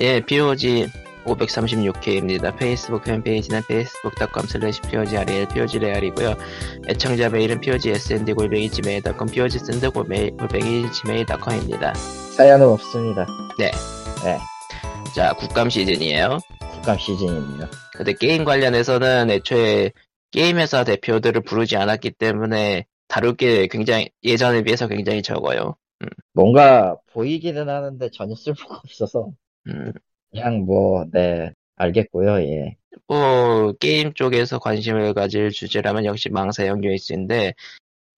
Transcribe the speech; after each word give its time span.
예, 0.00 0.20
POG 0.20 0.88
536회입니다. 1.24 2.56
페이스북 2.56 3.04
팬페이지는 3.04 3.60
facebook.com 3.60 4.46
slash 4.48 4.82
POGREL, 4.82 5.46
POGREAL이고요. 5.48 6.34
애청자 6.88 7.28
메일은 7.30 7.60
POGSND 7.60 8.32
골뱅이 8.32 8.68
gmail.com, 8.70 9.28
POGSND 9.28 9.88
골뱅이 9.88 10.90
gmail.com입니다. 10.92 11.94
사연은 11.94 12.66
없습니다. 12.70 13.26
네. 13.58 13.70
네. 14.24 14.38
자, 15.14 15.32
국감 15.34 15.70
시즌이에요. 15.70 16.38
국감 16.72 16.98
시즌입니다. 16.98 17.70
근데 17.92 18.12
게임 18.14 18.44
관련해서는 18.44 19.30
애초에 19.30 19.92
게임 20.32 20.58
회사 20.58 20.82
대표들을 20.82 21.42
부르지 21.42 21.76
않았기 21.76 22.10
때문에 22.12 22.84
다룰 23.06 23.36
게 23.36 23.68
굉장히, 23.68 24.10
예전에 24.24 24.62
비해서 24.62 24.88
굉장히 24.88 25.22
적어요. 25.22 25.76
뭔가 26.32 26.96
보이기는 27.12 27.68
하는데 27.68 28.10
전혀 28.10 28.34
쓸모가 28.34 28.80
없어서 28.84 29.30
음, 29.68 29.92
그냥 30.30 30.60
뭐, 30.64 31.04
네, 31.12 31.52
알겠고요, 31.76 32.40
예. 32.42 32.76
뭐 33.08 33.72
게임 33.80 34.12
쪽에서 34.14 34.58
관심을 34.58 35.14
가질 35.14 35.50
주제라면 35.50 36.04
역시 36.04 36.28
망사형 36.30 36.84
US인데 36.84 37.54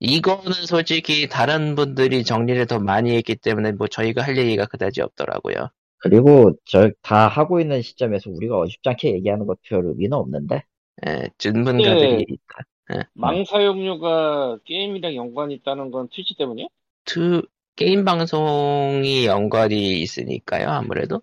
이거는 0.01 0.53
솔직히 0.53 1.29
다른 1.29 1.75
분들이 1.75 2.25
정리를 2.25 2.67
더 2.67 2.79
많이 2.79 3.15
했기 3.17 3.37
때문에 3.37 3.73
뭐 3.73 3.89
저희가 3.89 4.23
할 4.23 4.37
얘기가 4.37 4.67
그다지 4.67 5.01
없더라고요. 5.03 5.71
그리고 5.99 6.53
저 6.67 6.91
다 7.03 7.29
하고 7.29 7.61
있는 7.61 7.83
시점에서 7.83 8.31
우리가 8.31 8.59
어줍지 8.59 8.89
않게 8.89 9.13
얘기하는 9.15 9.47
것별 9.47 9.87
의미는 9.87 10.13
없는데? 10.19 10.65
예, 11.07 11.31
전문가들이 11.39 12.27
있다. 12.29 13.09
망사용료가 13.15 14.59
게임이랑 14.65 15.15
연관이 15.17 15.55
있다는 15.55 15.91
건 15.91 16.09
트위치 16.13 16.37
때문이야? 16.37 16.67
투 17.05 17.43
게임 17.77 18.05
방송이 18.05 19.27
연관이 19.27 20.01
있으니까요 20.01 20.69
아무래도 20.69 21.23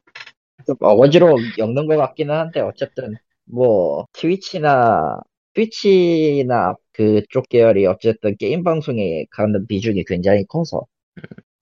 좀 0.65 0.75
어거지로 0.79 1.37
엮는 1.57 1.87
것 1.87 1.97
같기는 1.97 2.33
한데, 2.33 2.61
어쨌든, 2.61 3.15
뭐, 3.45 4.07
트위치나, 4.13 5.19
트위치나 5.53 6.75
그쪽 6.93 7.49
계열이 7.49 7.85
어쨌든 7.85 8.35
게임 8.37 8.63
방송에 8.63 9.25
가는 9.31 9.67
비중이 9.67 10.03
굉장히 10.05 10.45
커서, 10.45 10.85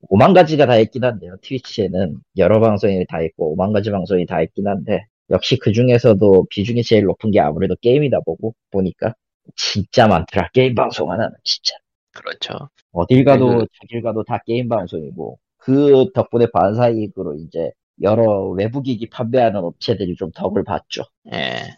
5만 0.09 0.33
가지가 0.33 0.65
다 0.65 0.77
있긴 0.77 1.03
한데요. 1.03 1.35
트위치에는 1.41 2.17
여러 2.37 2.59
방송이 2.59 3.05
다 3.07 3.21
있고, 3.21 3.55
5만 3.55 3.73
가지 3.73 3.91
방송이 3.91 4.25
다 4.25 4.41
있긴 4.41 4.67
한데, 4.67 5.05
역시 5.29 5.57
그 5.57 5.71
중에서도 5.71 6.47
비중이 6.49 6.83
제일 6.83 7.05
높은 7.05 7.31
게 7.31 7.39
아무래도 7.39 7.75
게임이다 7.81 8.21
보고, 8.25 8.55
보니까. 8.71 9.15
진짜 9.55 10.07
많더라, 10.07 10.49
게임 10.53 10.75
방송 10.75 11.11
하나는, 11.11 11.35
진짜. 11.43 11.75
그렇죠. 12.13 12.69
어딜 12.91 13.23
가도, 13.23 13.59
그- 13.59 13.65
저길 13.81 14.01
가도 14.01 14.23
다 14.23 14.39
게임 14.45 14.67
방송이고, 14.67 15.39
그 15.57 16.11
덕분에 16.13 16.47
반사이익으로 16.53 17.35
이제, 17.35 17.71
여러 18.01 18.49
외부 18.49 18.81
기기 18.81 19.09
판매하는 19.09 19.59
업체들이 19.63 20.15
좀 20.15 20.31
덕을 20.31 20.63
봤죠. 20.63 21.03
예, 21.33 21.77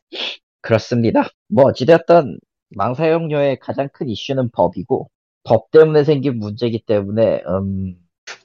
그렇습니다. 0.62 1.24
뭐, 1.50 1.66
어찌됐든, 1.66 2.40
망사용료의 2.76 3.60
가장 3.60 3.90
큰 3.92 4.10
이슈는 4.10 4.50
법이고, 4.52 5.10
법 5.44 5.70
때문에 5.72 6.04
생긴 6.04 6.40
문제이기 6.40 6.84
때문에, 6.86 7.44
음, 7.48 7.96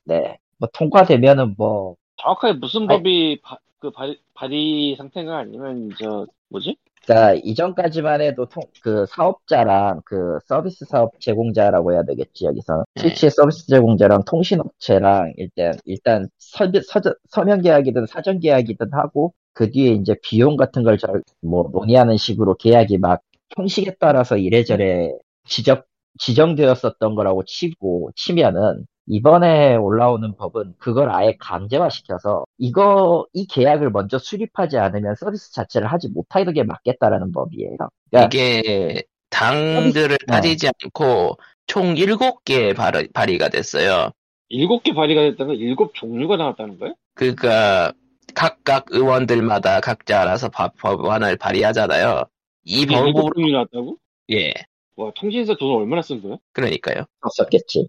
네. 0.05 0.39
뭐, 0.59 0.69
통과되면은 0.73 1.55
뭐, 1.57 1.95
정확하게 2.17 2.59
무슨 2.59 2.81
아니- 2.83 2.89
법이 2.99 3.41
바, 3.43 3.59
그 3.79 3.91
발의, 3.93 4.19
발의 4.35 4.97
상태가 4.97 5.39
아니면 5.39 5.91
저 6.01 6.27
뭐지? 6.49 6.77
그니까, 7.07 7.35
이전까지만 7.35 8.21
해도 8.21 8.47
통, 8.47 8.63
그 8.83 9.07
사업자랑 9.07 10.03
그 10.05 10.39
서비스 10.47 10.85
사업 10.85 11.19
제공자라고 11.21 11.93
해야 11.93 12.03
되겠지, 12.03 12.45
여기서. 12.45 12.85
네. 12.95 13.03
트위치의 13.03 13.31
서비스 13.31 13.67
제공자랑 13.67 14.25
통신업체랑 14.27 15.33
일단, 15.37 15.75
일단 15.85 16.29
서, 16.39 16.67
서, 16.83 17.01
서면 17.31 17.63
계약이든 17.63 18.07
사전 18.07 18.41
계약이든 18.41 18.89
하고, 18.93 19.33
그 19.55 19.71
뒤에 19.71 19.93
이제 19.93 20.15
비용 20.23 20.57
같은 20.57 20.83
걸 20.83 20.99
저, 20.99 21.09
뭐, 21.41 21.69
논의하는 21.73 22.17
식으로 22.17 22.55
계약이 22.57 22.99
막 22.99 23.23
형식에 23.57 23.97
따라서 23.99 24.37
이래저래 24.37 25.13
지적, 25.47 25.87
지정되었었던 26.19 27.15
거라고 27.15 27.45
치고, 27.45 28.11
치면은, 28.17 28.87
이번에 29.09 29.75
올라오는 29.77 30.37
법은 30.37 30.75
그걸 30.79 31.11
아예 31.11 31.35
강제화시켜서, 31.41 32.45
이거, 32.59 33.27
이 33.33 33.47
계약을 33.47 33.91
먼저 33.91 34.19
수립하지 34.19 34.77
않으면 34.79 35.15
서비스 35.17 35.53
자체를 35.53 35.89
하지 35.91 36.09
못하는 36.09 36.53
게 36.53 36.63
맞겠다라는 36.63 37.33
법이에요. 37.33 37.77
그러니까 38.11 38.27
이게 38.37 39.03
당들을 39.31 40.15
어. 40.15 40.33
가리지 40.33 40.69
않고 40.69 41.39
총 41.67 41.95
7개 41.95 42.75
발의, 42.77 43.09
발의가 43.15 43.49
됐어요. 43.49 44.11
일곱 44.51 44.83
개 44.83 44.93
발의가 44.95 45.23
됐다는 45.23 45.55
건 45.55 45.57
일곱 45.57 45.95
종류가 45.95 46.37
나왔다는 46.37 46.79
거야? 46.79 46.93
그러니까 47.15 47.93
각각 48.35 48.87
의원들마다 48.91 49.81
각자 49.81 50.23
알아서 50.23 50.49
법- 50.49 50.77
법안을 50.79 51.37
발의하잖아요. 51.37 52.25
이 52.65 52.87
법으로 52.87 53.07
일곱 53.09 53.35
종류 53.35 53.53
나왔다고? 53.53 53.97
예, 54.31 54.53
와 54.97 55.11
통신사 55.17 55.55
돈을 55.57 55.77
얼마나 55.77 56.03
쓴 56.03 56.23
거야? 56.23 56.37
그러니까요. 56.53 57.05
없었겠지. 57.21 57.89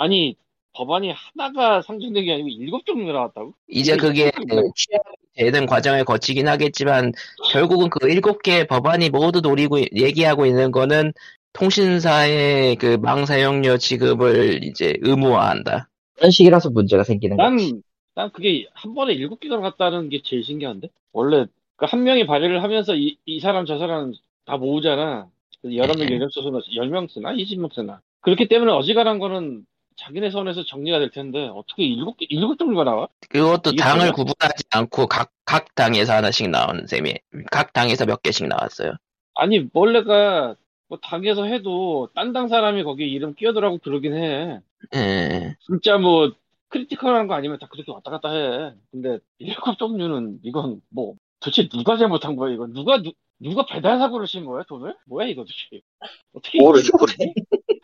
아니 0.00 0.34
법안이 0.72 1.12
하나가 1.12 1.82
상정된 1.82 2.24
게 2.24 2.32
아니고 2.32 2.48
일곱 2.48 2.86
종류가 2.86 3.12
나왔다고? 3.12 3.52
이제 3.68 3.96
그게 3.96 4.30
취합되는 4.74 5.66
과정을 5.66 6.04
거치긴 6.04 6.48
하겠지만 6.48 7.12
결국은 7.52 7.90
그 7.90 8.08
일곱 8.08 8.42
개 8.42 8.66
법안이 8.66 9.10
모두 9.10 9.42
노리고 9.42 9.78
얘기하고 9.80 10.46
있는 10.46 10.70
거는 10.70 11.12
통신사의 11.52 12.76
그 12.76 12.96
망사용료 13.02 13.76
지급을 13.76 14.64
이제 14.64 14.94
의무화한다. 15.00 15.88
그런 16.14 16.30
식이라서 16.30 16.70
문제가 16.70 17.04
생기는 17.04 17.36
난, 17.36 17.56
거지. 17.56 17.82
난 18.14 18.30
그게 18.32 18.66
한 18.72 18.94
번에 18.94 19.12
일곱 19.12 19.40
개가 19.40 19.56
나왔다는 19.56 20.08
게 20.08 20.22
제일 20.24 20.44
신기한데? 20.44 20.88
원래 21.12 21.44
그 21.76 21.84
한 21.86 22.04
명이 22.04 22.26
발의를 22.26 22.62
하면서 22.62 22.94
이, 22.94 23.16
이 23.26 23.40
사람 23.40 23.66
저 23.66 23.78
사람 23.78 24.12
다 24.46 24.56
모으잖아. 24.56 25.28
여러 25.74 25.94
명 25.94 26.06
네. 26.06 26.14
연령 26.14 26.28
써서 26.30 26.50
열명 26.74 27.06
쓰나? 27.08 27.34
20명 27.34 27.74
쓰나? 27.74 28.00
그렇기 28.20 28.48
때문에 28.48 28.72
어지간한 28.72 29.18
거는 29.18 29.66
자기네 29.96 30.30
선에서 30.30 30.64
정리가 30.64 30.98
될 30.98 31.10
텐데 31.10 31.48
어떻게 31.48 31.84
일곱 31.84 32.16
개, 32.16 32.26
일곱 32.28 32.58
종류가 32.58 32.84
나와? 32.84 33.08
그것도 33.28 33.74
당을 33.76 33.98
뭐야? 33.98 34.12
구분하지 34.12 34.64
않고 34.70 35.06
각, 35.06 35.30
각 35.44 35.74
당에서 35.74 36.14
하나씩 36.14 36.48
나오는 36.48 36.86
셈이, 36.86 37.14
각 37.50 37.72
당에서 37.72 38.06
몇 38.06 38.22
개씩 38.22 38.46
나왔어요. 38.48 38.92
아니, 39.34 39.68
원래가 39.72 40.54
뭐 40.88 40.98
당에서 41.02 41.44
해도 41.44 42.08
딴 42.14 42.32
당 42.32 42.48
사람이 42.48 42.82
거기에 42.84 43.06
이름 43.06 43.34
끼어들라고 43.34 43.78
그러긴 43.78 44.14
해. 44.14 44.60
예, 44.94 45.56
진짜 45.66 45.98
뭐 45.98 46.32
critical한 46.68 47.26
거 47.26 47.34
아니면 47.34 47.58
다 47.58 47.68
그렇게 47.70 47.92
왔다 47.92 48.10
갔다 48.10 48.30
해. 48.30 48.72
근데 48.90 49.18
일곱 49.38 49.78
종류는 49.78 50.40
이건 50.42 50.80
뭐 50.88 51.14
도대체 51.40 51.68
누가 51.68 51.96
잘못한 51.96 52.36
거야 52.36 52.52
이거? 52.52 52.66
누가 52.66 53.02
누, 53.02 53.12
누가 53.40 53.64
배달 53.64 53.98
사고를 53.98 54.26
친 54.26 54.44
거야 54.44 54.62
돈을? 54.68 54.94
뭐야 55.06 55.26
이거 55.26 55.42
도대체? 55.42 55.82
어떻게 56.34 56.58
모르죠. 56.60 56.92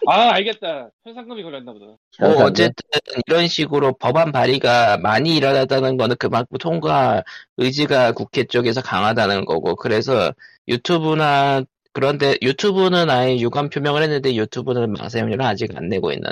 아 0.06 0.33
알겠다. 0.33 0.91
현상금이 1.05 1.43
걸렸나 1.43 1.72
보다. 1.72 1.87
뭐? 1.87 2.44
어쨌든 2.44 2.75
이런 3.27 3.49
식으로 3.49 3.94
법안 3.94 4.31
발의가 4.33 4.99
많이 4.99 5.34
일어났다는 5.34 5.97
거는 5.97 6.17
그만큼 6.19 6.59
통과 6.59 7.25
의지가 7.56 8.12
국회 8.12 8.44
쪽에서 8.44 8.83
강하다는 8.83 9.47
거고 9.47 9.75
그래서 9.77 10.33
유튜브나 10.69 11.65
그런데 11.93 12.37
유튜브는 12.43 13.09
아예 13.09 13.38
유감 13.38 13.71
표명을 13.71 14.03
했는데 14.03 14.34
유튜브는 14.37 14.93
망사용료를 14.93 15.44
아직 15.44 15.75
안 15.77 15.88
내고 15.88 16.12
있는 16.12 16.31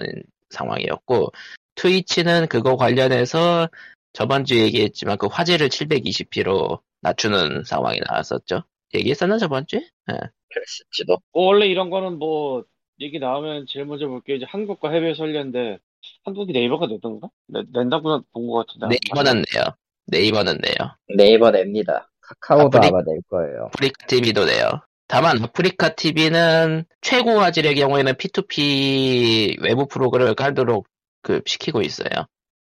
상황이었고 0.51 1.33
트위치는 1.77 2.49
그거 2.49 2.77
관련해서 2.77 3.69
저번 4.12 4.45
주에 4.45 4.59
얘기했지만 4.59 5.17
그 5.17 5.27
화질을 5.27 5.71
720p로 5.71 6.81
낮추는 7.01 7.65
상황이 7.65 7.99
나왔었죠. 8.06 8.62
얘기했었나 8.94 9.38
저번 9.38 9.66
주에? 9.66 9.81
예. 10.10 10.15
그랬을지도. 10.53 11.19
뭐 11.32 11.47
원래 11.47 11.66
이런 11.66 11.91
거는 11.91 12.19
뭐 12.19 12.65
얘기 13.00 13.19
나오면 13.19 13.66
제일 13.69 13.87
먼저 13.87 14.06
볼게 14.09 14.37
이제 14.37 14.47
한국과 14.49 14.91
해외 14.91 15.15
설례인데 15.15 15.78
한국이 16.25 16.53
네이버가 16.53 16.87
냈던가? 16.87 17.28
내, 17.49 17.62
낸다고 17.72 18.22
본 18.32 18.47
것 18.49 18.66
같은데. 18.66 18.87
네이버는 19.10 19.44
내요. 19.53 19.65
네이버는 20.06 20.59
내요. 20.59 20.91
네이버 21.17 21.50
냅니다. 21.50 22.11
카카오도 22.20 22.79
아프리- 22.79 22.88
아마 22.88 23.02
낼 23.02 23.20
거예요. 23.29 23.64
아프리카 23.67 24.06
TV도 24.06 24.44
내요. 24.44 24.69
다만 25.08 25.43
아프리카 25.43 25.94
TV는 25.94 26.85
최고 27.00 27.31
화질의 27.41 27.75
경우에는 27.75 28.14
P2P 28.14 29.62
외부 29.62 29.87
프로그램을 29.87 30.35
깔도록 30.35 30.87
그 31.23 31.41
시키고 31.46 31.82
있어요. 31.82 32.08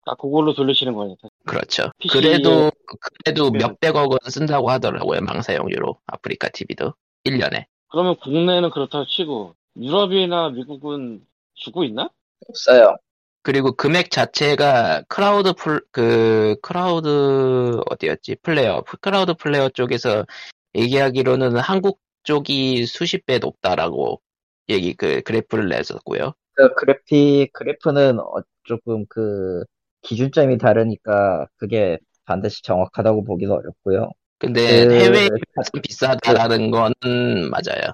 아 0.05 0.15
그걸로 0.15 0.53
돌리시는 0.53 0.93
거니까. 0.93 1.29
그렇죠. 1.45 1.91
PC 1.99 2.17
에 2.17 2.21
그래도 2.21 2.71
그래도 2.99 3.49
네. 3.51 3.59
몇백억 3.59 4.11
원 4.11 4.19
쓴다고 4.29 4.69
하더라고요. 4.69 5.21
망사용료로 5.21 5.99
아프리카 6.07 6.49
TV도 6.49 6.93
1년에. 7.25 7.65
그러면 7.89 8.15
국내는 8.21 8.69
그렇다고 8.69 9.05
치고 9.05 9.55
유럽이나 9.77 10.49
미국은 10.49 11.25
주고 11.53 11.83
있나? 11.83 12.09
없어요. 12.47 12.97
그리고 13.43 13.73
금액 13.73 14.09
자체가 14.09 15.03
클라우드 15.09 15.53
풀, 15.53 15.81
그, 15.91 16.55
클라우드, 16.61 17.81
어디였지? 17.89 18.37
플레어. 18.41 18.83
클라우드플레어 19.01 19.69
쪽에서 19.69 20.25
얘기하기로는 20.75 21.57
한국 21.57 21.99
쪽이 22.23 22.85
수십 22.85 23.25
배 23.25 23.39
높다라고 23.39 24.21
얘기, 24.69 24.93
그, 24.93 25.21
그래프를 25.23 25.67
냈었고요. 25.67 26.33
그 26.53 26.73
그래픽, 26.75 27.51
그래프는 27.51 28.19
어, 28.19 28.35
조금 28.63 29.05
그 29.09 29.65
기준점이 30.03 30.57
다르니까 30.59 31.47
그게 31.57 31.97
반드시 32.25 32.61
정확하다고 32.63 33.23
보기는 33.23 33.53
어렵고요. 33.53 34.11
근데 34.39 34.85
그- 34.87 34.93
해외에 34.93 35.29
비싸다라는 35.81 36.71
거는 36.71 37.49
맞아요. 37.49 37.93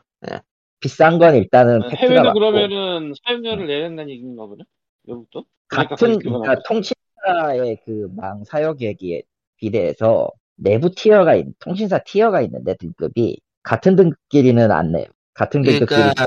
비싼 0.80 1.20
건 1.20 1.36
일단은 1.36 1.82
팩트가 1.90 1.98
해외도 1.98 2.24
맞고 2.24 2.40
그러면은 2.40 3.14
사용료를 3.26 3.68
내야 3.68 3.88
된다는 3.88 4.10
얘기인가 4.12 4.46
보네? 4.46 4.64
외국도? 5.08 5.46
그러니까 5.68 5.96
같은 5.96 6.20
그러니까 6.20 6.56
통신사의 6.68 7.78
그 7.86 8.08
망 8.16 8.44
사용액에 8.46 9.22
비례해서 9.58 10.30
내부 10.56 10.90
티어가 10.92 11.36
있, 11.36 11.46
통신사 11.60 12.00
티어가 12.00 12.42
있는데 12.42 12.76
등급이 12.76 13.40
같은 13.64 13.96
등급끼리는 13.96 14.72
안 14.72 14.92
내요. 14.92 15.06
같은 15.34 15.62
등급끼리 15.62 15.86
그러니까- 15.86 16.26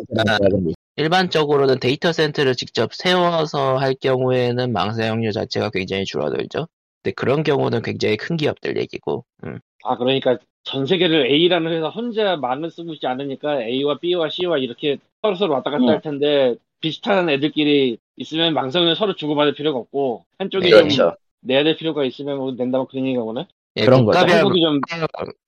일반적으로는 1.02 1.80
데이터 1.80 2.12
센터를 2.12 2.54
직접 2.54 2.94
세워서 2.94 3.76
할 3.76 3.94
경우에는 3.94 4.72
망 4.72 4.92
사용료 4.92 5.32
자체가 5.32 5.70
굉장히 5.70 6.04
줄어들죠. 6.04 6.68
근데 7.02 7.14
그런 7.14 7.42
경우는 7.42 7.82
굉장히 7.82 8.16
큰 8.16 8.36
기업들 8.36 8.76
얘기고. 8.76 9.24
음. 9.44 9.58
아, 9.84 9.96
그러니까 9.96 10.38
전 10.64 10.86
세계를 10.86 11.26
A라는 11.26 11.72
회사 11.72 11.88
혼자 11.88 12.36
많은 12.36 12.70
쓰고 12.70 12.94
있지 12.94 13.06
않으니까 13.06 13.62
A와 13.64 13.98
B와 13.98 14.28
C와 14.30 14.58
이렇게 14.58 14.98
서로 15.22 15.34
서로 15.34 15.54
왔다 15.54 15.70
갔다 15.70 15.82
음. 15.84 15.88
할 15.88 16.00
텐데 16.00 16.54
비슷한 16.80 17.28
애들끼리 17.28 17.98
있으면 18.16 18.54
망성을 18.54 18.94
서로 18.94 19.14
주고받을 19.16 19.54
필요가 19.54 19.78
없고 19.80 20.24
한쪽이 20.38 20.70
좀 20.70 20.78
그렇죠. 20.80 21.16
내야 21.40 21.64
될 21.64 21.76
필요가 21.76 22.04
있으면 22.04 22.38
뭐 22.38 22.52
낸다면 22.52 22.86
그런 22.88 23.06
얘기가 23.06 23.24
보네? 23.24 23.46
예, 23.76 23.84
그런. 23.84 24.04
국가별, 24.04 24.42
좀 24.42 24.80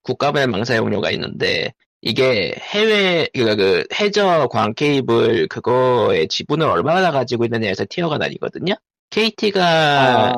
국가별 0.02 0.48
망 0.48 0.64
사 0.64 0.76
용료가 0.76 1.10
있는데 1.12 1.72
이게 2.06 2.54
해외 2.60 3.26
그러니까 3.32 3.56
그 3.56 3.84
해저 3.98 4.46
광 4.48 4.74
케이블 4.74 5.48
그거의 5.48 6.28
지분을 6.28 6.66
얼마나 6.66 7.10
가지고 7.10 7.46
있느냐에서 7.46 7.86
티어가 7.88 8.18
나뉘거든요. 8.18 8.74
KT가 9.08 10.28
아, 10.28 10.34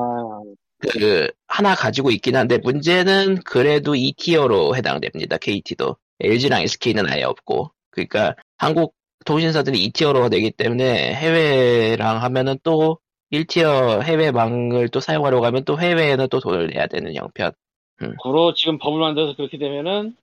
그 0.78 1.28
하나 1.48 1.74
가지고 1.74 2.12
있긴 2.12 2.36
한데 2.36 2.58
문제는 2.58 3.40
그래도 3.44 3.94
2티어로 3.94 4.76
해당됩니다. 4.76 5.38
KT도 5.38 5.96
LG랑 6.20 6.62
SK는 6.62 7.08
아예 7.08 7.24
없고 7.24 7.72
그러니까 7.90 8.36
한국 8.58 8.94
통신사들이 9.24 9.90
2티어로 9.90 10.30
되기 10.30 10.52
때문에 10.52 11.14
해외랑 11.14 12.22
하면은 12.22 12.58
또 12.62 13.00
1티어 13.32 14.02
해외망을 14.02 14.88
또 14.90 15.00
사용하려고 15.00 15.44
하면 15.46 15.64
또 15.64 15.80
해외에는 15.80 16.28
또 16.28 16.38
돈을 16.38 16.68
내야 16.68 16.86
되는 16.86 17.12
형편. 17.12 17.50
그로 18.22 18.54
지금 18.54 18.78
법을 18.78 19.00
만들어서 19.00 19.34
그렇게 19.34 19.58
되면은 19.58 20.14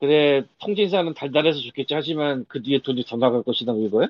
그래 0.00 0.44
통신사는 0.60 1.12
달달해서 1.14 1.60
좋겠지 1.60 1.94
하지만 1.94 2.44
그 2.48 2.62
뒤에 2.62 2.80
돈이 2.82 3.04
더 3.06 3.16
나갈 3.16 3.42
것이다 3.42 3.72
이거야? 3.72 4.08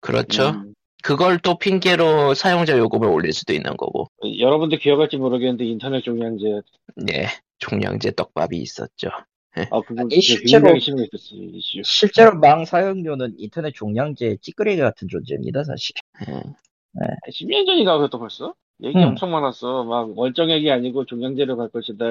그렇죠. 0.00 0.50
음. 0.50 0.74
그걸 1.02 1.38
또 1.38 1.58
핑계로 1.58 2.34
사용자 2.34 2.78
요금을 2.78 3.08
올릴 3.08 3.32
수도 3.32 3.52
있는 3.52 3.76
거고. 3.76 4.06
여러분들 4.38 4.78
기억할지 4.78 5.18
모르겠는데 5.18 5.64
인터넷 5.66 6.02
종량제 6.02 6.62
네, 6.96 7.26
종량제 7.58 8.12
떡밥이 8.12 8.56
있었죠. 8.56 9.08
아 9.70 9.80
그거 9.82 10.00
아니, 10.00 10.20
실제로-. 10.20 10.74
실제로 11.84 12.38
망 12.38 12.64
사용료는 12.64 13.34
인터넷 13.38 13.72
종량제 13.74 14.38
찌끄레기 14.40 14.80
같은 14.80 15.08
존재입니다, 15.08 15.64
사실. 15.64 15.94
예. 16.28 16.42
10년 17.30 17.66
전인가 17.66 17.96
그것도 17.96 18.18
벌써? 18.18 18.54
얘기 18.82 18.98
음. 18.98 19.08
엄청 19.08 19.30
많았어. 19.30 19.84
막 19.84 20.16
월정액이 20.18 20.70
아니고 20.70 21.04
종량제로 21.06 21.56
갈 21.56 21.68
것이다. 21.68 22.04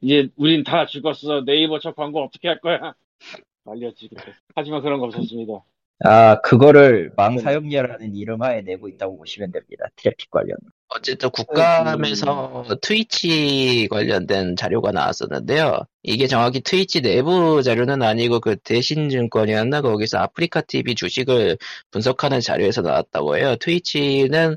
이제 0.00 0.28
우린 0.36 0.64
다 0.64 0.86
죽었어. 0.86 1.44
네이버 1.44 1.78
저 1.78 1.92
광고 1.92 2.22
어떻게 2.22 2.48
할 2.48 2.60
거야? 2.60 2.94
난리였지 3.64 4.08
그때. 4.08 4.32
하지만 4.54 4.82
그런 4.82 4.98
거 4.98 5.06
없었습니다. 5.06 5.62
아, 6.04 6.40
그거를 6.40 7.12
망 7.16 7.36
네. 7.36 7.42
사용료라는 7.42 8.16
이름 8.16 8.42
하에 8.42 8.62
내고 8.62 8.88
있다고 8.88 9.16
보시면 9.18 9.52
됩니다. 9.52 9.86
트래픽 9.96 10.30
관련. 10.30 10.56
어쨌든 10.88 11.30
국감에서 11.30 12.64
트위치 12.82 13.86
관련된 13.88 14.56
자료가 14.56 14.90
나왔었는데요. 14.90 15.78
이게 16.02 16.26
정확히 16.26 16.60
트위치 16.60 17.00
내부 17.00 17.62
자료는 17.62 18.02
아니고 18.02 18.40
그 18.40 18.56
대신증권이었나 18.56 19.80
거기서 19.80 20.18
아프리카 20.18 20.60
TV 20.60 20.94
주식을 20.96 21.56
분석하는 21.92 22.40
자료에서 22.40 22.82
나왔다고 22.82 23.36
해요. 23.36 23.56
트위치는 23.60 24.56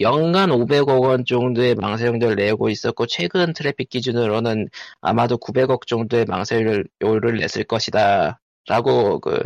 연간 0.00 0.50
500억 0.50 1.02
원 1.02 1.24
정도의 1.24 1.74
망사용료를 1.74 2.36
내고 2.36 2.68
있었고 2.70 3.06
최근 3.06 3.52
트래픽 3.52 3.90
기준으로는 3.90 4.68
아마도 5.00 5.36
900억 5.36 5.86
정도의 5.86 6.24
망사용료를 6.26 7.38
냈을 7.38 7.64
것이다. 7.64 8.40
라고 8.68 9.18
그 9.20 9.38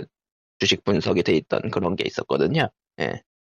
주식 0.58 0.84
분석이 0.84 1.22
돼 1.22 1.34
있던 1.36 1.70
그런 1.70 1.96
게 1.96 2.04
있었거든요. 2.06 2.68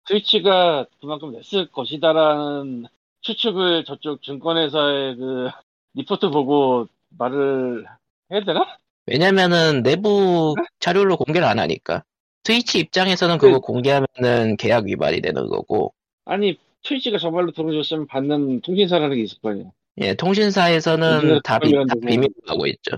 트위치가 0.07 0.87
그만큼 1.01 1.33
냈을 1.33 1.67
것이다라는 1.71 2.87
추측을 3.23 3.85
저쪽 3.85 4.23
증권회사의 4.23 5.17
그 5.17 5.49
리포트 5.95 6.31
보고 6.31 6.87
말을 7.19 7.85
해야 8.33 8.45
되나? 8.45 8.65
왜냐면은 9.07 9.83
내부 9.83 10.55
자료를 10.81 11.17
공개를 11.17 11.47
안 11.47 11.59
하니까. 11.59 12.05
트위치 12.45 12.79
입장에서는 12.81 13.39
그거 13.39 13.61
그- 13.61 13.67
공개하면은 13.67 14.57
계약 14.57 14.87
위반이 14.87 15.21
되는 15.21 15.47
거고, 15.49 15.93
아니 16.25 16.59
트위치가 16.83 17.19
정말로 17.19 17.53
돈을 17.53 17.75
줬으면 17.75 18.07
받는 18.07 18.61
통신사라는 18.63 19.17
게 19.17 19.23
있을 19.23 19.39
거 19.41 19.51
아니야. 19.51 19.67
예, 19.99 20.15
통신사에서는 20.15 21.41
다, 21.45 21.59
비, 21.59 21.73
다 21.73 21.95
비밀로 22.01 22.29
하고 22.47 22.67
있죠. 22.67 22.97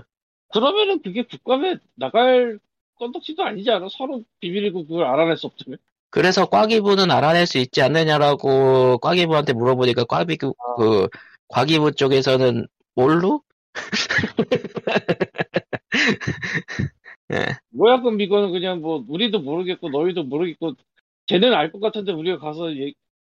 그러면은 0.53 1.01
그게 1.01 1.23
국감에 1.23 1.77
나갈 1.95 2.59
건덕지도 2.97 3.43
아니지 3.43 3.69
않아? 3.71 3.87
서로 3.91 4.23
비밀이고 4.39 4.87
그걸 4.87 5.05
알아낼 5.05 5.37
수 5.37 5.47
없다면? 5.47 5.77
그래서 6.09 6.45
꽈기부는 6.45 7.11
알아낼 7.11 7.45
수 7.45 7.57
있지 7.57 7.81
않느냐라고 7.81 8.99
꽈기부한테 8.99 9.53
물어보니까 9.53 10.05
꽈기부, 10.05 10.53
아. 10.57 10.75
그, 10.77 11.07
과기부 11.49 11.91
쪽에서는 11.93 12.65
뭘로? 12.95 13.41
예, 17.33 17.45
뭐야 17.71 18.01
그럼 18.01 18.21
이거는 18.21 18.51
그냥 18.51 18.81
뭐 18.81 19.03
우리도 19.07 19.39
모르겠고 19.39 19.89
너희도 19.89 20.23
모르겠고 20.23 20.73
쟤는 21.27 21.53
알 21.53 21.71
것 21.71 21.79
같은데 21.79 22.11
우리가 22.13 22.37
가서 22.39 22.69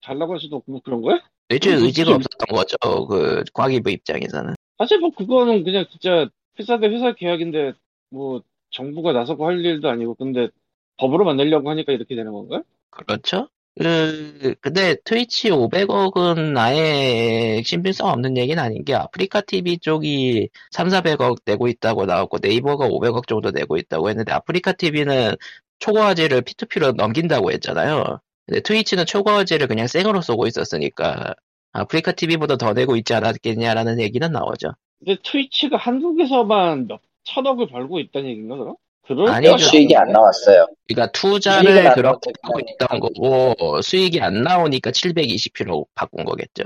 얘 0.01 0.07
달라고 0.07 0.33
할 0.33 0.39
수도 0.39 0.57
없고 0.57 0.71
뭐 0.71 0.81
그런 0.83 1.01
거야? 1.01 1.19
애초에 1.49 1.73
의지가. 1.75 2.15
없었던 2.15 2.55
거죠. 2.55 3.07
그, 3.07 3.43
꽈기부 3.53 3.91
입장에서는. 3.91 4.55
사실 4.77 4.99
뭐 4.99 5.11
그거는 5.11 5.63
그냥 5.63 5.85
진짜 5.89 6.27
회사 6.59 6.79
대 6.79 6.87
회사 6.87 7.13
계약인데 7.13 7.73
뭐 8.09 8.41
정부가 8.71 9.13
나서고 9.13 9.47
할 9.47 9.63
일도 9.63 9.89
아니고 9.89 10.15
근데 10.15 10.49
법으로 10.97 11.25
만들려고 11.25 11.69
하니까 11.69 11.91
이렇게 11.91 12.15
되는 12.15 12.31
건가? 12.31 12.63
그렇죠? 12.89 13.47
그, 13.79 14.55
근데 14.59 14.95
트위치 15.05 15.49
500억은 15.49 16.57
아예 16.57 17.61
신빙성 17.63 18.07
없는 18.09 18.37
얘기는 18.37 18.61
아닌 18.61 18.83
게 18.83 18.93
아프리카 18.93 19.41
TV 19.41 19.77
쪽이 19.77 20.49
3, 20.71 20.89
400억 20.89 21.37
내고 21.45 21.67
있다고 21.67 22.05
나왔고 22.05 22.39
네이버가 22.41 22.87
500억 22.89 23.27
정도 23.27 23.51
내고 23.51 23.77
있다고 23.77 24.09
했는데 24.09 24.33
아프리카 24.33 24.73
TV는 24.73 25.35
초과화제를 25.79 26.41
P2P로 26.41 26.95
넘긴다고 26.95 27.51
했잖아요. 27.51 28.19
근데 28.51 28.59
트위치는 28.63 29.05
초과화제를 29.05 29.67
그냥 29.67 29.87
생으로 29.87 30.21
쏘고 30.21 30.45
있었으니까 30.45 31.35
아프리카 31.71 32.11
TV보다 32.11 32.57
더 32.57 32.73
내고 32.73 32.97
있지 32.97 33.13
않았겠냐라는 33.13 34.01
얘기는 34.01 34.29
나오죠. 34.29 34.73
근데 34.99 35.15
트위치가 35.23 35.77
한국에서만 35.77 36.87
몇 36.87 36.99
천억을 37.23 37.69
벌고 37.69 38.01
있다는 38.01 38.29
얘기인가 38.29 38.57
그럼? 38.57 38.75
것 39.07 39.57
수익이 39.57 39.95
안? 39.95 40.11
나왔어요. 40.11 40.67
그러니까 40.85 41.11
투자를 41.13 41.87
안 41.87 41.95
그렇게 41.95 42.33
하고 42.41 42.59
있던 42.59 42.99
거고 42.99 43.81
수익이 43.81 44.19
안 44.19 44.43
나오니까 44.43 44.91
720p로 44.91 45.85
바꾼 45.95 46.25
거겠죠. 46.25 46.63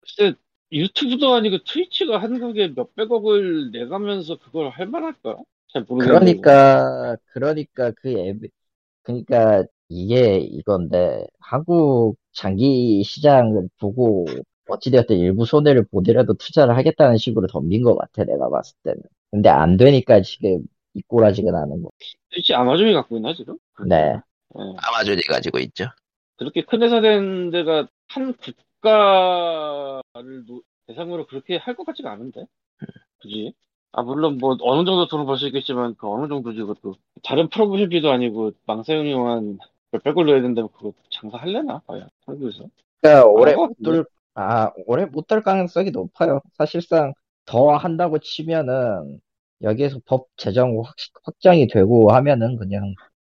글쎄 0.00 0.34
유튜브도 0.72 1.34
아니고 1.34 1.58
트위치가 1.62 2.20
한국에 2.20 2.72
몇백억을 2.74 3.70
내가면서 3.70 4.38
그걸 4.38 4.70
할 4.70 4.86
만할까? 4.86 5.36
잘 5.72 5.84
모르겠는데. 5.88 6.40
그러니까, 6.40 7.16
그러니까 7.32 7.92
그 7.92 8.10
앱, 8.18 8.38
그러니까 9.02 9.64
이게 9.88 10.38
이건데, 10.38 11.26
한국 11.40 12.16
장기 12.32 13.02
시장을 13.04 13.68
보고, 13.80 14.26
어찌되었든 14.68 15.16
일부 15.16 15.46
손해를 15.46 15.86
보더라도 15.90 16.34
투자를 16.34 16.76
하겠다는 16.76 17.16
식으로 17.16 17.46
덤빈 17.46 17.82
것 17.82 17.96
같아, 17.96 18.24
내가 18.24 18.50
봤을 18.50 18.76
때는. 18.84 19.00
근데 19.30 19.48
안 19.48 19.76
되니까 19.78 20.20
지금 20.20 20.60
이꼬라지가 20.94 21.50
나는 21.50 21.82
거. 21.82 21.90
트위치 22.30 22.54
아마존이 22.54 22.92
갖고 22.92 23.16
있나 23.16 23.32
지금? 23.34 23.56
네. 23.86 24.20
예. 24.58 24.60
아마존이 24.76 25.22
가지고 25.22 25.58
있죠. 25.60 25.86
그렇게 26.36 26.62
큰 26.64 26.82
회사 26.82 27.00
된 27.00 27.50
데가 27.50 27.88
한 28.08 28.34
국가를 28.36 30.02
노- 30.46 30.62
대상으로 30.86 31.26
그렇게 31.26 31.56
할 31.56 31.74
것 31.76 31.84
같지가 31.84 32.10
않은데. 32.12 32.46
그지? 33.20 33.54
아, 33.92 34.02
물론 34.02 34.38
뭐 34.38 34.56
어느 34.62 34.84
정도 34.86 35.08
돈을 35.08 35.26
벌 35.26 35.36
수 35.38 35.46
있겠지만 35.48 35.96
그 35.96 36.08
어느 36.10 36.28
정도지 36.28 36.60
그것도. 36.60 36.96
다른 37.24 37.48
프로모션비도 37.50 38.10
아니고 38.10 38.52
망사용료만 38.66 39.58
몇백을 39.92 40.26
넣어야 40.26 40.42
된다면 40.42 40.68
그거 40.74 40.92
장사할래나? 41.10 41.82
과연 41.86 42.08
한국에서? 42.26 42.68
그러니까 43.00 43.26
올해 43.26 43.54
것못 43.54 43.70
같은데? 43.70 43.82
돌, 43.82 44.06
아, 44.34 44.70
올해 44.86 45.04
못돌 45.06 45.42
가능성이 45.42 45.90
높아요. 45.90 46.40
사실상 46.56 47.12
더 47.44 47.76
한다고 47.76 48.18
치면은, 48.18 49.20
여기에서 49.62 50.00
법 50.04 50.28
제정 50.36 50.78
확, 50.84 50.94
확정이 51.24 51.66
되고 51.66 52.12
하면은 52.12 52.56
그냥 52.56 52.94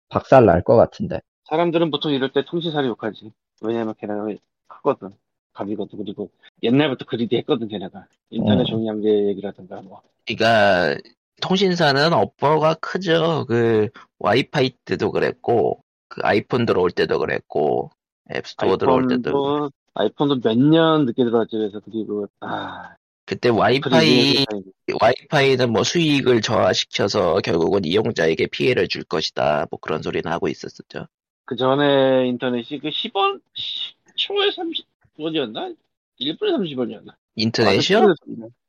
박살 0.09 0.45
날 0.45 0.61
것 0.63 0.75
같은데. 0.75 1.19
사람들은 1.45 1.91
보통 1.91 2.11
이럴 2.13 2.31
때 2.31 2.43
통신사를 2.45 2.87
욕하지. 2.87 3.31
왜냐면 3.61 3.93
걔네가 3.99 4.25
크거든. 4.67 5.09
갑이거든. 5.53 5.99
그리고 5.99 6.31
옛날부터 6.63 7.05
그리디 7.05 7.35
했거든, 7.37 7.67
걔네가. 7.67 8.07
인터넷 8.29 8.61
어. 8.61 8.65
종량제 8.65 9.27
얘기라든가 9.27 9.81
뭐. 9.81 10.01
그러니까 10.25 10.95
통신사는 11.41 12.13
업버가 12.13 12.75
크죠. 12.75 13.45
그 13.47 13.89
와이파이 14.19 14.71
때도 14.85 15.11
그랬고 15.11 15.82
그 16.13 16.21
아이폰 16.23 16.67
들어올 16.67 16.91
때도 16.91 17.17
그랬고 17.17 17.89
앱스토어 18.31 18.77
들어올 18.77 19.07
때도 19.07 19.71
아이폰도, 19.95 20.41
몇 20.43 20.55
년 20.57 21.05
늦게 21.05 21.23
들어왔지. 21.23 21.55
그래서 21.57 21.79
그리고, 21.79 22.27
아, 22.39 22.95
그때 23.25 23.49
그리디 23.49 23.59
와이파이 23.59 24.45
와이파이는 25.01 25.71
뭐 25.71 25.83
수익을 25.83 26.41
저하시켜서 26.41 27.39
결국은 27.41 27.83
이용자에게 27.83 28.47
피해를 28.47 28.87
줄 28.87 29.03
것이다. 29.03 29.65
뭐 29.71 29.79
그런 29.79 30.03
소리는 30.03 30.31
하고 30.31 30.47
있었었죠. 30.47 31.07
그 31.45 31.55
전에 31.55 32.27
인터넷이 32.27 32.79
그 32.79 32.89
10원, 32.89 33.41
초에 34.15 34.49
30원이었나? 34.51 35.75
1분에 36.19 36.57
30원이었나? 36.57 37.13
인터넷이요? 37.35 38.01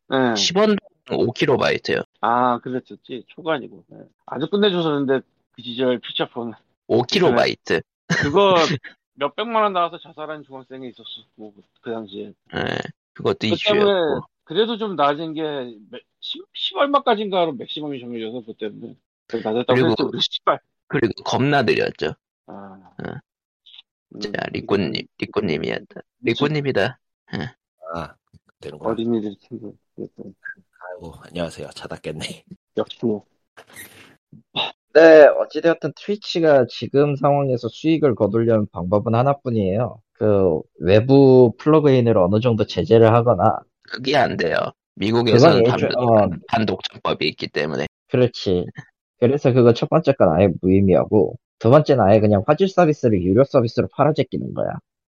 네. 0.09 0.17
10원 0.35 0.79
5kb요. 1.09 2.05
아, 2.23 2.59
그랬었지. 2.61 3.25
초가 3.29 3.55
아니고. 3.55 3.85
네. 3.89 3.99
아주 4.27 4.49
끝내줬었는데, 4.49 5.21
그 5.53 5.63
시절 5.63 5.99
피처폰. 5.99 6.55
5kb. 6.89 7.83
그거 8.09 8.55
몇 9.15 9.35
백만 9.37 9.63
원 9.63 9.73
나와서 9.73 9.99
자살한 9.99 10.45
중학생이 10.45 10.89
있었어. 10.89 11.05
뭐, 11.37 11.53
그 11.81 11.93
당시에. 11.93 12.27
예, 12.55 12.79
그것도 13.13 13.39
그 13.39 13.41
때문에, 13.41 13.55
이슈였고. 13.55 14.27
그래도 14.45 14.77
좀 14.77 14.97
낮은 14.97 15.35
게, 15.35 15.77
10, 16.21 16.45
10 16.53 16.77
얼마까지인가로 16.77 17.53
맥시멈이 17.53 18.01
정해져서, 18.01 18.43
그 18.47 18.55
때문에. 18.55 18.97
그 19.27 19.37
낮았다고 19.37 19.75
그리고- 19.75 20.19
씨발. 20.21 20.59
그리고 20.89 21.23
겁나 21.25 21.63
느렸죠. 21.63 22.15
아. 22.47 22.79
응. 23.07 23.15
음, 24.17 24.21
자, 24.21 24.31
리꼬님, 24.53 25.07
리꼬님이었다. 25.19 26.01
리꼬님이다. 26.21 26.99
아, 27.95 28.15
되는구나. 28.61 28.91
어린이들 28.91 29.35
친구. 29.41 29.75
아이고, 29.99 31.15
안녕하세요. 31.23 31.69
찾았겠네. 31.75 32.45
역시 32.77 32.99
뭐. 33.07 33.25
네, 34.95 35.27
어찌되었든 35.27 35.93
트위치가 35.97 36.67
지금 36.69 37.17
상황에서 37.17 37.69
수익을 37.69 38.15
거두려는 38.15 38.67
방법은 38.73 39.15
하나뿐이에요. 39.15 39.99
그 40.13 40.61
외부 40.79 41.53
플러그인을 41.59 42.17
어느 42.17 42.39
정도 42.41 42.65
제재를 42.65 43.13
하거나, 43.13 43.59
그게 43.91 44.17
안 44.17 44.37
돼요. 44.37 44.57
미국에서는 44.95 45.65
그건 45.65 45.75
예전- 45.75 45.91
반, 45.91 46.33
어. 46.33 46.37
반독점법이 46.49 47.27
있기 47.29 47.49
때문에. 47.49 47.87
그렇지. 48.09 48.67
그래서 49.19 49.53
그거 49.53 49.73
첫 49.75 49.89
번째 49.91 50.13
건 50.13 50.29
아예 50.33 50.49
무의미하고, 50.63 51.35
두 51.59 51.71
번째는 51.71 52.05
아예 52.05 52.21
그냥 52.21 52.45
화질 52.47 52.69
서비스를 52.69 53.21
유료 53.23 53.43
서비스로 53.43 53.89
팔아제끼는 53.97 54.55
거야. 54.55 54.69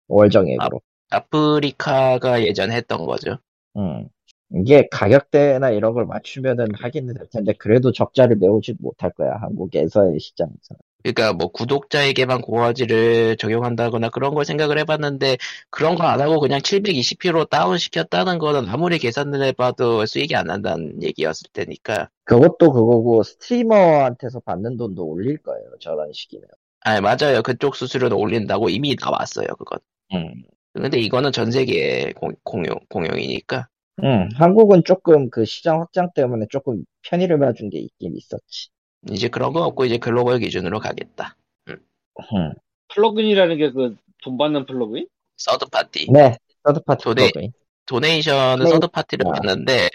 월정액으로. 0.09 0.81
아 1.11 1.21
프리카가 1.31 2.43
예전에 2.43 2.75
했던 2.77 3.05
거죠. 3.05 3.37
음. 3.77 4.09
이게 4.57 4.87
가격대나 4.91 5.71
이런 5.71 5.95
걸 5.95 6.07
맞추면은 6.07 6.67
하기는 6.75 7.15
될 7.15 7.27
텐데, 7.29 7.53
그래도 7.59 7.93
적자를 7.93 8.37
메우지 8.37 8.75
못할 8.79 9.11
거야, 9.13 9.33
한국에서의 9.41 10.21
시장에서. 10.21 10.77
그러니까 11.03 11.35
뭐 11.35 11.49
구독자에게만 11.49 12.41
고화질을 12.41 13.37
적용한다거나 13.37 14.09
그런 14.09 14.35
걸 14.35 14.47
생각을 14.47 14.79
해봤는데 14.79 15.37
그런 15.69 15.97
거 15.97 16.05
안 16.05 16.21
하고 16.23 16.41
그냥 16.41 16.61
720p로 16.61 17.49
다운 17.51 17.77
시켰다는 17.77 18.39
거는 18.39 18.67
아무리 18.69 18.99
계산을 18.99 19.43
해봐도 19.45 20.07
수익이 20.07 20.35
안 20.35 20.47
난다는 20.47 21.03
얘기였을 21.03 21.49
테니까. 21.53 22.09
그것도 22.25 22.73
그거고, 22.73 23.23
스트리머한테서 23.23 24.41
받는 24.41 24.77
돈도 24.79 25.05
올릴 25.05 25.37
거예요, 25.43 25.67
저런 25.81 26.11
식이면. 26.13 26.49
아 26.87 27.01
맞아요. 27.01 27.43
그쪽 27.43 27.77
수수료는 27.77 28.17
올린다고 28.17 28.69
이미 28.71 28.97
나왔어요. 29.01 29.47
그건. 29.59 29.79
음. 30.15 30.43
근데 30.73 30.99
이거는 31.01 31.33
전 31.33 31.51
세계 31.51 32.13
공, 32.13 32.33
공용 32.45 32.77
공용이니까. 32.89 33.69
음, 34.03 34.29
한국은 34.35 34.83
조금 34.85 35.31
그 35.31 35.45
시장 35.45 35.81
확장 35.81 36.11
때문에 36.15 36.47
조금 36.51 36.85
편의를 37.03 37.39
봐준 37.39 37.71
게 37.71 37.79
있긴 37.79 38.17
있었지. 38.17 38.69
이제 39.11 39.29
그런 39.29 39.53
거 39.53 39.63
없고 39.65 39.85
이제 39.85 39.99
글로벌 39.99 40.39
기준으로 40.41 40.81
가겠다. 40.81 41.37
음. 41.69 42.53
plugin이라는 42.89 43.57
게 43.59 43.71
그 43.71 43.97
돈 44.23 44.39
받는 44.39 44.65
plugin? 44.67 45.07
third 45.37 45.67
party. 45.67 46.11
네, 46.11 46.37
third 46.65 46.81
party 46.85 47.05
dona- 47.05 47.15
plugin. 47.33 47.53
donation은 47.87 48.65
네. 48.65 48.71
third 48.71 48.87
party를 48.89 49.27
아. 49.29 49.33
받는데 49.33 49.91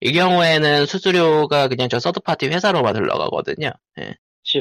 이 0.00 0.12
경우에는 0.12 0.86
수수료가 0.86 1.68
그냥 1.68 1.90
저 1.90 2.00
third 2.00 2.20
party 2.20 2.46
회사로만 2.48 2.96
흘러가거든요. 2.96 3.70
예. 4.00 4.14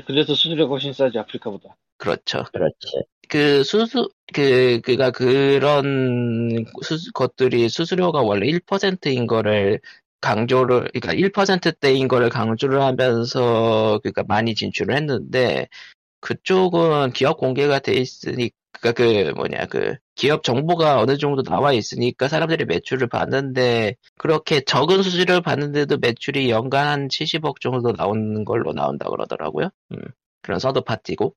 그래서 0.05 0.33
수수료가 0.35 0.71
훨씬 0.71 0.91
싸지, 0.91 1.17
아프리카보다. 1.19 1.75
그렇죠. 1.97 2.43
그렇지. 2.51 3.03
그 3.33 3.63
수수 3.63 4.11
그 4.31 4.79
그가 4.81 5.09
그런 5.09 6.65
수수 6.83 7.11
것들이 7.13 7.67
수수료가 7.67 8.21
원래 8.21 8.45
1%인 8.45 9.25
거를 9.25 9.81
강조를 10.21 10.91
그러니까 10.93 11.13
1%대인 11.13 12.07
거를 12.07 12.29
강조를 12.29 12.79
하면서 12.79 13.99
그러니까 14.03 14.23
많이 14.27 14.53
진출을 14.53 14.95
했는데 14.95 15.67
그쪽은 16.21 17.13
기업 17.13 17.37
공개가 17.37 17.79
돼 17.79 17.93
있으니까 17.93 18.91
그 18.95 19.33
뭐냐 19.35 19.65
그 19.65 19.95
기업 20.13 20.43
정보가 20.43 20.99
어느 20.99 21.17
정도 21.17 21.41
나와 21.41 21.73
있으니까 21.73 22.27
사람들이 22.27 22.65
매출을 22.65 23.07
받는데 23.07 23.95
그렇게 24.19 24.61
적은 24.61 25.01
수수료를 25.01 25.41
받는데도 25.41 25.97
매출이 25.97 26.51
연간 26.51 26.85
한 26.85 27.07
70억 27.07 27.59
정도 27.61 27.93
나오는 27.93 28.45
걸로 28.45 28.73
나온다 28.73 29.09
그러더라고요. 29.09 29.71
음, 29.93 29.97
그런 30.43 30.59
서드 30.59 30.81
파티고. 30.81 31.33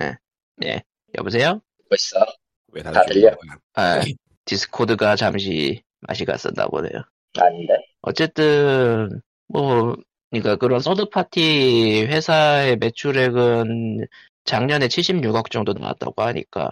예. 0.00 0.16
예. 0.64 0.82
여보세요? 1.18 1.60
벌써. 1.88 2.24
왜다 2.72 2.92
다들 2.92 3.14
들려? 3.14 3.36
아, 3.74 4.00
디스코드가 4.44 5.16
잠시 5.16 5.82
맛이 6.00 6.24
갔었나 6.24 6.66
보네요. 6.68 7.02
아닌데? 7.38 7.74
어쨌든 8.02 9.20
뭐 9.48 9.96
그러니까 10.30 10.56
그런 10.56 10.80
third 10.80 11.08
party 11.10 12.04
회사의 12.08 12.76
매출액은 12.76 14.06
작년에 14.44 14.86
76억 14.86 15.50
정도 15.50 15.72
나왔다고 15.72 16.22
하니까 16.22 16.70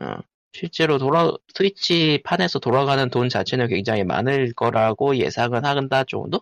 어, 0.00 0.16
실제로 0.52 0.98
돌아 0.98 1.32
트위치 1.54 2.20
판에서 2.24 2.58
돌아가는 2.58 3.08
돈 3.10 3.28
자체는 3.28 3.68
굉장히 3.68 4.04
많을 4.04 4.52
거라고 4.52 5.16
예상은 5.16 5.64
한다 5.64 6.04
정도? 6.04 6.40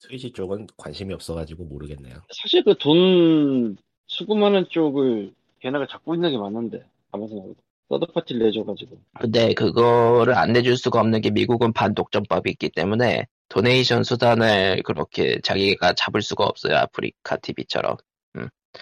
스위치 0.00 0.30
쪽은 0.32 0.66
관심이 0.76 1.14
없어가지고 1.14 1.64
모르겠네요. 1.64 2.14
사실 2.30 2.62
그 2.62 2.74
돈 2.74 3.76
수금하는 4.06 4.66
쪽을 4.68 5.32
걔네가 5.64 5.86
잡고 5.86 6.14
있는 6.14 6.30
게 6.30 6.36
맞는데, 6.36 6.84
아무 7.10 7.26
생각해도. 7.26 7.56
서드파티를 7.88 8.46
내줘가지고. 8.46 8.98
근데 9.20 9.54
그거를 9.54 10.34
안 10.36 10.52
내줄 10.52 10.76
수가 10.76 11.00
없는 11.00 11.20
게 11.20 11.30
미국은 11.30 11.72
반독점법이 11.72 12.50
있기 12.50 12.70
때문에 12.70 13.26
도네이션 13.48 14.04
수단을 14.04 14.82
그렇게 14.84 15.40
자기가 15.42 15.92
잡을 15.92 16.22
수가 16.22 16.44
없어요 16.44 16.76
아프리카 16.76 17.36
TV처럼 17.36 17.96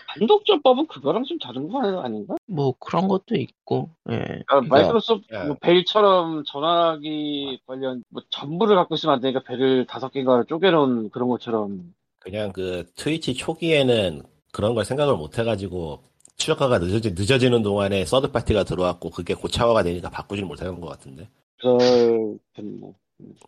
반독점법은 0.06 0.86
그거랑 0.86 1.24
좀 1.24 1.38
다른 1.38 1.68
거 1.68 2.00
아닌가? 2.00 2.36
뭐 2.46 2.74
그런 2.78 3.08
것도 3.08 3.34
있고 3.34 3.90
예. 4.10 4.42
아, 4.46 4.60
마이크로소프트 4.60 5.34
야. 5.34 5.44
뭐 5.44 5.56
벨처럼 5.60 6.44
전화기 6.46 7.60
관련 7.66 8.02
뭐 8.08 8.22
전부를 8.30 8.76
갖고 8.76 8.94
있으면 8.94 9.16
안 9.16 9.20
되니까 9.20 9.42
벨을 9.42 9.86
다섯 9.86 10.10
개인가를 10.10 10.46
쪼개놓은 10.46 11.10
그런 11.10 11.28
것처럼 11.28 11.92
그냥 12.20 12.52
그 12.52 12.86
트위치 12.94 13.34
초기에는 13.34 14.22
그런 14.52 14.74
걸 14.74 14.84
생각을 14.84 15.16
못 15.16 15.38
해가지고 15.38 16.04
추적화가 16.36 16.78
늦어지, 16.78 17.12
늦어지는 17.12 17.62
동안에 17.62 18.04
서드 18.04 18.32
파티가 18.32 18.64
들어왔고 18.64 19.10
그게 19.10 19.34
고착화가 19.34 19.82
되니까 19.82 20.10
바꾸질 20.10 20.44
못하는 20.44 20.80
것 20.80 20.88
같은데 20.88 21.28
그렇겠네. 21.60 22.92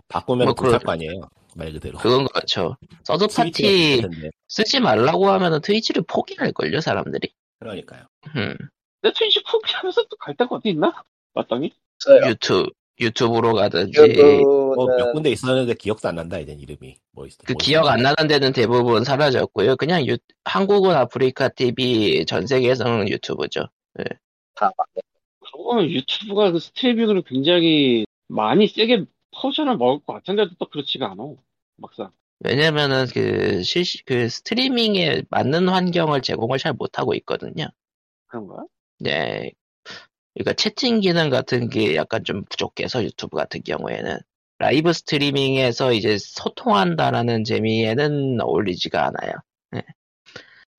바꾸면 0.09 0.47
뭐 0.47 0.55
그럴- 0.55 0.79
거 0.79 0.93
아니에요 0.93 1.29
말 1.57 1.73
그대로 1.73 1.99
그건 1.99 2.27
그렇죠 2.29 2.77
third 3.05 3.27
party. 3.29 4.03
쓰지 4.49 4.81
말라고 4.81 5.29
하면은 5.29 5.61
트위치를 5.61 6.03
포기할 6.07 6.53
걸요 6.53 6.81
사람들이 6.81 7.33
그러니까요 7.59 8.05
음, 8.37 8.57
내 9.03 9.13
트위치 9.13 9.43
포기하면서 9.43 10.03
또 10.05 10.17
갈 10.17 10.35
데가 10.37 10.57
어디 10.57 10.71
있나? 10.71 11.03
마땅히? 11.33 11.73
유튜브 12.29 12.71
유튜브로 13.01 13.55
가든지 13.55 14.01
뭐 14.75 14.87
몇 14.97 15.13
군데 15.13 15.31
있었는데 15.31 15.75
기억도 15.75 16.09
안 16.09 16.17
난다 16.17 16.39
이젠 16.39 16.59
이름이 16.59 16.97
뭐 17.13 17.27
있어 17.27 17.39
그뭐 17.45 17.57
기억 17.61 17.87
안? 17.89 18.03
나는 18.03 18.29
데는 18.29 18.53
대부분 18.53 19.05
사라졌고요 19.05 19.77
그냥 19.77 20.07
유- 20.07 20.17
한국은 20.45 20.95
아프리카 20.95 21.49
TV 21.49 22.25
전 22.27 22.47
세계에서는 22.47 23.09
유튜브죠 23.09 23.69
다 24.55 24.71
맞네. 24.77 25.03
그러면 25.41 25.91
유튜브가 25.91 26.51
그 26.53 26.59
스트리밍으로 26.59 27.23
굉장히 27.23 28.05
많이 28.29 28.67
세게 28.67 29.05
포션을 29.41 29.77
먹을 29.77 30.05
것 30.05 30.15
같은데도 30.15 30.51
또 30.59 30.67
그렇지가 30.69 31.11
않아. 31.13 31.23
막상. 31.77 32.11
왜냐면은 32.41 33.07
그 33.13 33.63
실시 33.63 34.05
그 34.05 34.29
스트리밍에 34.29 35.23
맞는 35.31 35.69
환경을 35.69 36.23
제공을 36.23 36.59
잘 36.59 36.73
못하고 36.73 37.15
있거든요. 37.15 37.67
그런가? 38.27 38.65
네. 39.01 39.53
그러니까 40.35 40.53
채팅 40.55 41.01
기능 41.01 41.31
같은 41.31 41.69
게 41.69 41.95
약간 41.97 42.25
좀 42.25 42.45
부족해서 42.45 43.05
유튜브 43.05 43.37
같은 43.37 43.63
경우에는 43.63 44.19
라이브 44.59 44.93
스트리밍에서 44.93 45.93
이제 45.93 46.17
소통한다라는 46.19 47.45
재미에는 47.45 48.41
어울리지가 48.41 49.07
않아요. 49.07 49.33
네. 49.71 49.83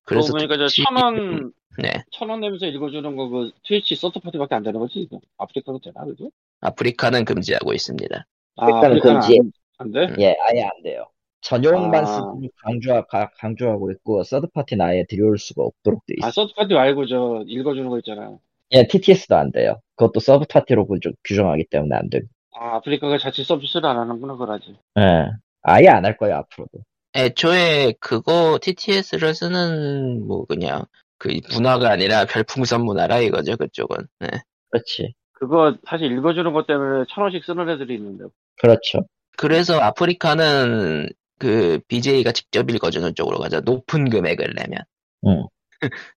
그래서 0.04 0.32
보니까 0.32 0.56
저 0.56 0.66
천원, 0.68 1.52
네. 1.78 1.90
천원 2.12 2.40
내면서 2.40 2.66
읽어주는 2.66 3.16
거 3.16 3.28
그 3.28 3.50
트위치 3.66 3.94
서드파티밖에 3.96 4.54
안 4.54 4.62
되는 4.62 4.78
거지 4.78 5.00
이거 5.00 5.20
아프리카도 5.38 5.80
되나 5.80 6.04
그죠? 6.04 6.30
아프리카는 6.60 7.24
금지하고 7.24 7.72
있습니다. 7.72 8.26
아, 8.56 8.64
아프리카는 8.64 8.86
아프리카는 8.88 9.20
금지. 9.20 9.38
안, 9.40 9.52
안 9.78 9.92
돼? 9.92 10.14
예, 10.22 10.36
아예 10.48 10.62
안 10.62 10.82
돼요. 10.82 11.06
전용만 11.42 12.04
아. 12.04 12.06
쓰도록 12.06 12.40
강조, 12.64 13.04
가- 13.08 13.30
강조하고 13.38 13.90
있고, 13.92 14.24
서드파티는 14.24 14.84
아예 14.84 15.04
들여올 15.08 15.38
수가 15.38 15.62
없도록 15.64 16.04
돼아 16.06 16.28
있어요. 16.28 16.30
third 16.46 16.60
party 16.60 16.74
말고 16.74 17.06
저 17.06 17.44
읽어주는 17.46 17.88
거 17.88 17.98
있잖아. 17.98 18.36
예, 18.72 18.86
TTS도 18.86 19.36
안 19.36 19.52
돼요. 19.52 19.80
그것도 19.96 20.20
서브 20.20 20.44
파티로 20.48 20.86
규정- 20.86 21.12
규정하기 21.24 21.66
때문에 21.70 21.96
안 21.96 22.08
돼요. 22.10 22.22
아 22.58 22.76
아프리카가 22.76 23.18
자체 23.18 23.44
서비스를 23.44 23.86
안 23.88 23.98
하는구나 23.98 24.36
그러지. 24.36 24.76
예, 24.98 25.26
아예 25.62 25.88
안 25.88 26.04
할 26.04 26.16
거예요, 26.16 26.36
앞으로도. 26.36 26.78
애초에 27.14 27.94
그거 28.00 28.58
TTS를 28.60 29.34
쓰는 29.34 30.26
뭐 30.26 30.44
그냥 30.46 30.84
그 31.18 31.38
문화가 31.52 31.90
아니라 31.90 32.24
별풍선 32.26 32.84
문화라 32.84 33.20
이거죠 33.20 33.56
그쪽은. 33.56 33.96
네. 34.20 34.28
그렇지. 34.70 35.14
그거 35.32 35.76
사실 35.88 36.10
읽어주는 36.12 36.50
것 36.52 36.66
때문에 36.66 37.04
천 37.10 37.22
원씩 37.24 37.44
쓰는 37.44 37.68
애들이 37.70 37.94
있는데. 37.94 38.24
그렇죠. 38.60 39.06
그래서 39.36 39.78
아프리카는 39.80 41.08
그 41.38 41.78
BJ가 41.88 42.32
직접 42.32 42.70
읽어주는 42.70 43.14
쪽으로 43.14 43.38
가죠. 43.38 43.60
높은 43.60 44.08
금액을 44.10 44.54
내면. 44.56 44.80
응. 45.26 45.46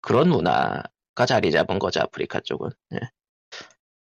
그런 0.00 0.28
문화 0.30 0.82
가 1.14 1.26
자리 1.26 1.50
잡은 1.52 1.78
거죠, 1.78 2.00
아프리카 2.00 2.40
쪽은. 2.40 2.70
예. 2.94 2.98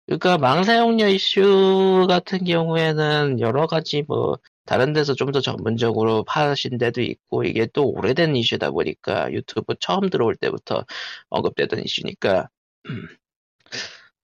그러니까 0.05 0.37
망사용료 0.37 1.07
이슈 1.07 2.05
같은 2.09 2.43
경우에는 2.43 3.39
여러 3.39 3.67
가지 3.67 4.03
뭐 4.07 4.37
다른 4.65 4.93
데서 4.93 5.13
좀 5.15 5.31
더 5.31 5.39
전문적으로 5.41 6.23
파신 6.23 6.77
데도 6.77 7.01
있고 7.01 7.43
이게 7.43 7.67
또 7.73 7.89
오래된 7.89 8.35
이슈다 8.35 8.71
보니까 8.71 9.31
유튜브 9.31 9.75
처음 9.79 10.09
들어올 10.09 10.35
때부터 10.35 10.85
언급되던 11.29 11.83
이슈니까 11.83 12.49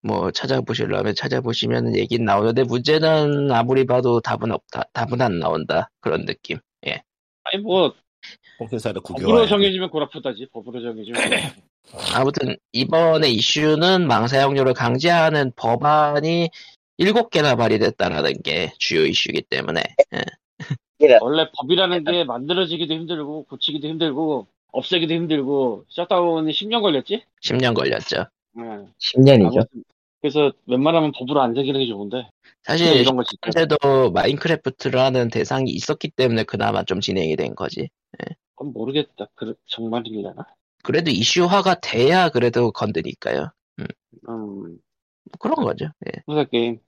뭐 0.02 0.30
찾아보시려면 0.30 1.14
찾아보시면 1.14 1.96
얘긴 1.96 2.24
나오는데 2.24 2.64
문제는 2.64 3.50
아무리 3.52 3.86
봐도 3.86 4.20
답은 4.20 4.52
없다 4.52 4.84
답은 4.92 5.20
안 5.22 5.38
나온다 5.38 5.90
그런 6.00 6.24
느낌 6.26 6.58
아니 7.44 7.62
뭐 7.62 7.94
통신사를 8.58 9.00
법으로. 9.02 9.46
정해지면 9.46 9.90
골아프다지. 9.90 10.48
법으로 10.52 10.82
정해지면. 10.82 11.20
아무튼 12.14 12.56
이번에 12.72 13.28
이슈는 13.30 14.06
망사용료를 14.06 14.74
강제하는 14.74 15.52
법안이 15.56 16.50
7개나 16.98 17.56
발의됐다라는 17.56 18.42
게 18.42 18.72
주요 18.78 19.04
이슈이기 19.04 19.42
때문에 19.42 19.82
예. 21.02 21.18
원래 21.20 21.48
법이라는 21.56 22.04
게 22.04 22.24
만들어지기도 22.24 22.92
힘들고 22.92 23.44
고치기도 23.44 23.86
힘들고 23.88 24.48
없애기도 24.72 25.14
힘들고 25.14 25.84
셧다운이 25.88 26.52
10년 26.52 26.82
걸렸지? 26.82 27.22
10년 27.42 27.74
걸렸죠. 27.74 28.24
네. 28.54 28.64
10년이죠. 28.98 29.58
아무튼 29.58 29.84
그래서 30.20 30.52
웬만하면 30.66 31.12
법으로 31.12 31.40
안 31.40 31.54
새기는 31.54 31.78
게 31.80 31.86
좋은데 31.86 32.28
사실 32.64 32.96
이런 32.96 33.16
거 33.16 33.22
현재도 33.44 34.10
마인크래프트라는 34.10 35.28
대상이 35.28 35.70
있었기 35.70 36.10
때문에 36.10 36.42
그나마 36.42 36.82
좀 36.82 37.00
진행이 37.00 37.36
된 37.36 37.54
거지. 37.54 37.88
그건 38.56 38.72
모르겠다. 38.72 39.28
그 39.36 39.54
정말이려나? 39.66 40.44
그래도 40.88 41.10
이슈화가 41.10 41.80
돼야 41.82 42.30
그래도 42.30 42.72
건드니까요. 42.72 43.50
음, 43.78 43.86
뭐 44.26 44.78
그런 45.38 45.56
거죠. 45.56 45.84
예. 46.06 46.22
후세 46.26 46.46
게임. 46.50 46.78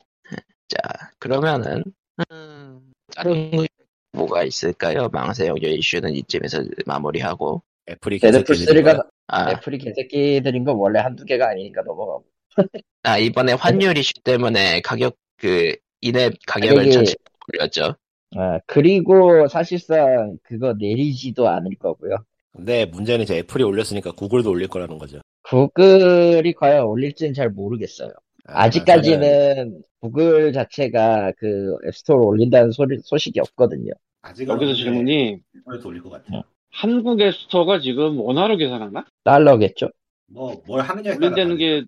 자, 0.68 0.78
그러면은 1.18 1.84
음, 2.32 2.92
다른 3.14 3.50
거 3.50 3.66
뭐가 4.12 4.44
있을까요? 4.44 5.10
망사용료 5.12 5.68
이슈는 5.68 6.14
이쯤에서 6.14 6.64
마무리하고 6.86 7.62
애플이 7.90 8.20
데드풀 8.20 8.54
개새끼들이 8.54 8.82
3가 8.82 9.06
아, 9.26 9.50
애플이 9.52 9.76
개새끼들인 9.76 10.64
건 10.64 10.76
원래 10.76 10.98
한두 11.00 11.26
개가 11.26 11.50
아니니까 11.50 11.82
넘어가고. 11.82 12.24
아, 13.02 13.18
이번에 13.18 13.52
환율 13.52 13.98
이슈 13.98 14.14
때문에 14.24 14.80
가격 14.80 15.16
그 15.36 15.76
인앱 16.00 16.36
가격을 16.46 16.90
전체 16.90 17.16
올렸죠. 17.52 17.96
아, 18.34 18.60
그리고 18.64 19.46
사실상 19.48 20.38
그거 20.42 20.72
내리지도 20.78 21.50
않을 21.50 21.72
거고요. 21.78 22.24
근데 22.52 22.84
문제는 22.86 23.22
이제 23.24 23.38
애플이 23.38 23.62
올렸으니까 23.64 24.12
구글도 24.12 24.50
올릴 24.50 24.68
거라는 24.68 24.98
거죠. 24.98 25.20
구글이 25.44 26.52
과연 26.54 26.84
올릴지는 26.84 27.32
잘 27.34 27.48
모르겠어요. 27.50 28.10
아, 28.46 28.62
아직까지는 28.64 29.82
구글 30.00 30.52
자체가 30.52 31.32
그 31.38 31.76
앱스토어를 31.86 32.24
올린다는 32.26 32.72
소리, 32.72 32.98
소식이 33.02 33.38
없거든요. 33.40 33.92
아직은 34.22 34.54
여기서 34.54 34.74
질문이 34.74 35.38
애플도 35.58 35.88
올릴 35.88 36.02
것 36.02 36.10
같아요. 36.10 36.42
한국의 36.72 37.32
스토어가 37.32 37.80
지금 37.80 38.18
원화로 38.20 38.56
계산하나? 38.56 39.04
달러겠죠? 39.24 39.90
뭐 40.32 40.54
뭘 40.66 40.80
하느냐에 40.82 41.14
따라 41.14 41.26
올린다는. 41.26 41.56
게 41.56 41.84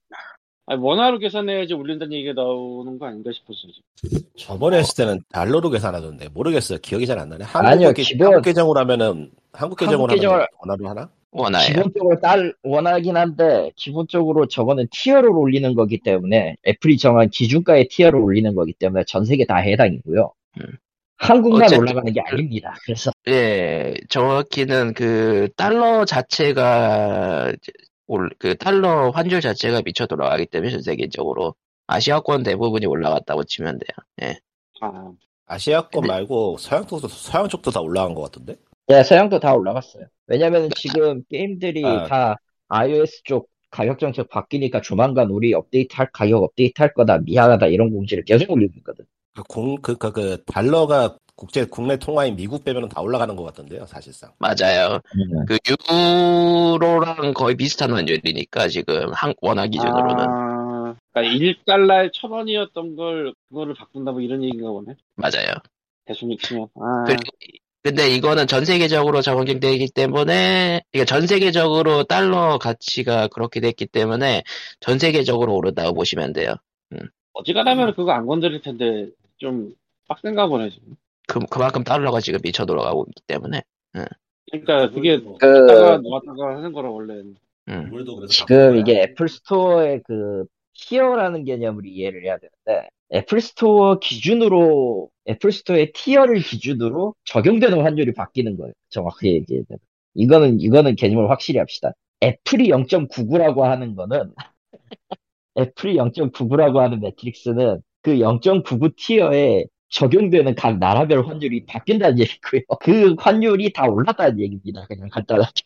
아니, 0.66 0.81
원화로 0.81 1.18
계산해야지 1.18 1.75
올린다는 1.75 2.12
얘기가 2.14 2.35
나오는 2.35 2.98
거 2.98 3.07
아닌가 3.07 3.31
싶었어요. 3.33 3.72
지금. 3.96 4.20
저번에 4.37 4.79
했을 4.79 4.94
때는 4.96 5.20
달러로 5.33 5.70
계산하던데 5.70 6.29
모르겠어요. 6.29 6.79
기억이 6.81 7.07
잘 7.07 7.18
안 7.18 7.29
나네. 7.29 7.44
아니요, 7.53 7.88
한국, 7.88 7.94
계- 7.96 8.03
기본- 8.03 8.27
한국 8.29 8.42
계정으로 8.42 8.81
하면은 8.81 9.31
한국 9.53 9.77
계정으로 9.79 10.12
한국 10.12 10.16
계정을- 10.16 10.33
하면 10.33 10.46
원화로 10.61 10.88
하나? 10.88 11.11
원화예요. 11.33 11.66
기본적으로 11.68 12.20
딸 12.20 12.55
원하긴 12.62 13.16
한데 13.16 13.70
기본적으로 13.75 14.46
저거는 14.46 14.87
티어를 14.90 15.31
올리는 15.31 15.75
거기 15.75 15.98
때문에 15.98 16.57
애플이 16.66 16.98
정한 16.98 17.31
기준가의 17.31 17.88
티어를 17.88 18.20
올리는 18.20 18.55
거기 18.55 18.72
때문에 18.75 19.05
전 19.07 19.25
세계 19.25 19.46
다 19.46 19.57
해당이고요. 19.57 20.31
음. 20.61 20.66
한국만 21.16 21.62
어쨌든 21.62 21.79
올라가는 21.79 22.12
게 22.12 22.20
아닙니다. 22.20 22.75
그래서 22.85 23.11
예, 23.29 23.94
정확히는 24.11 24.92
그 24.94 25.48
달러 25.57 26.05
자체가 26.05 27.53
올- 28.12 28.31
그 28.38 28.55
달러 28.57 29.11
환율 29.11 29.40
자체가 29.40 29.83
미쳐 29.85 30.07
돌아가기 30.07 30.46
때문에 30.46 30.70
전 30.70 30.83
세계적으로 30.83 31.55
아시아권 31.87 32.42
대부분이 32.42 32.85
올라갔다고 32.87 33.44
치면 33.44 33.79
돼요. 33.79 34.37
아, 34.81 35.12
아시아권 35.46 36.03
근데- 36.03 36.09
말고 36.09 36.57
서양 36.59 36.87
쪽도 36.87 37.09
서양 37.09 37.48
쪽도 37.48 37.70
다 37.70 37.81
올라간 37.81 38.14
것 38.14 38.22
같던데. 38.22 38.57
예, 38.90 39.03
서양도 39.03 39.38
다 39.40 39.55
올라갔어요. 39.55 40.05
왜냐면 40.27 40.68
지금 40.77 41.22
게임들이 41.31 41.85
아. 41.87 42.05
다 42.07 42.37
iOS 42.68 43.22
쪽 43.25 43.48
가격 43.70 43.98
정책 43.98 44.29
바뀌니까 44.29 44.83
조만간 44.83 45.31
우리 45.31 45.55
업데이트 45.55 45.94
할 45.96 46.11
가격 46.12 46.42
업데이트 46.42 46.83
할 46.83 46.92
거다 46.92 47.18
미안하다 47.18 47.68
이런 47.68 47.90
공지를 47.90 48.25
계속 48.25 48.51
올리고 48.51 48.75
있거든. 48.79 49.07
그 49.35 49.42
공, 49.44 49.77
그, 49.81 49.96
그, 49.96 50.12
그, 50.12 50.42
달러가 50.44 51.16
국제, 51.35 51.64
국내 51.64 51.97
통화인 51.97 52.37
미국 52.37 52.64
빼면은 52.64 52.88
다 52.88 53.01
올라가는 53.01 53.35
것 53.35 53.42
같던데요, 53.45 53.87
사실상. 53.87 54.31
맞아요. 54.38 55.01
음. 55.16 55.47
그 55.47 55.59
유로랑 55.68 57.33
거의 57.35 57.57
비슷한 57.57 57.92
환율이니까 57.92 58.68
지금 58.68 59.11
한 59.12 59.35
원화 59.40 59.66
기준으로는 59.66 60.25
아, 60.29 60.95
그러니까 61.12 61.35
1달러에 61.35 62.12
1000원이었던 62.12 62.97
걸 62.97 63.35
그거를 63.49 63.75
바꾼다 63.75 64.12
뭐 64.12 64.21
이런 64.21 64.42
얘기인가 64.42 64.71
보네. 64.71 64.95
맞아요. 65.16 65.55
대충 66.05 66.37
치면. 66.37 66.68
아, 66.77 67.05
그- 67.07 67.16
근데 67.85 68.09
이거는 68.11 68.47
전 68.47 68.64
세계적으로 68.64 69.23
적용되기 69.23 69.88
때문에 69.92 70.83
그러니까 70.92 71.05
전 71.12 71.27
세계적으로 71.27 72.05
달러 72.05 72.57
가치가 72.59 73.27
그렇게 73.27 73.59
됐기 73.59 73.87
때문에 73.87 74.45
전 74.79 75.01
세계적으로 75.01 75.57
오른다고 75.57 75.92
보시면 75.92 76.33
돼요. 76.33 76.55
어지간하면 77.33 77.95
그거 77.95 78.12
안 78.12 78.27
건드릴 78.27 78.61
텐데 78.61 79.09
좀 79.38 79.75
빡센가 80.07 80.47
보네 80.47 80.71
지금. 80.71 80.95
그, 81.29 81.41
그만큼 81.51 81.85
달러가 81.85 82.21
지금 82.21 82.41
미쳐 82.43 82.67
돌아가고 82.67 83.07
있기 83.09 83.23
때문에. 83.27 83.63
그러니까 84.51 84.91
그게 84.91 85.21
그 85.21 85.37
갔다가 85.39 85.99
놓았다가 85.99 86.57
하는 86.57 86.73
거라 86.73 86.91
원래는. 86.91 87.37
음. 87.69 87.91
지금 88.29 88.77
이게 88.77 89.03
애플 89.03 89.29
스토어의 89.29 90.03
그 90.05 90.45
tier라는 90.75 91.45
개념을 91.45 91.87
이해를 91.87 92.25
해야 92.25 92.37
되는데 92.39 92.89
애플 93.15 93.41
스토어 93.41 93.99
기준으로 93.99 95.11
애플 95.29 95.53
스토어의 95.53 95.93
tier를 95.92 96.40
기준으로 96.41 97.15
적용되는 97.25 97.81
환율이 97.81 98.15
바뀌는 98.15 98.57
거예요. 98.57 98.73
정확히 98.89 99.33
얘기해야 99.35 99.65
돼. 99.69 99.77
이거는 100.15 100.61
이거는 100.61 100.97
개념을 100.97 101.31
확실히 101.31 101.59
합시다. 101.59 101.93
애플이 102.23 102.69
0.99라고 102.69 103.61
하는 103.61 103.95
거는 103.95 104.33
애플이 105.59 105.97
0.99라고 105.97 106.77
하는 106.77 107.01
매트릭스는 107.01 107.83
그 108.03 108.17
0.99 108.17 108.97
티어에 108.97 109.67
적용되는 109.92 110.55
각 110.55 110.78
나라별 110.78 111.26
환율이 111.26 111.66
바뀐다는 111.66 112.18
얘기고요. 112.18 112.62
그 112.81 113.14
환율이 113.18 113.72
다 113.72 113.87
올랐다는 113.87 114.40
얘기입니다. 114.40 114.87
그냥 114.87 115.09
간단하게. 115.11 115.62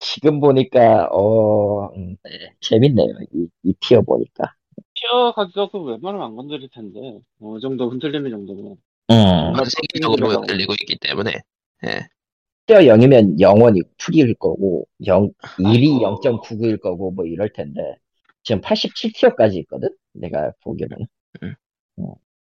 지금 0.00 0.40
보니까 0.40 1.08
어 1.10 1.86
음, 1.94 2.16
네, 2.24 2.54
재밌네요. 2.60 3.08
이, 3.34 3.46
이 3.64 3.74
티어 3.80 4.00
보니까. 4.02 4.54
티어 4.94 5.32
가격은 5.32 5.84
웬만하면 5.84 6.26
안 6.26 6.36
건드릴 6.36 6.68
텐데 6.72 7.20
어느 7.40 7.60
정도 7.60 7.90
흔들리는 7.90 8.30
정도면. 8.30 8.76
음. 9.10 9.54
전 9.54 9.64
세계적으로 9.64 10.30
흔들리고 10.30 10.72
있기 10.80 10.96
때문에. 11.00 11.32
티어 12.66 12.78
0이면 12.78 13.38
0원이 13.40 13.82
풀일 13.98 14.34
거고 14.34 14.86
0 15.06 15.30
1이 15.58 16.04
아이고. 16.04 16.20
0.99일 16.20 16.80
거고 16.80 17.10
뭐 17.10 17.26
이럴 17.26 17.52
텐데 17.52 17.96
지금 18.42 18.60
87티어까지 18.62 19.56
있거든. 19.56 19.90
내가 20.12 20.52
보기에는. 20.62 20.96
음. 21.42 21.54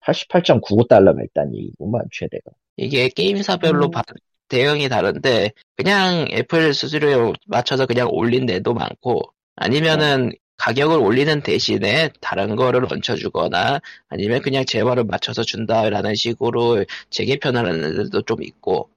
88.99달러면 0.06 1.22
일단 1.22 1.54
얘기구만 1.56 2.04
최대가. 2.12 2.52
이게 2.78 3.10
게임사별로 3.10 3.86
음. 3.86 3.92
바, 3.92 4.04
대응이 4.50 4.90
다른데 4.90 5.52
그냥 5.78 6.28
애플 6.32 6.74
수수료에 6.74 7.34
맞춰서 7.48 7.86
그냥 7.86 8.10
올린 8.12 8.46
데도 8.46 8.74
많고 8.74 9.22
아니면은 9.56 10.32
가격을 10.58 10.98
올리는 10.98 11.42
대신에 11.42 12.10
다른 12.22 12.56
거를 12.56 12.86
얹혀주거나 12.92 13.80
아니면 14.10 14.42
그냥 14.42 14.66
제어를 14.66 15.06
맞춰서 15.06 15.44
준다라는 15.44 16.16
식으로 16.16 16.86
재개편을 17.10 17.66
하는 17.66 18.04
데도 18.04 18.22
좀 18.24 18.44
있고 18.44 18.90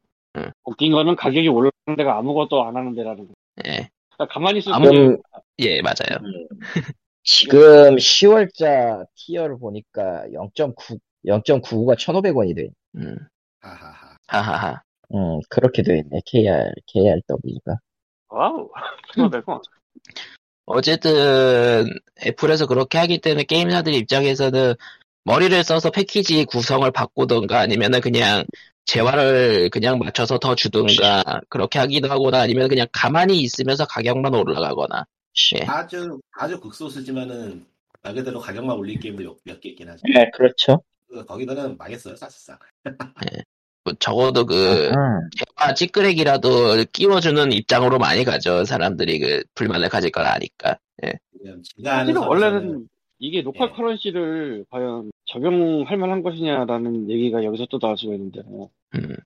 웃긴 0.64 0.92
거는 0.92 1.16
가격이 1.16 1.48
올라가는 1.48 1.96
데가 1.96 2.18
아무것도 2.18 2.64
안 2.64 2.76
하는 2.76 2.94
데라는 2.94 3.28
거. 3.28 3.34
예, 3.66 3.88
그러니까 4.10 4.34
가만히 4.34 4.58
있을 4.58 4.74
아무- 4.74 5.16
예 5.60 5.80
맞아요 5.80 6.18
음, 6.22 6.48
지금 7.24 7.96
10월자 7.96 9.06
tier를 9.14 9.58
보니까 9.58 10.24
0.9, 10.32 11.00
0.99가 11.26 11.96
1,500원이 11.96 12.54
돼. 12.54 12.68
음, 12.96 13.16
하하하. 13.60 14.16
하하하 14.26 14.82
음, 15.14 15.40
그렇게 15.48 15.82
돼 15.82 15.98
있네. 15.98 16.20
KR, 16.26 16.72
KRW가. 16.86 17.78
와우. 18.28 18.68
생각되고. 19.14 19.60
어쨌든 20.66 21.86
애플에서 22.24 22.66
그렇게 22.66 22.98
하기 22.98 23.20
때문에 23.20 23.44
게임사들 23.44 23.94
입장에서는 23.94 24.74
머리를 25.24 25.64
써서 25.64 25.90
패키지 25.90 26.44
구성을 26.44 26.90
바꾸던가 26.90 27.60
아니면은 27.60 28.00
그냥 28.00 28.44
재화를 28.86 29.70
그냥 29.70 29.98
맞춰서 29.98 30.38
더 30.38 30.54
주던가 30.54 31.40
그렇게 31.48 31.78
하기도 31.78 32.10
하거나 32.10 32.40
아니면 32.40 32.68
그냥 32.68 32.86
가만히 32.92 33.40
있으면서 33.40 33.86
가격만 33.86 34.34
올라가거나 34.34 35.06
예. 35.56 35.64
아주 35.66 36.20
아주 36.32 36.60
극소수지만은 36.60 37.66
말 38.02 38.14
그대로 38.14 38.38
가격만 38.40 38.76
올린 38.76 38.98
게임도 39.00 39.36
몇 39.44 39.60
개 39.60 39.70
있긴 39.70 39.88
하죠. 39.88 40.02
네, 40.12 40.30
그렇죠. 40.34 40.82
그- 41.08 41.24
거기서는 41.24 41.76
망했어요 41.76 42.16
사실상. 42.16 42.58
뭐 43.84 43.92
적어도 43.98 44.46
그 44.46 44.88
음, 44.88 45.28
재화 45.36 45.74
찌끄레기라도 45.74 46.84
끼워주는 46.92 47.52
입장으로 47.52 47.98
많이 47.98 48.24
가죠 48.24 48.64
사람들이 48.64 49.18
그 49.18 49.42
불만을 49.54 49.90
가질 49.90 50.10
걸 50.10 50.24
아니까 50.24 50.78
아는 51.02 52.14
사실은 52.14 52.16
원래는 52.22 52.88
이게 53.18 53.42
로컬 53.42 53.68
예. 53.70 53.72
커런시를 53.76 54.64
과연 54.70 55.10
적용할 55.26 55.98
만한 55.98 56.22
것이냐라는 56.22 57.10
얘기가 57.10 57.44
여기서 57.44 57.66
또 57.70 57.78
나올 57.78 57.96
수가 57.98 58.14
있는데. 58.14 58.40
음, 58.94 59.16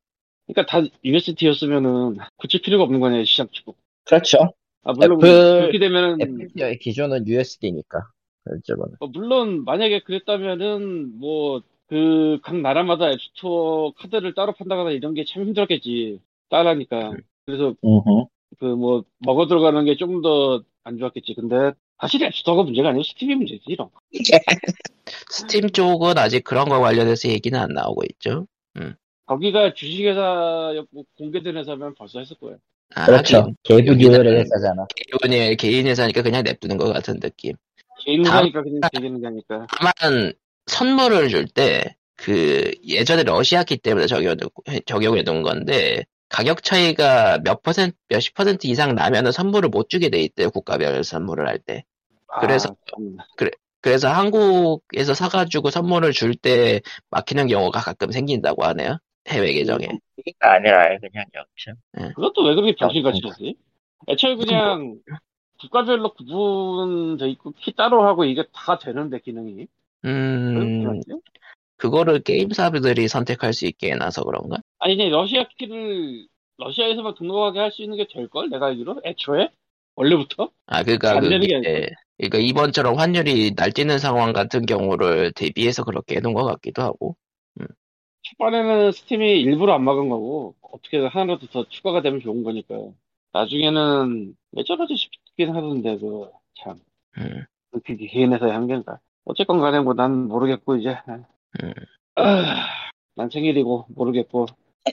그러니까 0.47 0.67
다 0.67 0.83
USD였으면은 1.05 2.19
굳이 2.37 2.61
필요가 2.61 2.85
없는 2.85 2.99
거냐 3.01 3.25
시장 3.25 3.47
치고. 3.53 3.77
그렇죠. 4.05 4.39
아 4.85 4.93
물론 4.93 5.19
애플- 5.19 5.61
그렇게 5.61 5.79
되면은 5.79 6.21
애플 6.23 6.79
기존은 6.79 7.27
USD니까. 7.27 8.01
결정은. 8.45 8.87
어, 9.01 9.07
물론 9.09 9.65
만약에 9.65 10.01
그랬다면은 10.01 11.19
뭐 11.19 11.61
그 11.91 12.39
각 12.43 12.57
나라마다 12.61 13.11
앱스토어 13.13 13.93
카드를 13.93 14.35
따로 14.35 14.53
판다거나 14.53 14.91
이런 14.91 15.15
게 15.15 15.25
참 15.25 15.45
힘들었겠지 15.45 16.21
따라하니까 16.51 17.15
그래서 17.47 17.75
음흠. 17.83 18.27
그뭐 18.59 19.05
먹어 19.21 19.47
들어가는 19.47 19.85
게 19.87 19.97
조금 19.97 20.21
더안 20.21 20.99
좋았겠지 20.99 21.33
근데 21.35 21.73
사실 21.99 22.23
앱스토어가 22.25 22.65
문제가 22.65 22.91
아니고 22.91 23.05
스팀이 23.05 23.35
문제지 23.37 23.63
이런 23.69 23.89
거. 23.91 24.01
스팀 25.31 25.71
쪽은 25.71 26.19
아직 26.19 26.45
그런 26.45 26.69
거 26.69 26.79
관련해서 26.81 27.29
얘기는 27.31 27.59
안 27.59 27.71
나오고 27.73 28.03
있죠 28.13 28.47
거기가 29.25 29.73
주식회사였고 29.73 31.05
공개된 31.17 31.57
회사면 31.57 31.95
벌써 31.95 32.19
했을 32.19 32.37
거예요 32.39 32.59
아, 32.95 33.07
그렇죠. 33.07 33.53
개부 33.65 33.97
듀얼의 33.99 34.41
회사잖아. 34.41 34.87
개인의 35.23 35.57
개인 35.57 35.87
회사니까 35.87 36.23
그냥 36.23 36.43
냅두는 36.43 36.77
것 36.79 36.93
같은 36.93 37.21
느낌 37.21 37.55
개인 38.05 38.25
회사니까 38.25 38.63
그냥 38.63 38.81
아니까 39.25 39.67
다만 39.69 40.33
선물을 40.67 41.29
줄 41.29 41.47
때 41.49 41.95
그 42.21 42.73
예전에 42.85 43.23
러시아기 43.23 43.77
때문에 43.77 44.07
적용 44.09 44.35
적용해 44.87 45.23
둔 45.23 45.43
건데 45.43 46.05
가격 46.29 46.65
차이가 46.65 47.39
몇 47.45 47.63
퍼센트 47.63 47.95
몇십 48.09 48.35
퍼센트 48.35 48.67
이상 48.67 48.97
나면은 48.97 49.31
선물을 49.31 49.69
못 49.69 49.89
주게 49.89 50.09
돼 50.11 50.21
있대요 50.23 50.51
국가별 50.51 51.05
선물을 51.05 51.47
할 51.47 51.61
때. 51.61 51.85
그래서- 52.41 52.71
아, 52.71 52.75
참. 52.91 53.17
그래서 53.81 54.09
한국에서 54.09 55.15
사가지고 55.15 55.71
선물을 55.71 56.11
줄 56.13 56.35
때 56.35 56.81
막히는 57.11 57.47
경우가 57.47 57.79
가끔 57.81 58.11
생긴다고 58.11 58.65
하네요 58.65 58.99
해외 59.29 59.53
계정에. 59.53 59.87
이게 60.17 60.33
아니라 60.41 60.99
그냥 60.99 61.25
영점. 61.35 61.77
그것도 62.15 62.45
왜 62.45 62.55
그렇게 62.55 62.75
병신같이 62.75 63.21
어, 63.25 63.31
하지? 63.31 63.57
애초에 64.09 64.37
그냥 64.37 64.99
국가별로 65.61 66.15
구분돼 66.15 67.29
있고 67.31 67.53
키 67.53 67.73
따로 67.75 68.05
하고 68.07 68.25
이게 68.25 68.45
다 68.53 68.79
되는데 68.79 69.19
기능이 69.21 69.55
왜 69.55 69.67
음? 70.05 71.01
그거를 71.77 72.21
게임사들이 72.21 73.09
선택할 73.09 73.53
수 73.53 73.67
있게 73.67 73.93
해놔서 73.93 74.25
그런가? 74.25 74.59
아니 74.79 74.95
이제 74.95 75.09
러시아 75.09 75.45
키를 75.59 76.27
러시아에서만 76.59 77.15
등록하게 77.15 77.59
할 77.61 77.71
수 77.73 77.83
있는 77.83 77.97
게 77.97 78.07
될 78.07 78.29
걸 78.29 78.49
내가 78.51 78.67
알기로 78.67 79.03
애초에 79.05 79.51
원래부터 79.97 80.51
아 80.67 80.83
그러니까 80.83 81.21
그게 81.21 81.35
아니고. 81.37 81.63
그러니까 82.19 82.39
이번처럼 82.39 82.99
환율이 82.99 83.53
날뛰는 83.57 83.99
상황 83.99 84.33
같은 84.33 84.67
경우를 84.67 85.33
대비해서 85.33 85.85
그렇게 85.85 86.17
해놓은 86.17 86.35
것 86.35 86.45
같기도 86.45 86.83
하고. 86.83 87.17
초반에는 88.39 88.93
스팀이 88.93 89.41
일부러 89.41 89.75
안 89.75 89.85
막은 89.85 90.09
거고 90.09 90.55
어떻게 90.63 90.99
하나라도 90.99 91.47
더 91.49 91.65
추가가 91.69 92.03
되면 92.03 92.21
좋은 92.21 92.43
거니까 92.45 92.75
나중에는 93.33 94.35
왜 94.53 94.65
저러지 94.65 94.97
싶긴 94.97 95.55
하던데 95.55 95.99
그참. 95.99 96.79
음. 97.19 97.45
그게 97.73 98.07
개인 98.07 98.33
회사의 98.33 98.53
한계인가. 98.53 98.99
어쨌건 99.25 99.61
간에 99.61 99.81
뭐 99.81 99.93
난 99.95 100.29
모르겠고 100.29 100.77
이제. 100.77 100.97
음. 101.63 101.73
아, 102.17 102.67
난 103.15 103.29
생일이고 103.29 103.87
모르겠고. 103.95 104.47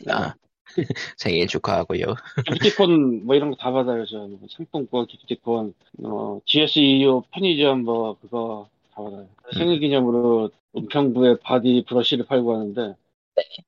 아, 0.09 0.33
생일 1.17 1.47
축하하고요. 1.47 2.05
기프티콘 2.45 3.25
뭐 3.25 3.35
이런 3.35 3.51
거 3.51 3.55
다 3.57 3.71
받아요 3.71 4.05
저. 4.05 4.17
뭐 4.27 4.39
상품권 4.49 5.05
기프티콘 5.07 5.73
어 6.03 6.39
GS25 6.45 7.21
편의점 7.31 7.83
뭐 7.83 8.17
그거 8.19 8.67
다 8.93 9.03
받아요. 9.03 9.27
생일 9.53 9.79
기념으로 9.79 10.49
은평구에 10.75 11.37
body 11.43 11.85
brush를 11.87 12.25
팔고 12.25 12.53
하는데 12.55 12.95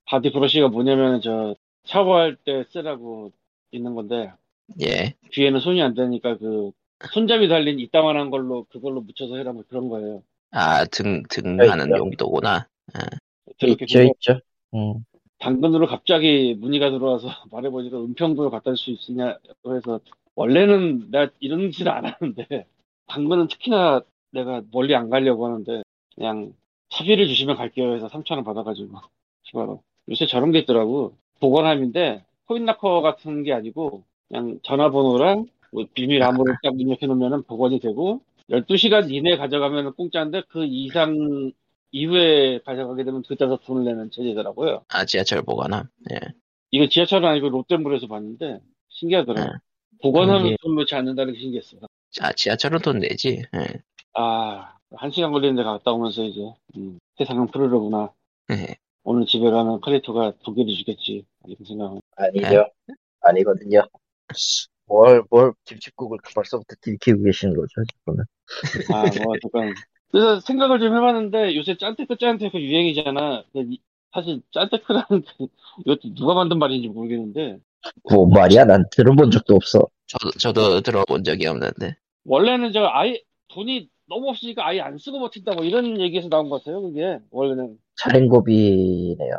body 0.06 0.32
brush가 0.32 0.70
뭐냐면 0.70 1.22
저 1.22 1.56
샤워할 1.86 2.36
때 2.36 2.64
쓰라고 2.72 3.32
있는 3.72 3.96
건데 3.96 4.32
예. 4.82 5.14
뒤에는 5.32 5.60
손이 5.60 5.82
안 5.82 5.94
되니까 5.94 6.38
그 6.38 6.72
손잡이 7.12 7.48
달린 7.48 7.80
이따만한 7.80 8.30
걸로 8.30 8.66
그걸로 8.66 9.02
묻혀서 9.02 9.38
해라 9.38 9.54
뭐 9.54 9.64
그런 9.70 9.90
거예요 9.90 10.24
아, 10.52 10.86
등, 10.86 11.24
등하는. 11.30 11.90
용도구나. 11.98 12.68
이렇게 13.62 13.84
있죠, 13.86 14.00
그거 14.00 14.12
있죠. 14.16 14.40
음. 14.74 15.06
당근으로 15.40 15.88
갑자기 15.88 16.56
문의가 16.58 16.90
들어와서 16.90 17.28
말해보니까 17.52 17.98
은평구에 18.00 18.50
갖다 18.50 18.74
줄 18.74 18.78
수 18.78 18.92
있으냐고 19.12 19.76
해서 19.76 20.00
원래는 20.36 21.12
내가 21.12 21.32
이런 21.40 21.72
짓을 21.72 21.90
안 21.90 22.06
하는데 22.06 22.66
당근은 23.08 23.48
특히나 23.48 24.02
내가 24.32 24.62
멀리 24.72 24.96
안 24.96 25.10
가려고 25.10 25.46
하는데 25.46 25.84
그냥 26.16 26.54
차비를 26.90 27.28
주시면 27.28 27.58
갈게요 27.58 27.94
해서 27.96 28.08
3천원 28.08 28.46
받아가지고 28.46 29.00
추가로 29.48 29.82
요새 30.10 30.26
저런 30.26 30.52
게 30.52 30.60
있더라고 30.60 31.16
보관함인데 31.40 32.24
코인락커 32.46 33.02
같은 33.02 33.44
게 33.44 33.54
아니고 33.54 34.04
그냥 34.28 34.60
전화번호랑 34.64 35.48
뭐 35.72 35.86
비밀 35.94 36.24
암호를 36.24 36.58
딱 36.64 36.80
입력해 36.80 37.06
놓으면 37.08 37.44
복원이 37.44 37.80
되고 37.80 38.22
12시간 38.50 39.12
이내에 39.12 39.38
가져가면 39.38 39.94
공짜인데 39.94 40.44
그 40.50 40.66
이상 40.66 41.52
이후에 41.92 42.60
가져가게 42.66 43.04
되면 43.04 43.24
그때서 43.28 43.58
돈을 43.66 43.86
내는 43.86 44.12
체제더라고요. 44.12 44.84
아, 44.90 45.06
지하철 45.06 45.42
보관함. 45.42 45.88
예. 46.12 46.20
이거 46.72 46.88
지하철은 46.88 47.28
아니고 47.28 47.50
롯데몰에서 47.50 48.08
봤는데 48.08 48.60
신기하더라고. 48.90 49.52
네. 49.52 49.58
보관하면 50.02 50.56
돈 50.62 50.76
넣지 50.76 50.96
않는다는 50.96 51.34
게 51.34 51.40
신기했어. 51.40 51.78
아, 52.22 52.32
지하철은 52.34 52.80
돈 52.80 53.00
내지. 53.00 53.42
예. 53.56 53.82
아, 54.14 54.74
한 54.96 55.12
시간 55.12 55.32
걸리는데 55.32 55.64
갔다 55.64 55.92
오면서 55.92 56.24
이제 56.24 56.42
음, 56.76 57.00
세상은 57.18 57.48
푸르르구나. 57.48 58.12
예. 58.52 58.76
오늘 59.08 59.26
집에 59.26 59.50
가면 59.50 59.80
두 60.44 60.54
개를 60.54 60.74
주겠지. 60.74 61.26
이런 61.46 61.58
생각은. 61.66 62.02
아니죠. 62.18 62.68
아니거든요. 63.22 63.88
뭘, 64.86 65.24
뭘, 65.30 65.54
김치국을 65.64 66.18
벌써부터 66.36 66.76
들키고 66.82 67.24
계시는 67.24 67.56
거죠, 67.56 67.68
지금은. 67.90 68.26
아, 68.94 69.04
뭐 69.24 69.34
잠깐. 69.42 69.74
그래서 70.12 70.42
생각을 70.42 70.82
좀 70.82 70.94
해봤는데 70.94 71.56
요새 71.56 71.78
짠테크 71.78 72.18
짠테크 72.18 72.60
유행이잖아. 72.60 73.44
이- 73.56 73.80
사실 74.14 74.42
짠테크라는 74.52 75.22
게 75.22 75.48
이것도 75.86 76.14
누가 76.14 76.34
만든 76.34 76.60
말인지 76.60 76.90
모르겠는데 76.90 77.60
뭐 78.12 78.28
말이야? 78.28 78.66
난 78.66 78.84
들어본 78.92 79.32
적도 79.32 79.56
없어. 79.56 79.88
저도, 80.08 80.32
저도 80.38 80.82
들어본 80.82 81.24
적이 81.24 81.48
없는데. 81.48 81.96
원래는 82.26 82.74
저 82.74 82.90
아예 82.92 83.22
돈이 83.54 83.90
너무 84.08 84.30
없으니까 84.30 84.66
아예 84.68 84.80
안 84.80 84.98
쓰고 84.98 85.20
버틴다 85.20 85.54
뭐 85.54 85.64
이런 85.64 86.00
얘기에서 86.00 86.30
나온 86.30 86.50
것 86.50 86.64
같아요. 86.64 86.82
그게 86.82 87.20
원래는. 87.32 87.78
차량고비네요. 87.98 89.32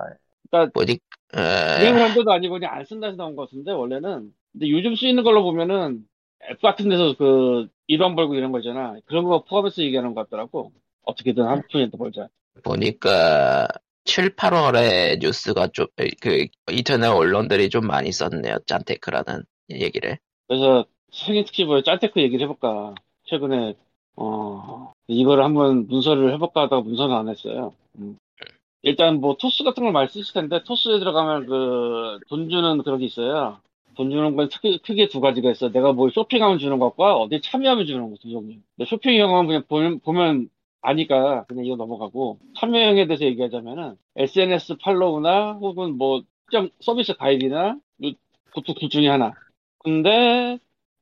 뭐지, 0.74 0.98
어, 1.34 1.80
유행을 1.80 2.02
한 2.02 2.14
데도 2.14 2.30
아니고 2.32 2.54
그냥 2.54 2.72
안 2.72 2.84
쓴다 2.84 3.06
해서 3.06 3.16
나온 3.16 3.36
것 3.36 3.42
같은데 3.48 3.70
원래는 3.70 4.32
근데 4.52 4.70
요즘 4.70 4.94
쓰이는 4.96 5.22
걸로 5.22 5.42
보면은 5.42 6.06
앱 6.50 6.60
같은 6.62 6.88
데서 6.88 7.14
그 7.18 7.68
일원 7.86 8.16
벌고 8.16 8.34
이런 8.34 8.50
거 8.50 8.60
있잖아 8.60 8.96
그런 9.04 9.24
거 9.24 9.44
포함해서 9.44 9.82
얘기하는 9.82 10.14
것 10.14 10.22
같더라고 10.22 10.72
어떻게든 11.02 11.44
한 11.44 11.62
푼이라도 11.70 11.98
벌자 11.98 12.28
보니까, 12.62 13.68
7, 14.04 14.34
8월에 14.36 15.18
뉴스가 15.20 15.68
좀, 15.68 15.86
그, 16.20 16.46
인터넷 16.70 17.08
언론들이 17.08 17.68
좀 17.70 17.86
많이 17.86 18.12
썼네요. 18.12 18.58
짠테크라는 18.66 19.42
얘기를. 19.70 20.18
그래서 20.46 20.86
생일 21.12 21.44
특집을 21.44 21.82
짤테크 21.82 22.20
얘기를 22.20 22.44
해볼까. 22.44 22.94
최근에 23.24 23.74
어 24.20 24.92
이거를 25.06 25.44
한번 25.44 25.86
문서를 25.86 26.32
해볼까 26.34 26.62
하다가 26.62 26.82
문서는 26.82 27.14
안 27.14 27.28
했어요. 27.28 27.72
음. 27.98 28.18
일단 28.82 29.20
뭐 29.20 29.36
토스 29.36 29.64
같은 29.64 29.82
걸 29.82 29.92
많이 29.92 30.08
쓰실 30.08 30.34
텐데 30.34 30.62
토스에 30.64 30.98
들어가면 30.98 31.46
그 31.46 32.20
돈 32.28 32.48
주는 32.50 32.82
그런 32.82 32.98
게 32.98 33.06
있어요. 33.06 33.60
돈 33.96 34.10
주는 34.10 34.36
건 34.36 34.48
크게, 34.48 34.78
크게 34.78 35.08
두 35.08 35.20
가지가 35.20 35.50
있어. 35.50 35.70
내가 35.70 35.92
뭐 35.92 36.10
쇼핑하면 36.10 36.58
주는 36.58 36.78
것과 36.78 37.16
어디 37.16 37.40
참여하면 37.40 37.86
주는 37.86 38.10
것 38.10 38.18
두 38.20 38.30
종류. 38.30 38.56
쇼핑형은 38.86 39.46
그냥 39.46 39.64
보면, 39.68 40.00
보면 40.00 40.50
아니까 40.80 41.44
그냥 41.46 41.64
이거 41.66 41.76
넘어가고 41.76 42.38
참여형에 42.56 43.06
대해서 43.06 43.24
얘기하자면은 43.24 43.96
SNS 44.16 44.76
팔로우나 44.78 45.54
혹은 45.54 45.96
뭐 45.98 46.22
특정 46.46 46.70
서비스 46.80 47.14
가입이나 47.14 47.78
뭐 47.98 48.12
그것도 48.46 48.74
둘 48.74 48.88
중에 48.88 49.08
하나. 49.08 49.32
근데 49.80 50.58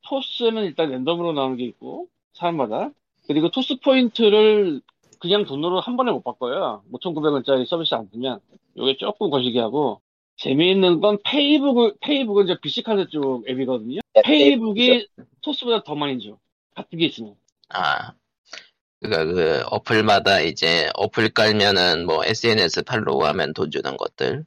토스는 0.09 0.65
일단 0.65 0.91
랜덤으로 0.91 1.33
나오는 1.33 1.57
게 1.57 1.65
있고 1.65 2.09
사람마다 2.35 2.91
그리고 3.27 3.51
토스 3.51 3.81
포인트를 3.81 4.81
그냥 5.19 5.45
돈으로 5.45 5.81
한 5.81 5.97
번에 5.97 6.13
못 6.13 6.23
바꿔요. 6.23 6.83
5,900원짜리 6.93 7.67
서비스 7.67 7.95
안 7.95 8.09
쓰면 8.13 8.41
이게 8.75 8.97
조금 8.97 9.31
거시기 9.31 9.59
하고 9.59 10.01
재미있는 10.37 11.01
건 11.01 11.19
페이북을 11.25 11.95
페이북은 12.01 12.45
이제 12.45 12.59
BC카드 12.61 13.09
쪽 13.09 13.49
앱이거든요. 13.49 14.01
페이북이 14.23 15.09
토스보다 15.41 15.83
더 15.83 15.95
많이 15.95 16.21
줘. 16.21 16.39
같은 16.75 16.99
게 16.99 17.07
있으면. 17.07 17.35
아, 17.71 18.13
그니까 19.01 19.25
그 19.25 19.63
어플마다 19.71 20.41
이제 20.43 20.91
어플 20.95 21.31
깔면은 21.31 22.05
뭐 22.05 22.25
SNS 22.25 22.85
follow 22.85 23.25
하면 23.25 23.55
돈 23.55 23.71
주는 23.71 23.97
것들. 23.97 24.45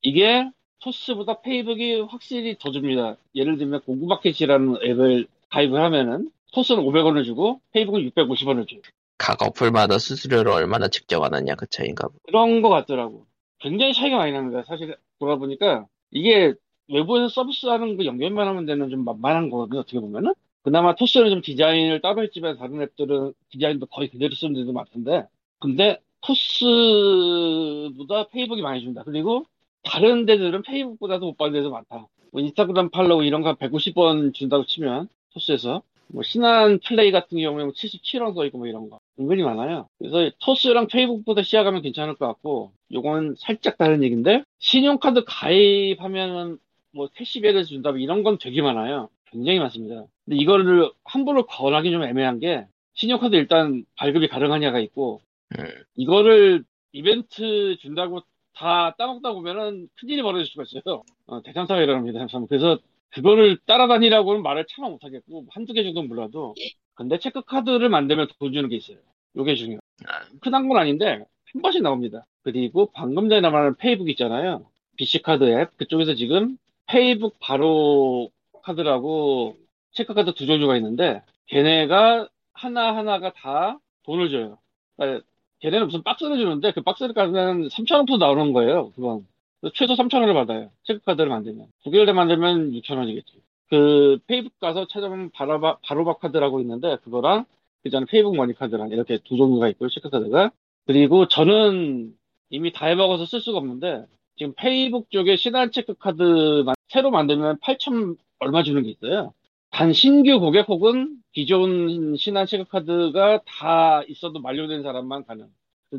이게 0.00 0.50
토스보다 0.80 1.42
페이북이 1.42 2.00
확실히 2.08 2.56
더 2.58 2.70
줍니다. 2.70 3.16
예를 3.34 3.58
들면 3.58 3.82
고구마켓이라는 3.82 4.76
앱을 4.82 5.26
가입을 5.50 5.80
하면은 5.82 6.30
토스는 6.52 6.82
500원을 6.82 7.24
주고 7.24 7.60
페이북은 7.72 8.02
650원을 8.10 8.68
줘요. 8.68 8.80
각 9.18 9.42
어플마다 9.42 9.98
수수료를 9.98 10.52
얼마나 10.52 10.88
측정하느냐 10.88 11.54
그 11.54 11.66
차이인가 11.66 12.08
보. 12.08 12.14
그런 12.26 12.62
거 12.62 12.68
같더라고. 12.68 13.26
굉장히 13.58 13.94
차이가 13.94 14.18
많이 14.18 14.32
납니다. 14.32 14.62
사실 14.66 14.96
돌아보니까 15.18 15.86
이게 16.10 16.54
외부에서 16.88 17.28
서비스하는 17.28 17.96
거 17.96 18.04
연결만 18.04 18.46
하면 18.48 18.66
되는 18.66 18.90
좀 18.90 19.04
만만한 19.04 19.50
거거든요. 19.50 19.80
어떻게 19.80 19.98
보면은. 19.98 20.34
그나마 20.62 20.94
토스는 20.96 21.30
좀 21.30 21.42
디자인을 21.42 22.00
따로 22.00 22.24
했지만 22.24 22.58
다른 22.58 22.82
앱들은 22.82 23.34
디자인도 23.50 23.86
거의 23.86 24.08
그대로 24.08 24.34
쓰는 24.34 24.54
데도 24.54 24.72
많던데. 24.72 25.26
근데 25.60 26.00
토스보다 26.22 28.26
페이북이 28.28 28.62
많이 28.62 28.82
준다. 28.82 29.02
그리고 29.04 29.46
다른 29.84 30.26
데들은 30.26 30.62
페이북보다도 30.62 31.26
못 31.26 31.36
받는 31.36 31.60
데도 31.60 31.70
많다. 31.70 32.08
뭐 32.32 32.40
인스타그램 32.40 32.90
follow 32.90 33.24
이런 33.24 33.42
거한 33.42 33.56
150원 33.56 34.34
준다고 34.34 34.66
치면 34.66 35.08
토스에서 35.34 35.82
뭐 36.08 36.22
신한 36.22 36.80
플레이 36.80 37.10
같은 37.10 37.38
경우에 37.38 37.64
77원 37.64 38.34
써 38.34 38.44
있고 38.46 38.58
뭐 38.58 38.66
이런 38.66 38.88
거 38.88 39.00
은근히 39.18 39.42
많아요. 39.42 39.88
그래서 39.98 40.30
토스랑 40.40 40.86
페이북보다 40.88 41.42
시작하면 41.42 41.82
괜찮을 41.82 42.14
것 42.14 42.26
같고 42.26 42.72
요건 42.92 43.34
살짝 43.38 43.76
다른 43.76 44.02
얘기인데 44.02 44.44
신용카드 44.58 45.24
가입하면은 45.26 46.58
뭐 46.92 47.08
캐시백을 47.14 47.64
준다 47.64 47.90
뭐 47.90 47.98
이런 47.98 48.22
건 48.22 48.38
되게 48.38 48.62
많아요. 48.62 49.08
굉장히 49.26 49.58
많습니다. 49.58 50.04
근데 50.24 50.36
이거를 50.36 50.90
함부로 51.04 51.46
권하기 51.46 51.90
좀 51.90 52.02
애매한 52.02 52.38
게 52.38 52.66
신용카드 52.94 53.34
일단 53.34 53.84
발급이 53.96 54.28
가능하냐가 54.28 54.78
있고 54.80 55.20
음. 55.58 55.64
이거를 55.96 56.64
이벤트 56.92 57.76
준다고 57.80 58.22
다 58.54 58.94
따먹다 58.96 59.32
보면은 59.32 59.88
큰일이 60.00 60.22
벌어질 60.22 60.46
수가 60.46 60.64
있어요. 60.64 61.02
어, 61.26 61.42
대참사회라는 61.42 62.06
겁니다. 62.06 62.26
그래서 62.48 62.78
그거를 63.16 63.56
따라다니라고는 63.66 64.42
말을 64.42 64.66
차마 64.68 64.90
못하겠고 64.90 65.46
한두 65.50 65.72
개 65.72 65.82
정도는 65.82 66.08
몰라도 66.08 66.54
근데 66.94 67.18
체크카드를 67.18 67.88
만들면 67.88 68.28
돈 68.38 68.52
주는 68.52 68.68
게 68.68 68.76
있어요. 68.76 68.98
요게 69.36 69.54
중요해요. 69.54 69.80
아. 70.06 70.20
흔한 70.42 70.68
건 70.68 70.78
아닌데 70.78 71.24
한 71.52 71.62
번씩 71.62 71.82
나옵니다. 71.82 72.26
그리고 72.42 72.90
방금 72.92 73.28
전에 73.30 73.48
말한 73.48 73.76
페이북 73.76 74.10
있잖아요. 74.10 74.66
BC카드 74.96 75.44
앱 75.60 75.76
그쪽에서 75.78 76.14
지금 76.14 76.58
페이북 76.86 77.38
바로 77.40 78.30
카드라고 78.62 79.56
체크카드 79.92 80.34
두 80.34 80.46
종류가 80.46 80.76
있는데 80.76 81.22
걔네가 81.46 82.28
하나하나가 82.52 83.32
다 83.32 83.78
돈을 84.04 84.30
줘요. 84.30 84.58
그러니까 84.96 85.24
걔네는 85.60 85.86
무슨 85.86 86.02
박스를 86.02 86.36
주는데 86.36 86.72
그 86.72 86.82
박스를 86.82 87.14
가면 87.14 87.68
3,000원부터 87.68 88.18
나오는 88.18 88.52
거예요. 88.52 88.90
그건. 88.92 89.26
최소 89.74 89.94
3,000원을 89.94 90.34
받아요. 90.34 90.70
체크카드를 90.84 91.28
만들면. 91.28 91.66
두 91.82 91.90
개를 91.90 92.14
만들면 92.14 92.72
6,000원이겠지. 92.72 93.40
그 93.68 94.18
페이북 94.26 94.58
가서 94.60 94.86
찾아보면 94.86 95.30
바로바, 95.30 95.78
바로바 95.82 96.14
카드라고 96.18 96.60
있는데 96.60 96.96
그거랑 97.02 97.44
그 97.82 97.90
전에 97.90 98.06
페이북 98.08 98.36
머니 98.36 98.54
카드랑 98.54 98.90
이렇게 98.90 99.18
두 99.24 99.36
종류가 99.36 99.68
있고요. 99.70 99.88
체크카드가. 99.88 100.52
그리고 100.86 101.26
저는 101.26 102.14
이미 102.50 102.72
다 102.72 102.86
해먹어서 102.86 103.26
쓸 103.26 103.40
수가 103.40 103.58
없는데 103.58 104.06
지금 104.36 104.52
페이북 104.56 105.10
쪽에 105.10 105.36
신한 105.36 105.72
체크카드만 105.72 106.74
새로 106.88 107.10
만들면 107.10 107.58
8천 107.58 108.16
얼마 108.38 108.62
주는 108.62 108.82
게 108.82 108.90
있어요. 108.90 109.32
단 109.70 109.92
신규 109.92 110.38
고객 110.38 110.68
혹은 110.68 111.16
기존 111.32 112.16
신한 112.16 112.46
체크카드가 112.46 113.42
다 113.46 114.02
있어도 114.08 114.40
만료된 114.40 114.82
사람만 114.82 115.24
가능. 115.24 115.48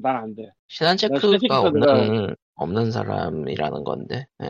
난 0.02 0.16
안 0.18 0.36
돼. 0.36 0.52
신한 0.68 0.98
체크가 0.98 1.62
없는 1.62 2.36
없는 2.56 2.92
사람이라는 2.92 3.84
건데. 3.84 4.28
예. 4.44 4.50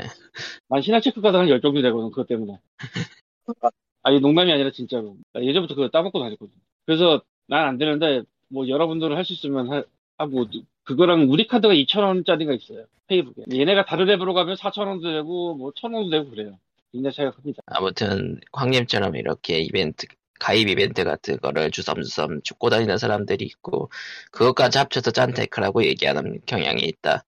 난 0.70 0.82
신한 0.82 1.02
체크카드 1.02 1.36
한 1.36 1.48
10종류 1.48 1.82
되거든, 1.84 2.10
그것 2.10 2.28
때문에. 2.28 2.58
아니, 4.04 4.20
농담이 4.20 4.52
아니라 4.52 4.72
진짜로. 4.72 5.18
나 5.34 5.44
예전부터 5.44 5.76
그거 5.76 5.90
따먹고 5.90 6.20
다녔거든. 6.20 6.54
그래서 6.86 7.22
난 7.48 7.68
안 7.68 7.78
되는데, 7.78 8.24
뭐, 8.50 8.68
여러분들은 8.68 9.16
할 9.18 9.26
수 9.26 9.34
있으면 9.34 9.72
하, 9.72 9.84
하고, 10.18 10.46
그거랑 10.84 11.28
우리 11.30 11.48
카드가 11.48 11.74
2,000원짜리가 11.74 12.56
있어요. 12.62 12.86
페이북에. 13.08 13.44
얘네가 13.54 13.86
다른 13.86 14.10
앱으로 14.10 14.34
가면 14.34 14.56
4,000원도 14.56 15.04
되고, 15.04 15.56
뭐, 15.56 15.72
1,000원도 15.74 16.12
되고 16.12 16.30
그래요. 16.30 16.58
굉장히 16.94 17.14
차이가 17.16 17.32
큽니다. 17.32 17.62
아무튼 17.66 18.40
광님처럼 18.54 19.16
이렇게 19.18 19.60
이벤트 19.60 20.08
가입 20.40 20.70
이벤트 20.70 21.04
같은 21.04 21.38
거를 21.38 21.72
주섬주섬 21.72 22.42
죽고 22.44 22.70
다니는 22.70 22.98
사람들이 22.98 23.46
있고 23.46 23.90
그것까지 24.32 24.78
합쳐서 24.80 25.12
짠테크라고 25.12 25.84
얘기하는 25.86 26.40
경향이 26.46 26.82
있다. 26.84 27.24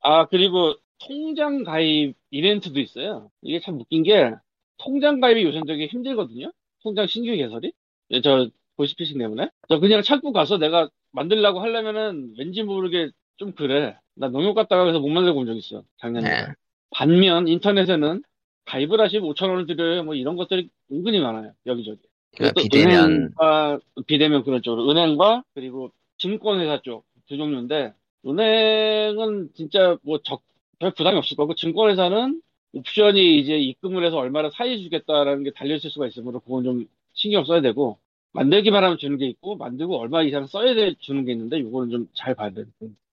아, 0.00 0.26
그리고 0.26 0.74
통장 0.98 1.64
가입 1.64 2.16
이벤트도 2.30 2.78
있어요. 2.80 3.30
이게 3.42 3.60
참 3.60 3.80
웃긴 3.80 4.02
게, 4.02 4.32
통장 4.78 5.20
가입이 5.20 5.42
요즘 5.44 5.64
되게 5.64 5.86
힘들거든요? 5.86 6.52
통장 6.82 7.06
신규 7.06 7.34
개설이? 7.36 7.72
예, 8.10 8.20
저, 8.20 8.48
보시피싱 8.76 9.18
때문에? 9.18 9.48
저 9.68 9.78
그냥 9.80 10.02
찾고 10.02 10.32
가서 10.32 10.58
내가 10.58 10.88
만들려고 11.12 11.60
하려면은 11.60 12.34
왠지 12.38 12.62
모르게 12.62 13.10
좀 13.36 13.52
그래. 13.54 13.96
나 14.14 14.28
농협 14.28 14.54
갔다가 14.54 14.82
그래서 14.84 15.00
못 15.00 15.08
만들고 15.08 15.40
온 15.40 15.46
적 15.46 15.56
있어. 15.56 15.84
작년에. 15.98 16.28
네. 16.28 16.46
반면 16.90 17.48
인터넷에는 17.48 18.22
가입을 18.66 19.00
하시면 19.00 19.28
5천 19.30 19.48
원을 19.50 19.66
드려요. 19.66 20.04
뭐 20.04 20.14
이런 20.14 20.36
것들이 20.36 20.70
은근히 20.92 21.20
많아요. 21.20 21.52
여기저기. 21.66 22.00
그러니까 22.36 22.52
또 22.54 22.62
비대면 22.62 23.10
은행과, 23.10 23.80
비대면 24.06 24.44
그런 24.44 24.62
쪽으로. 24.62 24.90
은행과 24.90 25.44
그리고 25.54 25.90
증권회사 26.18 26.82
쪽 26.82 27.04
두 27.26 27.36
종류인데, 27.36 27.94
은행은 28.26 29.50
진짜 29.54 29.96
뭐 30.02 30.18
적, 30.22 30.42
별 30.78 30.92
부담이 30.92 31.16
없을 31.18 31.36
거고, 31.36 31.54
증권회사는 31.54 32.40
옵션이 32.74 33.38
이제 33.40 33.58
입금을 33.58 34.04
해서 34.04 34.18
얼마를 34.18 34.50
사이 34.52 34.82
주겠다라는 34.82 35.44
게 35.44 35.50
달려있을 35.52 35.90
수가 35.90 36.06
있으므로 36.08 36.40
그건 36.40 36.64
좀 36.64 36.86
신경 37.14 37.44
써야 37.44 37.60
되고, 37.60 37.98
만들기만 38.32 38.82
하면 38.84 38.98
주는 38.98 39.16
게 39.16 39.26
있고, 39.26 39.56
만들고 39.56 39.98
얼마 39.98 40.22
이상 40.22 40.46
써야 40.46 40.74
돼 40.74 40.94
주는 40.98 41.24
게 41.24 41.32
있는데, 41.32 41.58
이거는 41.58 41.90
좀 41.90 42.08
잘 42.14 42.34
봐야 42.34 42.50
돼. 42.50 42.64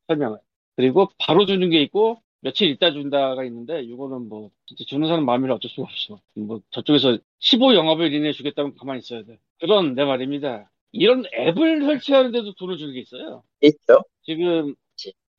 설명을. 0.08 0.40
그리고 0.76 1.10
바로 1.20 1.46
주는 1.46 1.70
게 1.70 1.82
있고, 1.84 2.22
며칠 2.42 2.70
있다 2.70 2.92
준다가 2.92 3.44
있는데, 3.46 3.84
이거는 3.84 4.28
뭐, 4.30 4.50
진짜 4.66 4.84
주는 4.86 5.08
사람 5.08 5.26
마음이라 5.26 5.56
어쩔 5.56 5.70
수가 5.70 5.84
없어. 5.84 6.20
뭐, 6.36 6.62
저쪽에서 6.72 7.18
15 7.40 7.76
영업일 7.76 8.14
이내에 8.14 8.32
주겠다면 8.32 8.76
가만히 8.76 9.00
있어야 9.00 9.24
돼. 9.24 9.40
그런데 9.60 10.04
말입니다. 10.04 10.70
이런 10.92 11.24
앱을 11.34 11.82
설치하는데도 11.84 12.54
돈을 12.56 12.78
주는 12.78 12.94
게 12.94 13.00
있어요. 13.00 13.44
있죠. 13.62 14.04
지금. 14.24 14.76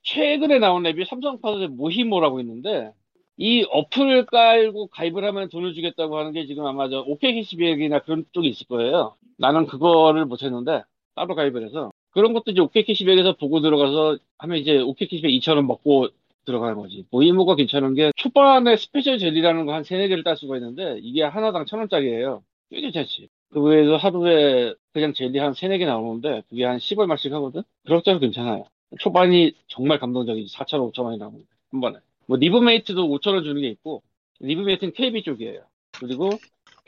최근에 0.03 0.59
나온 0.59 0.85
앱이 0.85 1.05
삼성카드의 1.05 1.69
모니모라고 1.69 2.41
있는데 2.41 2.93
이 3.37 3.65
어플을 3.71 4.27
깔고 4.27 4.89
가입을 4.89 5.25
하면 5.25 5.49
돈을 5.49 5.75
주겠다고 5.75 6.19
하는 6.19 6.33
게 6.33 6.47
지금 6.47 6.67
아마 6.67 6.89
저 6.89 7.01
오케이캐시백이나 7.07 8.01
그런 8.01 8.25
쪽이 8.33 8.49
있을 8.49 8.67
거예요. 8.67 9.15
나는 9.39 9.67
그거를 9.67 10.27
못했는데 10.27 10.83
따로 11.15 11.35
가입을 11.35 11.65
해서 11.65 11.93
그런 12.11 12.33
것도 12.33 12.51
이제 12.51 12.61
오케이캐시백에서 12.61 13.37
보고 13.37 13.61
들어가서 13.61 14.19
하면 14.39 14.59
이제 14.59 14.79
오케이캐시백 14.79 15.31
2,000원 15.31 15.67
먹고 15.67 16.09
들어가는 16.45 16.77
거지. 16.77 17.05
모니모가 17.11 17.57
괜찮은 17.57 17.95
게 17.95 18.13
초반에 18.17 18.77
special 18.77 19.19
젤리라는 19.19 19.67
거 19.67 19.73
한 19.73 19.85
세네 19.85 20.09
개를 20.09 20.25
딸 20.25 20.37
수가 20.37 20.57
있는데 20.57 20.99
이게 21.03 21.23
하나당 21.23 21.65
1,000원짜리예요. 21.67 22.43
꽤 22.71 22.81
괜찮지. 22.81 23.29
그 23.51 23.61
외에도 23.63 23.97
하루에 23.97 24.75
그냥 24.93 25.13
젤리 25.15 25.39
한 25.39 25.55
세네 25.55 25.79
개 25.79 25.85
나오는데 25.87 26.43
그게 26.49 26.65
한 26.65 26.79
10얼마씩 26.79 27.31
하거든? 27.33 27.63
그럭저럭 27.87 28.21
괜찮아요. 28.21 28.65
초반이 29.01 29.55
정말 29.69 29.99
감동적이지. 29.99 30.55
4천, 30.55 30.93
5천 30.93 31.05
원이 31.05 31.19
나옵니다. 31.19 31.49
한 31.71 31.81
번에. 31.81 31.99
뭐, 32.27 32.37
리브메이트도 32.37 33.09
5천 33.09 33.35
원 33.35 33.43
주는 33.45 33.61
게 33.63 33.69
있고, 33.69 34.03
리브메이트는 34.41 34.93
KB 34.93 35.23
쪽이에요. 35.23 35.63
그리고 35.99 36.31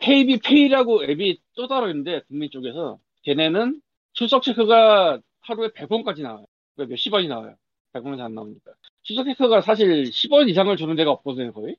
KB페이라고 0.00 1.04
앱이 1.04 1.38
또 1.56 1.66
따로 1.68 1.88
있는데, 1.88 2.20
국민 2.28 2.50
쪽에서. 2.50 2.98
걔네는 3.22 3.80
출석 4.12 4.42
체크가 4.42 5.18
하루에 5.40 5.68
100원까지 5.68 6.22
나와요. 6.22 6.44
그러니까 6.74 6.92
몇십 6.92 7.12
원이 7.12 7.28
나와요. 7.28 7.54
100원에서 7.94 8.20
안 8.20 8.34
나오니까. 8.34 8.72
체크가 9.04 9.60
사실 9.60 10.04
10원 10.04 10.48
이상을 10.48 10.74
주는 10.76 10.96
데가 10.96 11.10
없거든요, 11.10 11.52
거의. 11.52 11.76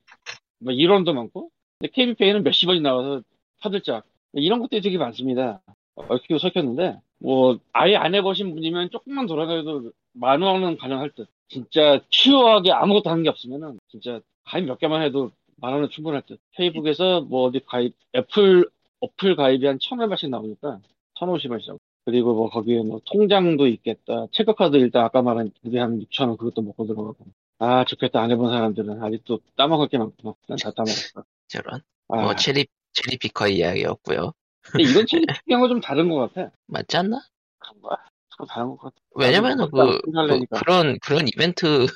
뭐, 0.60 0.72
1원도 0.72 1.12
많고. 1.12 1.50
근데 1.78 1.92
KB페이는 1.92 2.42
몇십 2.42 2.68
원이 2.68 2.80
나와서 2.80 3.22
화들짝. 3.60 4.04
이런 4.32 4.60
것들이 4.60 4.80
되게 4.80 4.98
많습니다. 4.98 5.60
얽히고 5.96 6.38
섞였는데, 6.38 7.00
뭐, 7.18 7.58
아예 7.72 7.96
안 7.96 8.14
해보신 8.14 8.54
분이면 8.54 8.90
조금만 8.90 9.26
돌아다녀도 9.26 9.92
만 10.12 10.42
원은 10.42 10.76
가능할 10.78 11.10
듯. 11.10 11.28
진짜 11.48 12.00
치유하게 12.10 12.72
아무것도 12.72 13.10
하는 13.10 13.22
게 13.22 13.28
없으면은, 13.28 13.78
진짜 13.88 14.20
가입 14.44 14.64
몇 14.64 14.78
개만 14.78 15.02
해도 15.02 15.30
만 15.56 15.72
원은 15.72 15.90
충분할 15.90 16.22
듯. 16.22 16.38
페이북에서 16.56 17.22
뭐 17.22 17.44
어디 17.44 17.60
가입, 17.60 17.94
애플, 18.14 18.68
어플 19.00 19.36
가입이 19.36 19.66
한천 19.66 20.00
얼마씩 20.00 20.30
나오니까, 20.30 20.80
천 21.14 21.28
오십 21.28 21.50
원씩. 21.50 21.74
그리고 22.06 22.34
뭐 22.34 22.50
거기에 22.50 22.82
뭐 22.84 23.00
통장도 23.06 23.68
있겠다. 23.68 24.28
체크카드 24.32 24.76
일단 24.78 25.04
아까 25.04 25.22
말한 25.22 25.52
그게 25.62 25.80
한 25.80 26.00
6천 26.00 26.28
원 26.28 26.38
그것도 26.38 26.62
먹고 26.62 26.86
들어가고. 26.86 27.16
아, 27.60 27.84
좋겠다. 27.86 28.22
안 28.22 28.32
해본 28.32 28.50
사람들은 28.50 29.02
아직도 29.04 29.40
따먹을 29.56 29.88
게 29.88 29.98
많구나. 29.98 30.34
난 30.48 30.58
다 30.58 30.72
따먹었어. 30.72 31.24
저런. 31.48 31.82
아, 32.10 32.22
뭐 32.22 32.36
체리 32.36 32.66
체리 32.94 33.18
피커 33.18 33.48
이야기였고요. 33.48 34.32
근데 34.72 34.84
이건 34.90 35.06
체리피하고 35.06 35.68
좀 35.68 35.80
다른 35.82 36.08
것 36.10 36.32
같아. 36.32 36.52
맞지 36.68 36.98
않나? 36.98 37.22
좀 38.38 38.46
다른 38.48 38.68
것 38.70 38.78
같아. 38.78 38.96
왜냐면은 39.16 39.70
그, 39.70 40.00
그. 40.02 40.46
그런 40.58 40.98
그런 41.00 41.28
이벤트 41.28 41.86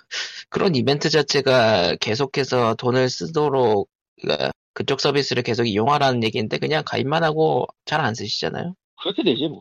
그런 0.51 0.75
이벤트 0.75 1.11
자체가 1.11 1.97
계속해서 2.01 2.75
돈을 2.77 3.11
쓰도록 3.11 3.91
그러니까 4.21 4.53
그쪽 4.75 5.01
서비스를 5.01 5.43
계속 5.45 5.67
이용하라는 5.67 6.25
얘기인데 6.25 6.59
그냥 6.59 6.83
가입만 6.87 7.25
하고 7.25 7.67
잘 7.85 8.01
안 8.01 8.15
쓰시잖아요. 8.15 8.75
그렇게 9.03 9.23
되지 9.23 9.49
뭐. 9.49 9.61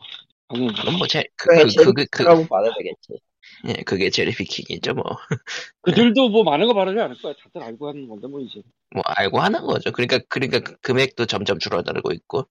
당연히. 0.49 0.73
그럼 0.73 0.97
뭐 0.97 1.07
제, 1.07 1.23
그, 1.35 1.47
그게 1.47 1.75
그, 1.77 1.93
그, 1.93 2.05
그, 2.05 2.23
그, 2.23 2.47
말해야 2.49 2.73
되겠지. 2.77 3.21
예, 3.67 3.73
그게 3.83 4.09
제리피킹이죠, 4.09 4.93
뭐. 4.93 5.03
그들도 5.81 6.29
뭐 6.29 6.43
많은 6.43 6.67
거 6.67 6.73
바르지 6.73 6.99
않을 6.99 7.17
거야. 7.21 7.33
다들 7.41 7.63
알고 7.63 7.87
하는 7.87 8.07
건데 8.07 8.27
뭐 8.27 8.39
이제. 8.41 8.61
뭐, 8.91 9.03
알고 9.05 9.39
하는 9.39 9.61
거죠. 9.61 9.91
그러니까, 9.91 10.19
그러니까 10.29 10.59
그 10.59 10.75
금액도 10.81 11.25
점점 11.25 11.59
줄어들고 11.59 12.11
있고, 12.13 12.47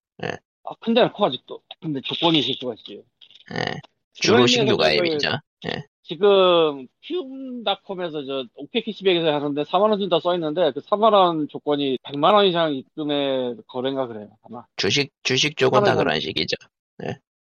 아 0.65 0.75
큰데 0.81 1.01
않고 1.01 1.27
아직도. 1.27 1.61
근데 1.81 2.01
조건이 2.03 2.39
있을 2.41 2.55
수가 2.55 2.75
있지. 2.75 3.03
예. 3.53 3.81
주로 4.15 4.47
신규 4.47 4.77
가입이죠. 4.77 5.31
지금 6.03 6.87
키움닷컴에서 7.03 8.25
저 8.25 8.45
오케이키시백에서 8.55 9.29
하는데 9.29 9.63
4만 9.63 9.91
원 9.91 9.99
준다 9.99 10.19
써 10.21 10.35
있는데 10.35 10.73
그 10.73 10.81
4만 10.81 11.13
원 11.13 11.49
조건이 11.49 11.99
100만 12.03 12.33
원 12.33 12.47
이상 12.47 12.75
입금의 12.75 13.57
거래인가 13.67 14.07
그래요 14.07 14.31
아마. 14.43 14.65
주식, 14.77 15.13
주식 15.23 15.57
쪽은 15.57 15.85
다 15.85 15.97
그런 15.97 16.19
식이죠. 16.19 16.57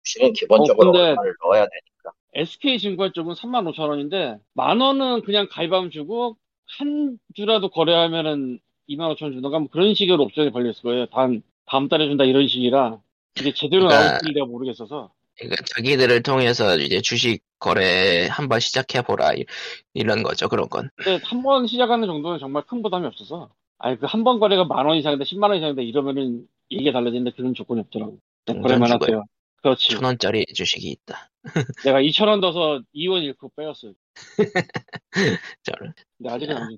실은 0.06 0.34
기본적으로 0.34 0.90
어, 0.90 0.92
근데- 0.94 1.08
얼마를 1.10 1.34
넣어야 1.44 1.62
되니까. 1.68 2.12
SK 2.36 2.80
증권 2.80 3.12
쪽은 3.14 3.34
3만 3.34 3.66
5천 3.74 3.90
원인데 3.90 4.38
만 4.54 4.80
원은 4.80 5.22
그냥 5.24 5.48
가입하면 5.52 5.90
주고 5.92 6.38
한 6.78 7.18
주라도 7.34 7.70
거래하면은 7.70 8.60
2만 8.90 9.14
5천 9.16 9.24
원 9.24 9.34
주던가 9.34 9.60
뭐 9.60 9.68
그런 9.72 9.94
식으로 9.96 10.24
옵션이 10.24 10.52
걸려 10.52 10.70
있을 10.70 10.84
거예요. 10.84 11.06
다음 11.08 11.42
다음 11.66 11.90
달에 11.90 12.08
준다 12.08 12.24
이런 12.24 12.48
식이라 12.48 13.00
이게 13.40 13.54
제대로 13.54 13.88
그러니까- 13.88 14.08
나올지 14.12 14.34
내가 14.34 14.46
모르겠어서. 14.46 15.12
그러니까 15.38 15.64
자기들을 15.76 16.24
통해서 16.24 16.78
이제 16.78 17.02
주식 17.02 17.42
거래 17.60 18.28
한번 18.30 18.60
시작해 18.62 19.02
보라. 19.02 19.34
이- 19.34 19.46
이런 19.94 20.24
거죠, 20.24 20.48
그런 20.48 20.70
건. 20.70 20.90
근데 20.96 21.20
한번 21.26 21.68
시작하는 21.68 22.08
정도는 22.08 22.40
정말 22.40 22.64
큰 22.64 22.82
부담이 22.82 23.06
없어서. 23.08 23.50
아니 23.80 23.98
그 24.00 24.06
한 24.06 24.24
번 24.24 24.40
거래가 24.40 24.64
만 24.66 24.86
원 24.88 24.98
이상인데 24.98 25.26
10만 25.26 25.50
원 25.50 25.58
이상인데 25.58 25.84
이러면은 25.84 26.48
얘기가 26.72 26.92
달라지는데 26.94 27.32
그런 27.36 27.54
조건이 27.54 27.82
없더라고. 27.82 28.18
동전 28.46 28.62
거래만 28.62 28.92
주고요. 29.00 29.24
그렇지. 29.66 29.90
천 29.90 30.04
원짜리 30.04 30.46
주식이 30.46 30.88
있다. 30.92 31.32
내가 31.86 32.00
2천 32.00 32.28
원 32.28 32.40
넣어서 32.40 32.84
2원 32.94 33.24
잃고 33.24 33.52
빼였어요. 33.56 33.94
저는. 35.64 35.94
근데 36.20 36.30
아직은 36.30 36.56
안. 36.56 36.78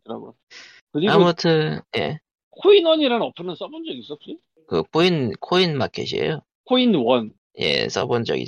그리고 0.94 1.12
아무튼, 1.12 1.82
예. 1.98 2.20
코인원이라는 2.52 3.22
어플은 3.26 3.56
써본 3.56 3.84
적 3.84 3.92
있어 3.92 4.14
혹시? 4.14 4.40
그, 4.70 4.84
코인, 4.84 5.34
코인 5.42 5.78
마켓이에요. 5.78 6.44
코인원. 6.64 7.34
예, 7.60 7.90
써본 7.90 8.24
적 8.24 8.38
있, 8.38 8.48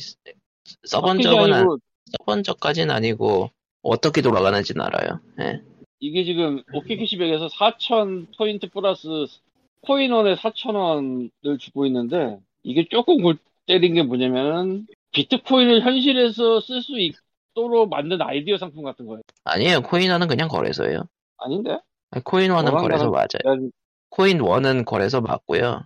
써본 0.86 1.19
적은, 1.21 1.52
안, 1.52 1.54
아니고 1.54 1.80
써본 2.17 2.43
적까지는 2.43 2.95
아니고, 2.95 3.52
어떻게 3.82 4.21
돌아가는지는 4.21 4.82
알아요. 4.82 5.19
예. 5.41 5.62
이게 5.99 6.23
지금 6.23 6.63
오케이캐시백에서 6.73 7.49
4천 7.49 8.38
포인트 8.38 8.69
플러스 8.69 9.10
코인원에 9.82 10.36
4천 10.36 10.75
원을 10.75 11.58
주고 11.60 11.86
있는데 11.86 12.39
이게 12.63 12.88
조금 12.89 13.21
골 13.21 13.38
때린 13.69 13.93
게 13.93 14.01
뭐냐면은 14.01 14.88
비트코인을 15.12 15.82
현실에서 15.82 16.60
쓸 16.60 16.82
수 16.82 16.99
있도록 16.99 17.88
만든 17.88 18.19
아이디어 18.19 18.58
상품 18.58 18.84
같은 18.84 19.05
거예요. 19.05 19.21
아니에요. 19.43 19.82
코인원은 19.82 20.27
그냥 20.27 20.47
거래소예요. 20.47 21.03
아닌데? 21.38 21.77
아니, 22.10 22.23
뭐라는 22.47 22.71
거래소 22.71 23.12
맞아요. 23.12 23.27
내가, 23.43 23.58
코인 24.10 24.41
원은 24.41 24.86
거래소 24.86 25.21
맞고요. 25.21 25.84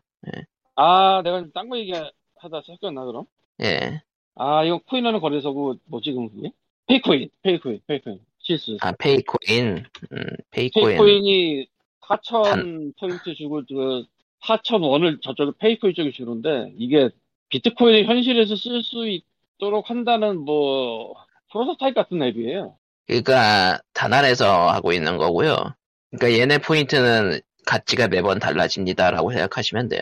아, 0.76 1.22
내가 1.26 1.44
딴거 1.54 1.78
얘기하다 1.80 2.62
섞였나 2.66 3.04
그럼? 3.04 3.26
예. 3.62 4.02
아, 4.36 4.64
이건 4.64 4.80
코인원은 4.88 5.20
거래소고 5.20 5.76
뭐지 5.86 6.14
그럼 6.14 6.30
그게? 6.30 6.52
페이코인, 6.88 7.30
페이코인, 7.42 7.82
페이코인. 7.86 8.20
실수. 8.40 8.78
아, 8.80 8.94
페이코인. 8.94 9.84
음, 10.14 10.24
페이코인. 10.52 10.86
페이코인이 10.88 11.68
4천 12.00 12.98
포인트 12.98 13.36
주고 13.36 13.62
그 13.68 14.06
4천 14.44 14.82
원을 14.82 15.20
저쪽에 15.22 15.52
페이코인 15.60 15.94
쪽에 15.94 16.12
주는데 16.12 16.74
이게 16.78 17.10
비트코인을 17.50 18.06
현실에서 18.06 18.56
쓸 18.56 18.84
수 18.84 19.08
있도록 19.08 19.90
한다는 19.90 20.40
뭐 20.40 21.14
프로토타입 21.52 21.94
같은 21.96 22.22
앱이에요. 22.22 22.78
그러니까 23.08 23.80
다날에서 23.94 24.70
하고 24.70 24.92
있는 24.94 25.18
거고요. 25.18 25.76
그러니까 26.12 26.40
얘네 26.40 26.60
포인트는 26.60 27.40
가치가 27.66 28.08
매번 28.08 28.40
달라집니다라고 28.40 29.32
생각하시면 29.32 29.90
돼요. 29.90 30.02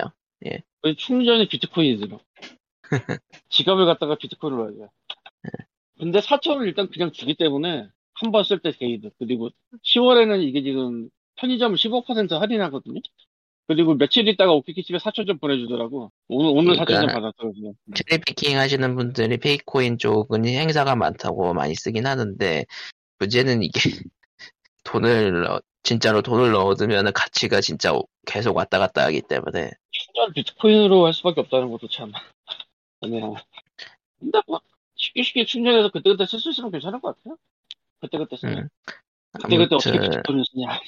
거의 0.81 0.95
충전이 0.95 1.47
비트코인이더라. 1.47 2.17
지갑을 3.49 3.85
갖다가 3.85 4.15
비트코인으로 4.15 4.71
해야 4.71 4.87
돼. 4.87 4.91
근데 5.99 6.19
4천을 6.19 6.65
일단 6.65 6.89
그냥 6.89 7.11
주기 7.11 7.35
때문에 7.35 7.87
한 8.15 8.31
번 8.31 8.43
쓸 8.43 8.59
때 8.59 8.71
개이득. 8.71 9.11
그리고 9.19 9.49
10월에는 9.83 10.43
이게 10.43 10.61
지금 10.63 11.09
편의점 11.37 11.73
15% 11.75 12.39
할인하거든요. 12.39 12.99
그리고 13.71 13.95
며칠 13.95 14.27
있다가 14.27 14.51
오케이캐시백에 14.51 14.97
4천 14.97 15.25
점 15.25 15.39
보내주더라고. 15.39 16.11
오늘, 16.27 16.51
오늘 16.51 16.73
그러니까 16.73 16.83
4천 16.83 17.07
점 17.07 17.07
받았더라고요. 17.07 17.73
cherry 17.95 18.24
picking 18.24 18.57
하시는 18.57 18.95
분들이 18.95 19.37
페이코인 19.37 19.97
쪽은 19.97 20.45
행사가 20.45 20.95
많다고 20.95 21.53
많이 21.53 21.73
쓰긴 21.73 22.05
하는데 22.05 22.65
문제는 23.19 23.63
이게 23.63 23.71
돈을 24.83 25.43
넣- 25.43 25.63
진짜로 25.83 26.21
돈을 26.21 26.51
넣어두면 26.51 27.13
가치가 27.13 27.61
진짜 27.61 27.93
계속 28.25 28.55
왔다 28.55 28.77
갔다 28.77 29.05
하기 29.05 29.21
때문에 29.21 29.71
충전 29.91 30.33
비트코인으로 30.33 31.05
할 31.05 31.13
수밖에 31.13 31.39
없다는 31.41 31.71
것도 31.71 31.87
참. 31.87 32.11
애매하네. 33.01 33.35
근데 34.19 34.39
뭐, 34.47 34.59
쉽게 34.95 35.23
쉽게 35.23 35.45
충전해서 35.45 35.89
그때그때 35.89 36.25
쓸 36.25 36.39
수 36.39 36.51
있으면 36.51 36.71
괜찮을 36.71 36.99
것 36.99 37.15
같아요. 37.15 37.37
그때그때 38.01 38.35
쓰면. 38.35 38.57
음. 38.57 38.67
그때그때 39.33 39.75
어떻게 39.75 39.97
아무튼 39.97 40.09
비트코인을 40.09 40.45
쓰냐. 40.51 40.79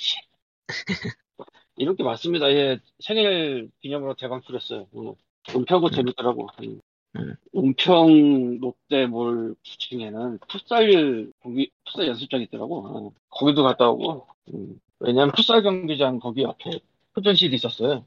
씨. 1.77 1.83
이렇게 1.83 2.03
맞습니다. 2.03 2.51
예, 2.51 2.79
생일 2.99 3.69
기념으로 3.81 4.15
대방출했어요. 4.15 4.87
오늘. 4.91 5.13
은평구 5.55 5.91
재밌더라고. 5.91 6.47
음. 6.63 6.79
음. 7.17 7.35
은평 7.55 8.59
롯데몰 8.59 9.55
9층에는 9.63 10.39
풋살 10.47 11.31
경기, 11.41 11.69
풋살 11.85 12.07
연습장이 12.07 12.45
있더라고. 12.45 12.87
어. 12.87 13.11
거기도 13.29 13.63
갔다 13.63 13.89
오고. 13.89 14.27
음. 14.53 14.79
왜냐면 14.99 15.31
풋살 15.35 15.63
경기장 15.63 16.19
거기 16.19 16.45
앞에 16.45 16.79
흡연실이 17.13 17.55
있었어요. 17.55 18.05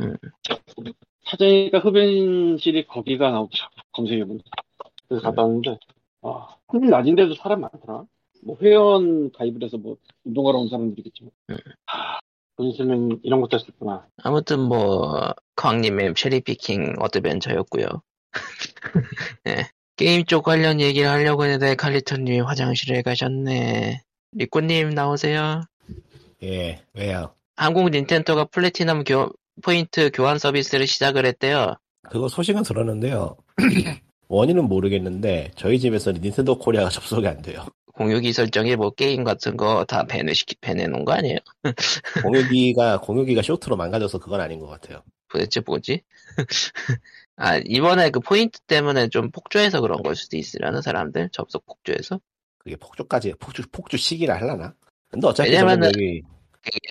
음. 0.00 0.16
찾으니까 1.24 1.78
흡연실이 1.78 2.86
거기가 2.86 3.30
나오더라고. 3.30 3.74
검색해보니. 3.92 4.40
그래서 5.08 5.22
갔다 5.22 5.42
왔는데, 5.42 5.78
아, 6.22 6.56
한일 6.66 6.90
낮인데도 6.90 7.34
사람 7.34 7.60
많더라. 7.60 8.04
뭐 8.42 8.58
회원 8.60 9.32
가입을 9.32 9.62
해서 9.62 9.78
뭐 9.78 9.96
운동하러 10.24 10.58
온 10.58 10.68
사람들이겠지만. 10.68 11.30
음. 11.50 11.56
아, 11.86 12.18
돈 12.56 12.68
있으면 12.68 13.18
이런 13.22 13.40
것도 13.40 13.56
했었구나. 13.58 14.06
아무튼 14.22 14.60
뭐 14.60 15.32
광님의 15.56 16.14
체리피킹 16.14 16.94
어드벤처였고요. 17.00 17.86
예. 19.48 19.68
게임 19.96 20.24
쪽 20.24 20.44
관련 20.44 20.80
얘기를 20.80 21.08
하려고 21.08 21.44
했는데 21.44 21.74
칼리토님이 21.76 22.40
화장실에 22.40 23.02
가셨네. 23.02 24.02
리꾸님 24.32 24.90
나오세요. 24.90 25.62
예, 26.42 26.82
왜요? 26.94 27.34
한국 27.56 27.90
닌텐도가 27.90 28.46
플래티넘 28.46 29.04
교- 29.04 29.30
포인트 29.62 30.10
교환 30.12 30.38
서비스를 30.38 30.86
시작을 30.88 31.24
했대요. 31.26 31.74
그거 32.10 32.28
소식은 32.28 32.64
들었는데요. 32.64 33.36
원인은 34.28 34.64
모르겠는데 34.64 35.52
저희 35.54 35.78
집에서는 35.78 36.20
닌텐도 36.20 36.58
코리아가 36.58 36.88
접속이 36.88 37.26
안 37.28 37.40
돼요. 37.42 37.64
공유기 37.94 38.32
설정에 38.32 38.76
뭐 38.76 38.90
게임 38.90 39.24
같은 39.24 39.56
거 39.56 39.84
다 39.86 40.04
ban시키 40.04 40.56
ban해놓은 40.60 41.04
거 41.04 41.12
아니에요? 41.12 41.38
공유기가 42.24 43.00
공유기가 43.00 43.42
쇼트로 43.42 43.76
망가져서 43.76 44.18
그건 44.18 44.40
아닌 44.40 44.58
것 44.60 44.66
같아요. 44.66 45.02
도대체 45.28 45.60
뭐지? 45.60 46.02
아 47.36 47.56
이번에 47.64 48.10
그 48.10 48.20
포인트 48.20 48.60
때문에 48.60 49.08
좀 49.08 49.30
폭주해서 49.30 49.80
그런 49.80 50.02
걸 50.02 50.14
수도 50.16 50.36
있으려는 50.36 50.82
사람들 50.82 51.30
접속 51.32 51.64
폭주해서 51.66 52.20
그게 52.58 52.76
폭주까지 52.76 53.34
폭주 53.40 53.62
폭주 53.70 53.96
시기를 53.96 54.34
하려나? 54.34 54.74
근데 55.08 55.26
어차피 55.26 55.50
왜냐면은- 55.50 55.86
여기 55.94 56.22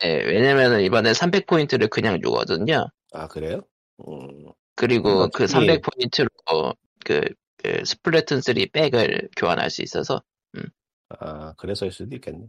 예, 0.04 0.10
왜냐면은 0.24 0.82
이번에 0.82 1.12
300포인트를 1.14 1.90
그냥 1.90 2.22
주거든요. 2.22 2.88
아 3.12 3.28
그래요? 3.28 3.62
음, 4.08 4.52
그리고 4.76 5.30
그 5.30 5.44
어차피- 5.46 5.68
300포인트로 5.68 6.76
그, 7.06 7.22
그 7.58 7.84
스플래툰 7.86 8.42
3 8.42 8.54
백을 8.72 9.30
교환할 9.38 9.70
수 9.72 9.82
있어서 9.82 10.22
아 11.20 11.54
그래서일 11.58 11.92
수도 11.92 12.16
있겠네. 12.16 12.46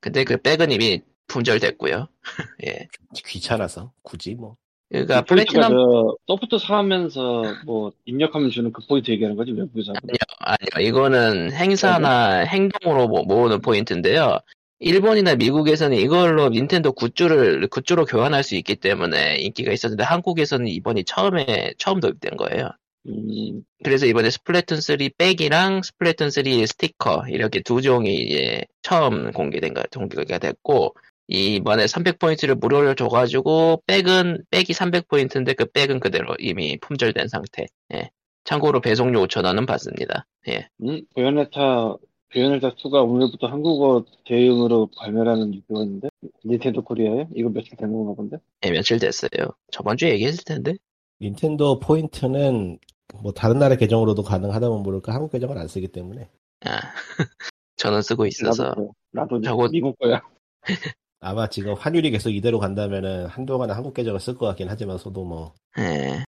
근데 0.00 0.24
그 0.24 0.36
백은 0.36 0.70
이미 0.72 1.02
품절됐고요. 1.28 2.08
예. 2.66 2.88
귀찮아서 3.26 3.92
굳이 4.02 4.34
뭐 4.34 4.56
그러니까 4.90 5.22
플래티넘 5.22 5.70
저 5.70 6.16
소프트 6.26 6.58
사면서 6.58 7.44
뭐 7.64 7.92
입력하면 8.04 8.50
주는 8.50 8.72
그 8.72 8.84
포인트 8.88 9.10
얘기하는 9.12 9.36
거지 9.36 9.52
외부에서. 9.52 9.92
아니요 10.40 10.88
이거는 10.88 11.52
행사나 11.52 12.38
행동으로 12.40 13.06
모- 13.06 13.22
모으는 13.24 13.60
포인트인데요. 13.60 14.38
일본이나 14.80 15.36
미국에서는 15.36 15.96
이걸로 15.96 16.48
닌텐도 16.48 16.92
굿즈를 16.92 17.68
굿즈로 17.68 18.06
교환할 18.06 18.42
수 18.42 18.56
있기 18.56 18.76
때문에 18.76 19.36
인기가 19.36 19.72
있었는데 19.72 20.02
한국에서는 20.04 20.66
이번이 20.66 21.04
처음에 21.04 21.74
처음 21.78 22.00
도입된 22.00 22.36
거예요. 22.38 22.70
음, 23.06 23.62
그래서 23.82 24.06
이번에 24.06 24.30
스플래툰 24.30 24.80
3 24.80 24.96
백이랑 25.16 25.82
스플래툰 25.82 26.30
3 26.30 26.44
스티커 26.66 27.24
이렇게 27.28 27.62
두 27.62 27.80
종이 27.80 28.14
이제 28.14 28.62
처음 28.82 29.32
공개된 29.32 29.74
거 29.74 29.82
공개가 29.94 30.38
됐고 30.38 30.94
이번에 31.28 31.84
300포인트를 31.84 32.58
무료로 32.58 32.94
줘가지고 32.94 33.82
백은 33.86 34.44
백이 34.50 34.72
300포인트인데 34.72 35.56
그 35.56 35.64
백은 35.66 36.00
그대로 36.00 36.34
이미 36.40 36.76
품절된 36.78 37.28
상태. 37.28 37.66
예. 37.94 38.10
참고로 38.44 38.80
배송료 38.80 39.24
5천 39.26 39.44
원은 39.44 39.64
받습니다. 39.64 40.26
예. 40.48 40.68
음, 40.82 41.02
베요네타 41.14 41.96
베요네타 42.30 42.70
2가 42.74 43.08
오늘부터 43.08 43.46
한국어 43.46 44.04
대응으로 44.24 44.88
발매라는 44.98 45.52
뉴스가 45.52 45.82
있는데 45.82 46.08
닌텐도 46.44 46.82
코리아에 46.82 47.28
이거 47.34 47.48
며칠 47.48 47.76
된 47.76 47.92
건가 47.92 48.14
본데. 48.14 48.38
예, 48.64 48.70
며칠 48.70 48.98
됐어요. 48.98 49.30
저번 49.70 49.96
주에 49.96 50.10
얘기했을 50.10 50.44
텐데. 50.44 50.74
닌텐도 51.20 51.78
포인트는 51.78 52.78
뭐 53.22 53.32
다른 53.32 53.58
나라 53.58 53.76
계정으로도 53.76 54.22
가능하다면 54.22 54.82
모를까 54.82 55.12
한국 55.14 55.32
계정을 55.32 55.58
안 55.58 55.68
쓰기 55.68 55.88
때문에 55.88 56.28
아, 56.66 56.80
저는 57.76 58.02
쓰고 58.02 58.26
있어서 58.26 58.64
나도 59.12 59.38
나도 59.38 59.40
저거- 59.42 59.68
미국 59.70 59.98
거야. 59.98 60.20
아마 61.20 61.48
지금 61.48 61.74
환율이 61.74 62.10
계속 62.10 62.30
이대로 62.30 62.58
간다면은 62.58 63.26
한동안은 63.26 63.74
한국 63.74 63.92
계정을 63.94 64.20
쓸 64.20 64.34
것 64.36 64.46
같긴 64.46 64.68
하지만서도 64.68 65.24
뭐 65.24 65.54
예. 65.78 66.24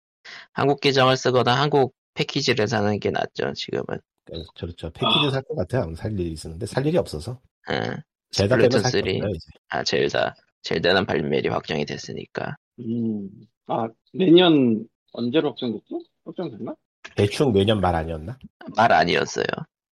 한국 0.53 0.81
계정을 0.81 1.17
쓰거나 1.17 1.55
한국 1.55 1.95
패키지를 2.15 2.69
사는 2.69 2.99
게 2.99 3.11
낫죠. 3.11 3.53
지금은. 3.55 4.01
그래서 4.25 4.45
저렇죠 4.55 4.91
패키지 4.91 5.31
살것 5.31 5.57
같아요. 5.57 5.95
살 5.95 6.13
일이 6.19 6.33
있었는데 6.33 6.67
살 6.67 6.87
일이 6.87 6.97
없어서 6.99 7.41
예. 7.71 7.97
젤다 8.31 8.57
때문에 8.57 8.71
3. 8.71 8.79
없어요 8.81 9.29
이제. 9.31 9.49
아, 9.69 9.83
젤다. 9.85 10.35
젤다는 10.63 11.07
발매일이 11.07 11.49
확정이 11.49 11.85
됐으니까. 11.87 12.57
음, 12.81 13.29
아 13.67 13.89
내년 14.13 14.87
언제로 15.13 15.51
확정됐지? 15.51 16.07
확정됐나? 16.25 16.75
대충 17.17 17.53
내년 17.53 17.81
말 17.81 17.95
아니었나? 17.95 18.39
말 18.77 18.93
아니었어요. 18.93 19.47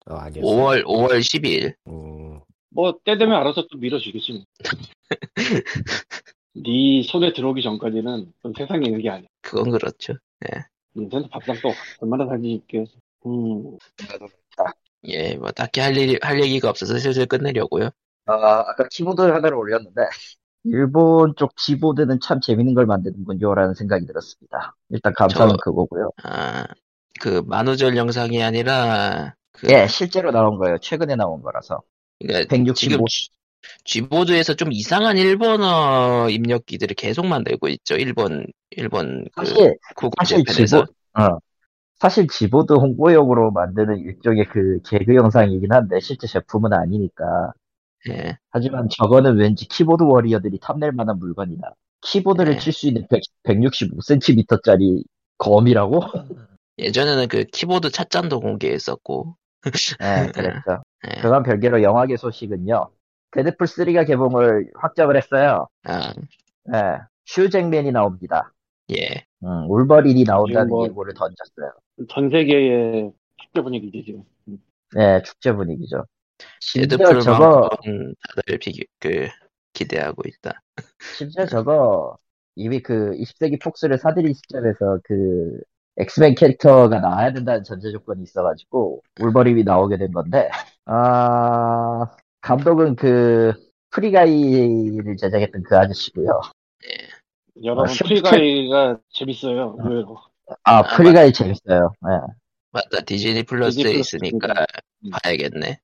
어 0.06 0.14
아니었어. 0.14 0.46
5월, 0.46 0.84
5월 0.84 1.20
12일. 1.20 1.74
음, 1.88 2.40
뭐때 2.70 3.18
되면 3.18 3.36
알아서 3.36 3.66
또 3.70 3.78
밀어주겠지. 3.78 4.32
뭐. 4.32 4.42
네 6.52 7.02
손에 7.04 7.32
들어오기 7.32 7.62
전까지는 7.62 8.32
좀 8.42 8.52
세상에 8.56 8.86
있는 8.86 9.00
게 9.00 9.10
아니야. 9.10 9.28
그건 9.42 9.70
그렇죠. 9.70 10.14
닌텐도 10.96 11.28
밥상 11.28 11.56
또 11.62 11.72
얼마나 12.00 12.26
살기 12.26 12.52
있게. 12.54 12.84
음, 13.26 13.76
예, 15.04 15.36
뭐, 15.36 15.50
딱히 15.52 15.80
할 15.80 15.96
일이, 15.96 16.18
할 16.22 16.42
얘기가 16.42 16.68
없어서 16.68 16.98
슬슬 16.98 17.26
끝내려고요. 17.26 17.90
아, 18.26 18.32
아까 18.68 18.86
키보드 18.90 19.20
하나를 19.20 19.54
올렸는데 19.54 20.02
일본 20.64 21.34
쪽 21.36 21.54
키보드는 21.56 22.20
참 22.20 22.40
재밌는 22.40 22.74
걸 22.74 22.86
만드는군요라는 22.86 23.74
생각이 23.74 24.06
들었습니다. 24.06 24.76
일단 24.90 25.12
감상은 25.14 25.52
저- 25.52 25.56
그거고요. 25.62 26.10
아, 26.22 26.64
그, 27.20 27.42
만우절 27.46 27.96
영상이 27.96 28.42
아니라, 28.42 29.34
그, 29.52 29.68
예, 29.70 29.86
실제로 29.86 30.30
나온 30.30 30.58
거예요. 30.58 30.78
최근에 30.78 31.16
나온 31.16 31.42
거라서. 31.42 31.82
그러니까 32.18 32.48
165. 32.48 33.04
지금 33.04 33.04
G보드에서 33.84 34.54
좀 34.54 34.72
이상한 34.72 35.16
일본어 35.18 36.28
입력기들을 36.30 36.94
계속 36.94 37.26
만들고 37.26 37.68
있죠. 37.68 37.96
일본, 37.96 38.46
일본, 38.70 39.26
그, 39.34 39.44
사실 39.44 39.78
구글 39.96 40.12
사실 40.18 40.44
재팬에서. 40.44 40.76
지보, 40.76 40.86
어, 41.14 41.38
사실 42.00 42.26
Gboard 42.28 42.72
홍보용으로 42.74 43.52
만드는 43.52 43.98
일종의 43.98 44.46
그 44.50 44.80
개그 44.84 45.14
영상이긴 45.14 45.72
한데 45.72 46.00
실제 46.00 46.26
제품은 46.26 46.72
아니니까. 46.72 47.52
예. 48.08 48.38
하지만 48.50 48.88
저거는 48.88 49.36
왠지 49.36 49.68
키보드 49.68 50.02
워리어들이 50.04 50.58
탐낼 50.60 50.92
만한 50.92 51.18
물건이다. 51.18 51.74
키보드를 52.02 52.54
네. 52.54 52.58
칠수 52.58 52.88
있는 52.88 53.06
165cm짜리 53.44 55.04
검이라고? 55.38 56.00
예전에는 56.78 57.28
그 57.28 57.44
키보드 57.44 57.90
찻잔도 57.90 58.40
공개했었고, 58.40 59.36
네, 60.00 60.30
그랬죠. 60.32 60.82
예. 61.08 61.20
그건 61.20 61.42
별개로 61.42 61.82
영화계 61.82 62.16
소식은요. 62.16 62.90
데드풀 63.32 63.66
3가 63.66 64.06
개봉을 64.06 64.70
확정을 64.74 65.16
했어요. 65.16 65.68
아, 65.84 66.12
네, 66.64 66.78
휴잭맨이 67.26 67.92
나옵니다. 67.92 68.52
예. 68.92 69.24
음, 69.44 69.70
울버린이 69.70 70.24
나온다는 70.24 70.68
뭐- 70.68 70.86
예고를 70.86 71.14
던졌어요. 71.14 71.72
전 72.08 72.30
세계의 72.30 73.12
축제 73.36 73.60
분위기지 73.60 74.02
지금. 74.04 74.24
음. 74.48 74.58
네, 74.94 75.22
축제 75.22 75.52
분위기죠. 75.52 76.04
데드풀만큼 76.74 77.20
저거, 77.20 77.68
다들 78.36 78.58
비교, 78.58 78.84
그, 78.98 79.28
기대하고 79.72 80.22
있다. 80.26 80.60
심지어 81.16 81.46
저거, 81.46 82.16
이미 82.56 82.80
그 82.80 83.12
20세기 83.12 83.60
폭스를 83.60 83.98
사들인 83.98 84.34
시점에서 84.34 85.00
그 85.04 85.60
엑스맨 85.96 86.34
캐릭터가 86.34 87.00
나와야 87.00 87.32
된다는 87.32 87.64
전제 87.64 87.90
조건이 87.90 88.22
있어가지고 88.22 89.02
울버린이 89.20 89.64
나오게 89.64 89.96
된 89.98 90.12
건데, 90.12 90.50
아, 90.86 92.06
감독은 92.40 92.96
그 92.96 93.52
프리가이를 93.90 95.16
제작했던 95.16 95.62
그 95.64 95.76
아저씨고요. 95.76 96.40
여러분 97.62 97.86
슈- 97.88 98.04
프리가이가 98.04 99.00
재밌어요. 99.10 99.76
아. 99.78 99.88
의외로. 99.88 100.16
아, 100.64 100.78
아, 100.78 100.96
프리가이 100.96 101.32
재밌어요. 101.32 101.92
예. 102.08 102.32
맞다. 102.72 103.00
디즈니 103.04 103.42
플러스에 103.42 103.82
디즈니 103.82 103.94
플러스 103.94 104.16
있으니까 104.16 104.66
음. 105.04 105.10
봐야겠네. 105.22 105.80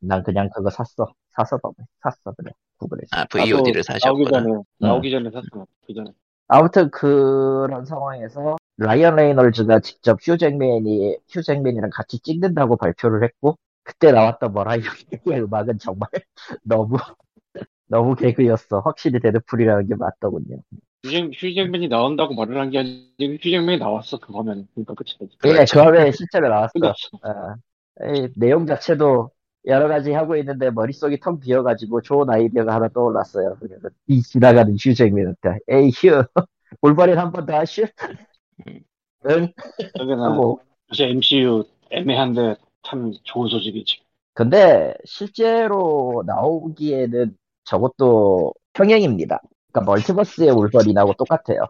난 0.00 0.22
그냥 0.22 0.48
그거 0.54 0.70
샀어. 0.70 1.12
사서 1.30 1.58
봐. 1.58 1.70
샀어, 2.02 2.32
그래. 2.36 2.50
구글에서. 2.78 3.08
아, 3.16 3.24
VOD를 3.30 3.82
나도 3.88 3.98
나오기 4.04 4.24
사셨구나. 4.24 4.30
전에 4.42 4.62
나오기 4.78 5.10
전에 5.10 5.30
샀어. 5.30 5.66
그 5.86 5.94
전에. 5.94 6.10
아무튼 6.48 6.90
그런 6.90 7.84
상황에서 7.86 8.56
라이언 8.76 9.16
레이널즈가 9.16 9.80
직접 9.80 10.18
휴잭맨이 10.20 11.16
휴잭맨이랑 11.30 11.90
같이 11.92 12.18
찍는다고 12.18 12.76
발표를 12.76 13.22
했고 13.24 13.56
그때 13.84 14.12
나왔던 14.12 14.52
머라이어 14.52 14.82
캐리의 15.10 15.44
음악은 15.44 15.78
정말 15.78 16.08
너무 16.62 16.96
너무 17.86 18.14
개그였어. 18.14 18.80
확실히 18.80 19.20
데드풀이라는 19.20 19.86
게 19.88 19.94
맞더군요. 19.94 20.58
휴잭 21.04 21.30
휴잭맨이 21.34 21.88
나온다고 21.88 22.34
말을 22.34 22.58
한 22.60 22.70
게 22.70 22.78
아니고 22.78 23.34
휴잭맨이 23.34 23.78
나왔어 23.78 24.18
그거면 24.18 24.68
그러니까 24.74 24.94
끝이지. 24.94 25.18
예, 25.44 25.52
그렇죠. 25.52 25.78
그 25.80 25.84
화면에 25.84 26.12
실제로 26.12 26.48
나왔어. 26.48 26.72
어. 27.22 27.54
이 28.14 28.28
내용 28.36 28.66
자체도 28.66 29.30
여러 29.66 29.88
가지 29.88 30.12
하고 30.12 30.36
있는데 30.36 30.70
머릿속이 30.70 31.20
텅 31.20 31.38
비어가지고 31.38 32.02
좋은 32.02 32.28
아이디어가 32.28 32.74
하나 32.74 32.88
떠올랐어요. 32.88 33.56
그래서 33.60 33.88
이 34.08 34.20
지나가는 34.22 34.74
휴잭맨한테 34.74 35.58
hey 35.68 35.90
휴 35.94 36.22
울버린 36.80 37.18
한번 37.18 37.46
더 37.46 37.58
하슈? 37.58 37.84
응? 39.26 39.52
여기는 39.98 40.20
하고 40.20 40.60
요새 40.90 41.08
MCU 41.10 41.64
애매한데 41.90 42.56
참 42.82 43.12
좋은 43.22 43.48
소식이지. 43.48 44.00
근데 44.34 44.94
실제로 45.04 46.24
나오기에는 46.26 47.36
저것도 47.64 48.54
평행입니다. 48.72 49.40
그러니까 49.72 49.92
multiverse의 49.92 50.50
울버린하고 50.50 51.14
똑같아요. 51.14 51.66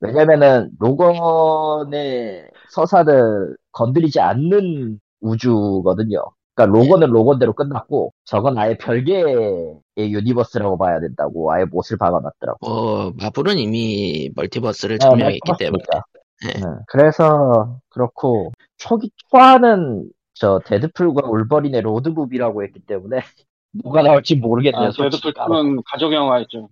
왜냐면은 0.00 0.70
로건의 0.78 2.50
서사를 2.70 3.56
건드리지 3.72 4.20
않는 4.20 5.00
우주거든요. 5.20 6.22
그러니까 6.54 6.78
로건은 6.78 7.10
로건대로 7.10 7.54
끝났고 7.54 8.12
저건 8.24 8.58
아예 8.58 8.76
별개의 8.76 9.80
universe라고 9.96 10.76
봐야 10.76 11.00
된다고 11.00 11.52
아예 11.52 11.64
못을 11.64 11.96
박아놨더라고. 11.98 12.58
뭐, 12.60 13.12
마블은 13.18 13.58
이미 13.58 14.30
multiverse를 14.34 14.98
아, 15.00 15.08
점령했기 15.10 15.40
때문에. 15.58 15.82
multiverse니까. 15.90 16.02
네. 16.44 16.52
네, 16.54 16.66
그래서 16.88 17.78
그렇고 17.88 18.52
초기 18.76 19.10
초안은 19.30 20.10
저 20.34 20.60
데드풀과 20.64 21.28
울버린의 21.28 21.82
로드무비라고 21.82 22.64
했기 22.64 22.80
때문에 22.80 23.20
뭐가 23.84 24.02
나올지 24.02 24.34
모르겠네요. 24.36 24.88
아, 24.88 24.90
솔직히. 24.90 25.28
데드풀 25.28 25.46
2는 25.46 25.82
가족 25.86 26.12
영화였죠. 26.12 26.68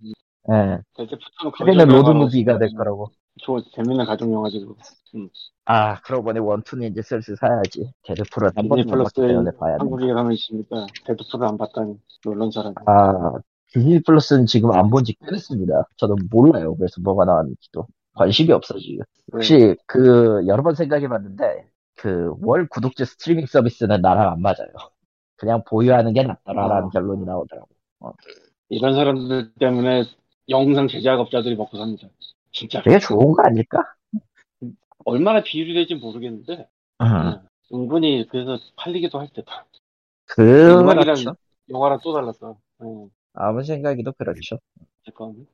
네, 0.48 0.78
데드풀 0.96 1.18
2는 1.40 1.56
초기는 1.56 1.88
로드무비가 1.88 2.58
될 2.58 2.74
거라고. 2.74 3.10
좋 3.38 3.60
재밌는 3.72 4.04
가족 4.06 4.32
영화지 4.32 4.60
그거. 4.60 4.74
아, 5.64 6.00
그러고 6.02 6.24
보니 6.24 6.38
one 6.40 6.55
two는 6.55 6.88
이제 6.88 7.02
슬슬 7.02 7.36
사야지. 7.36 7.92
데드풀은 8.04 8.50
한 8.56 8.68
번도 8.68 8.84
때문에 9.14 9.50
봐야 9.58 9.74
돼. 9.74 9.78
한국에 9.78 10.12
가면 10.12 10.32
있으니까 10.32 10.86
데드풀을 11.06 11.46
안 11.46 11.56
봤다니 11.56 11.96
놀란 12.24 12.50
사람. 12.50 12.74
아, 12.86 13.32
디즈니 13.72 14.02
플러스는 14.02 14.46
지금 14.46 14.72
안 14.72 14.90
본 14.90 15.04
지 15.04 15.14
꽤 15.14 15.30
됐습니다. 15.30 15.86
저는 15.96 16.16
몰라요. 16.30 16.74
그래서 16.76 17.00
뭐가 17.00 17.24
나왔는지도. 17.24 17.86
관심이 18.14 18.52
없어, 18.52 18.78
지금. 18.78 19.04
혹시 19.32 19.76
그, 19.86 20.44
여러 20.48 20.62
번 20.62 20.74
생각해 20.74 21.08
봤는데, 21.08 21.68
그, 21.96 22.34
월 22.42 22.66
구독제 22.68 23.04
스트리밍 23.04 23.46
서비스는 23.46 24.00
나랑 24.00 24.32
안 24.32 24.42
맞아요. 24.42 24.68
그냥 25.36 25.62
보유하는 25.66 26.12
게 26.12 26.24
낫더라라는 26.24 26.88
아. 26.88 26.90
결론이 26.90 27.24
나오더라고. 27.24 27.68
이런 28.68 28.94
사람들 28.94 29.52
때문에 29.54 30.04
영상 30.48 30.88
제작업자들이 30.88 31.56
먹고 31.56 31.76
삽니다. 31.78 32.08
진짜 32.52 32.82
그게 32.82 32.98
좋은 32.98 33.32
거 33.32 33.42
아닐까? 33.42 33.94
얼마나 35.04 35.42
비율이 35.42 35.74
될지 35.74 35.94
모르겠는데 35.94 36.68
음, 37.00 37.06
네. 37.06 37.40
은근히 37.72 38.26
그래서 38.28 38.58
팔리기도 38.76 39.18
할 39.18 39.28
듯. 39.32 39.44
그렇죠. 40.26 40.80
영화랑 40.80 41.16
영화랑 41.70 41.98
또 42.02 42.12
달랐어. 42.12 42.58
네. 42.78 43.08
아무 43.34 43.62
생각이도 43.62 44.12
그렇죠. 44.12 44.58
잠깐. 45.04 45.46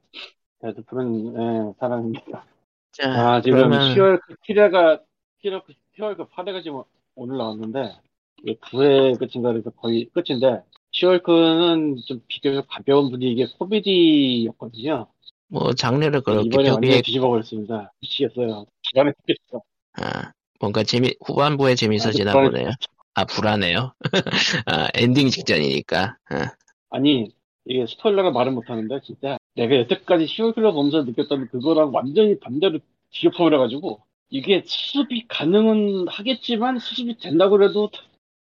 데드풀은 0.61 1.35
예, 1.37 1.75
사랑입니다. 1.79 2.45
자, 2.93 3.11
아 3.11 3.41
지금 3.43 3.59
그러면 3.59 3.95
10월 3.95 4.21
키레가 4.45 5.03
키레 5.41 5.61
10월 5.99 6.17
그 6.17 6.25
8회가 6.27 6.63
지금 6.63 6.83
오늘 7.15 7.37
나왔는데 7.37 7.97
9회 8.45 9.19
끝인가 9.19 9.53
그래서 9.53 9.71
거의 9.71 10.09
끝인데 10.13 10.63
10월 10.93 11.23
그는 11.23 11.97
좀 12.07 12.21
비교적 12.27 12.67
가벼운 12.69 13.11
분위기의 13.11 13.49
코미디였거든요. 13.59 15.07
뭐 15.49 15.73
장르를 15.75 16.23
그렇게 16.23 16.47
이번에 16.47 16.71
완전 16.71 16.81
벽에 16.81 17.03
뒤집어 17.03 17.29
버렸습니다. 17.29 17.93
미치겠어요. 18.01 18.67
기가 18.83 19.05
막히겠어. 19.05 19.63
아, 19.95 20.33
뭔가 20.61 20.83
재미 20.83 21.15
후반부에 21.25 21.75
재밌어지나 21.75 22.33
아, 22.33 22.35
보네요. 22.35 22.71
아 23.15 23.25
불안해요. 23.25 23.95
아, 24.67 24.89
엔딩 24.95 25.29
직전이니까. 25.29 26.17
아, 26.29 26.53
아니 26.91 27.31
이게 27.65 27.87
스포일러가 27.87 28.31
말은 28.31 28.55
못하는데 28.55 29.01
진짜 29.03 29.39
내가 29.55 29.77
여태까지 29.77 30.27
10월 30.27 30.55
킬러 30.55 30.73
보면서 30.73 31.03
느꼈던 31.03 31.49
그거랑 31.49 31.95
완전히 31.95 32.39
반대로 32.39 32.79
뒤엎어버려가지고 33.11 34.03
이게 34.31 34.63
수습이 34.67 35.27
가능은 35.29 36.09
하겠지만 36.09 36.79
수습이 36.79 37.19
된다고 37.19 37.63
해도 37.63 37.91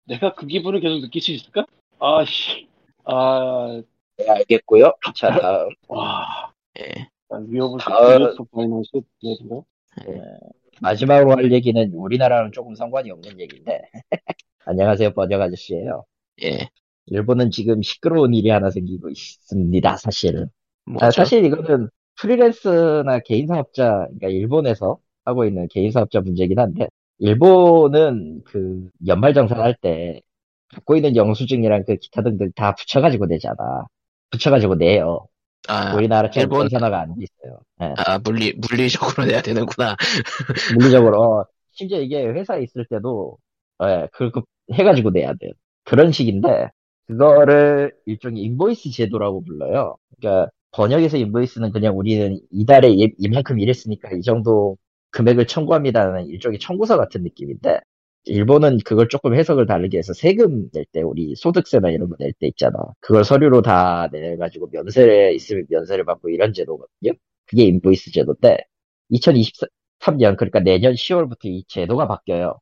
내가 0.04 0.34
그 0.34 0.46
기분을 0.46 0.80
계속 0.80 1.00
느낄 1.00 1.22
수 1.22 1.32
있을까? 1.32 1.66
아씨 1.98 2.66
아 3.04 3.82
네, 4.16 4.28
알겠고요. 4.28 4.92
자, 5.14 5.38
다음. 5.38 5.68
와, 5.88 6.52
예. 6.80 7.08
위협을 7.48 7.78
다음- 7.80 8.34
바이너스 8.52 8.90
얘기인가? 9.22 9.62
마지막으로 10.80 11.32
할 11.32 11.52
얘기는 11.52 11.90
우리나라랑 11.94 12.52
조금 12.52 12.74
상관이 12.74 13.10
없는 13.10 13.40
얘기인데. 13.40 13.80
안녕하세요, 14.66 15.12
번역 15.14 15.40
아저씨예요 15.40 16.04
예. 16.42 16.68
일본은 17.06 17.50
지금 17.50 17.82
시끄러운 17.82 18.34
일이 18.34 18.50
하나 18.50 18.70
생기고 18.70 19.08
있습니다, 19.10 19.96
사실은. 19.96 20.48
뭐죠? 20.86 21.06
아, 21.06 21.10
사실 21.10 21.44
이거는 21.44 21.88
프리랜서나 22.20 23.20
개인 23.20 23.46
사업자, 23.46 23.90
그러니까 24.06 24.28
일본에서 24.28 24.98
하고 25.24 25.44
있는 25.44 25.68
개인 25.68 25.90
사업자 25.92 26.20
문제긴 26.20 26.58
한데, 26.58 26.88
일본은 27.18 28.42
그 28.44 28.88
연말 29.06 29.34
정산 29.34 29.60
할때 29.60 30.20
갖고 30.74 30.96
있는 30.96 31.14
영수증이랑 31.16 31.84
그 31.86 31.96
기타 31.96 32.22
등등 32.22 32.50
다 32.54 32.74
붙여가지고 32.74 33.26
내잖아. 33.26 33.86
붙여가지고 34.30 34.74
내요. 34.76 35.26
아, 35.68 35.94
우리나라처럼 35.94 36.44
일본- 36.44 36.68
전산화가 36.68 37.00
안 37.00 37.14
돼 37.14 37.24
있어요. 37.24 37.58
예. 37.82 37.94
아, 37.98 38.18
물리, 38.18 38.54
물리적으로 38.54 39.26
내야 39.26 39.42
되는구나. 39.42 39.96
물리적으로 40.78 41.22
어, 41.22 41.44
심지어 41.72 42.00
이게 42.00 42.24
회사에 42.26 42.62
있을 42.62 42.86
때도 42.88 43.38
예, 43.84 44.08
그거 44.12 44.42
해가지고 44.72 45.10
내야 45.10 45.34
돼요. 45.34 45.52
그런 45.84 46.12
식인데 46.12 46.70
그거를 47.06 47.92
일종의 48.06 48.42
인보이스 48.42 48.90
제도라고 48.90 49.42
불러요. 49.44 49.96
그러니까 50.18 50.50
번역에서 50.72 51.16
인보이스는 51.18 51.72
그냥 51.72 51.96
우리는 51.98 52.38
이달에 52.50 52.90
이- 52.90 53.14
이만큼 53.18 53.58
일했으니까 53.60 54.10
이 54.16 54.22
정도 54.22 54.76
금액을 55.10 55.46
청구합니다는 55.46 56.26
일종의 56.28 56.58
청구서 56.58 56.96
같은 56.98 57.22
느낌인데 57.22 57.80
일본은 58.26 58.78
그걸 58.84 59.08
조금 59.08 59.34
해석을 59.34 59.66
다르게 59.66 59.98
해서 59.98 60.12
세금 60.12 60.68
낼 60.72 60.84
때 60.92 61.00
우리 61.02 61.34
소득세나 61.36 61.90
이런 61.90 62.08
거 62.08 62.16
낼 62.18 62.32
때 62.32 62.46
있잖아. 62.48 62.76
그걸 63.00 63.24
서류로 63.24 63.62
다 63.62 64.08
내가지고 64.12 64.68
면세에 64.72 65.32
있으면 65.34 65.66
면세를 65.70 66.04
받고 66.04 66.28
이런 66.30 66.52
제도거든요. 66.52 67.12
그게 67.46 67.64
인보이스 67.64 68.12
제도인데 68.12 68.58
2023년 69.12 70.36
그러니까 70.36 70.60
내년 70.60 70.94
10월부터 70.94 71.46
이 71.46 71.64
제도가 71.68 72.08
바뀌어요. 72.08 72.58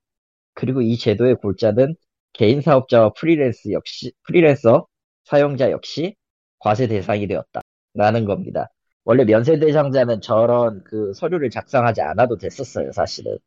그리고 0.55 0.83
이 0.83 0.97
제도의 0.99 1.37
골자는 1.37 1.97
개인 2.33 2.61
사업자와 2.61 3.13
프리랜스 3.15 3.73
역시 3.73 4.13
프리랜서 4.25 4.87
사용자 5.25 5.71
역시 5.71 6.15
과세 6.59 6.87
대상이 6.89 7.27
되었다라는 7.29 8.25
겁니다. 8.27 8.69
원래 9.05 9.25
면세 9.25 9.59
대상자는 9.59 10.21
저런 10.23 10.83
그 10.85 11.13
서류를 11.15 11.51
작성하지 11.51 12.01
않아도 12.03 12.37
됐었어요, 12.39 12.93
사실은. 12.93 13.39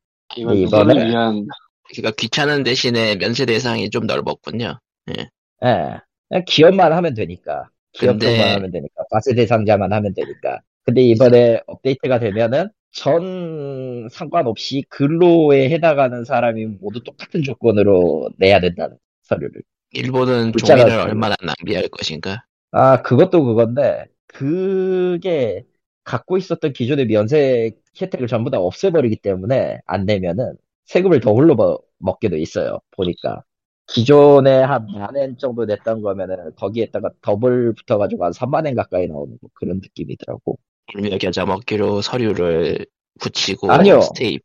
이번에- 0.56 1.08
위한 1.10 1.48
그러니까 1.90 2.12
귀찮은 2.18 2.64
대신에 2.64 3.16
면세 3.18 3.46
대상이 3.46 3.90
좀 3.90 4.06
넓었군요. 4.06 4.80
예. 5.16 5.30
그냥 5.62 6.44
기업만 6.46 6.94
하면 6.94 7.14
되니까. 7.14 7.70
기업만 7.94 8.20
근데- 8.20 8.54
하면 8.54 8.72
되니까. 8.72 9.04
과세 9.10 9.34
대상자만 9.34 9.94
하면 9.94 10.14
되니까. 10.14 10.60
근데 10.84 11.02
이번에 11.02 11.62
업데이트가 11.68 12.20
되면은 12.20 12.70
전 12.92 14.08
상관없이 14.12 14.84
근로에 14.90 15.70
해당하는 15.70 16.24
사람이 16.26 16.66
모두 16.80 17.04
똑같은 17.04 17.44
조건으로 17.44 18.30
내야 18.38 18.60
된다는 18.60 18.98
서류를. 19.24 19.62
일본은 19.92 20.52
종이를. 20.54 20.92
얼마나 21.00 21.36
낭비할 21.44 21.88
것인가. 21.90 22.44
아, 22.72 23.02
그것도 23.02 23.44
그건데, 23.46 24.06
그게 24.28 25.64
갖고 26.04 26.38
있었던 26.38 26.74
기존의 26.74 27.08
면세 27.08 27.72
혜택을 28.02 28.28
전부 28.28 28.50
다 28.50 28.60
없애버리기 28.60 29.18
때문에 29.18 29.80
안 29.86 30.06
내면은 30.06 30.54
세금을 30.88 31.20
더 31.20 31.34
흘러 31.34 31.56
먹- 31.56 31.86
먹게 32.00 32.30
돼 32.30 32.40
있어요. 32.40 32.80
보니까. 32.96 33.44
기존에 33.88 34.62
한 34.64 34.86
만엔 34.88 35.38
정도 35.38 35.66
냈던 35.66 36.02
거면은 36.02 36.54
거기에다가 36.56 37.10
더블 37.22 37.74
붙어가지고 37.74 38.26
한 38.26 38.32
3만엔 38.34 38.76
가까이 38.76 39.08
나오는 39.08 39.38
뭐 39.42 39.50
그런 39.54 39.78
느낌이더라고. 39.78 40.58
일명 40.94 41.18
겨자 41.20 41.46
먹기로 41.46 42.02
서류를 42.02 42.86
붙이고 43.20 43.72
아니요. 43.72 44.02
staple 44.02 44.44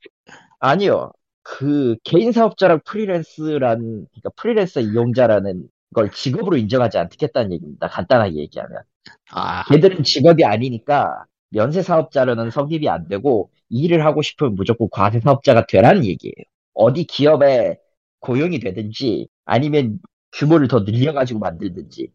아니요. 0.60 1.12
그 1.42 1.96
개인 2.04 2.32
사업자랑 2.32 2.80
프리랜스란, 2.84 3.78
그러니까 4.12 4.30
프리랜서 4.36 4.80
이용자라는 4.80 5.68
걸 5.94 6.10
직업으로 6.10 6.56
인정하지 6.56 6.98
않겠다는 6.98 7.52
얘기입니다. 7.52 7.88
간단하게 7.88 8.36
얘기하면. 8.36 8.82
아 9.32 9.64
걔들은 9.68 10.04
직업이 10.04 10.44
아니니까 10.44 11.24
면세 11.52 11.82
사업자로는 11.82 12.50
성립이 12.50 12.88
안 12.88 13.08
되고 13.08 13.50
일을 13.68 14.04
하고 14.04 14.22
싶으면 14.22 14.54
무조건 14.54 14.88
과세 14.90 15.20
사업자가 15.20 15.66
되라는 15.66 16.04
얘기예요. 16.04 16.34
어디 16.74 17.04
기업에 17.04 17.78
고용이 18.20 18.58
되든지 18.58 19.28
아니면 19.44 19.98
규모를 20.32 20.68
더 20.68 20.80
늘려가지고 20.80 21.40
만들든지 21.40 22.08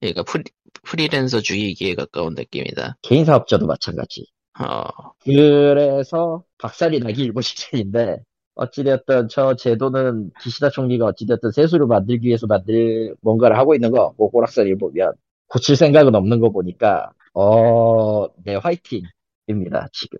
그러니까 0.00 0.22
프리, 0.22 0.44
프리랜서 0.82 1.40
주의기에 1.40 1.94
가까운 1.94 2.34
느낌이다. 2.34 2.96
개인 3.02 3.24
사업자도 3.24 3.66
마찬가지. 3.66 4.26
어 4.58 4.84
그래서 5.24 6.42
박살이 6.58 7.00
나기 7.00 7.24
일보 7.24 7.42
직전인데 7.42 8.18
어찌되었든 8.54 9.28
저 9.28 9.54
제도는 9.56 10.30
기시다 10.42 10.70
총리가 10.70 11.06
어찌되었든 11.06 11.50
세수를 11.52 11.86
만들기 11.86 12.26
위해서 12.26 12.46
만들 12.46 13.14
뭔가를 13.20 13.56
하고 13.58 13.74
있는 13.74 13.90
거 13.90 14.08
같고 14.08 14.30
호락살을 14.32 14.76
보면 14.78 15.12
고칠 15.48 15.76
생각은 15.76 16.14
없는 16.14 16.40
거 16.40 16.50
보니까 16.50 17.10
어 17.34 18.26
네 18.44 18.56
화이팅입니다 18.56 19.88
지금. 19.92 20.18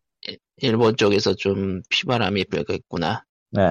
일본 0.58 0.96
쪽에서 0.96 1.34
좀 1.34 1.82
피바람이 1.88 2.44
불겠구나. 2.44 3.24
네. 3.50 3.62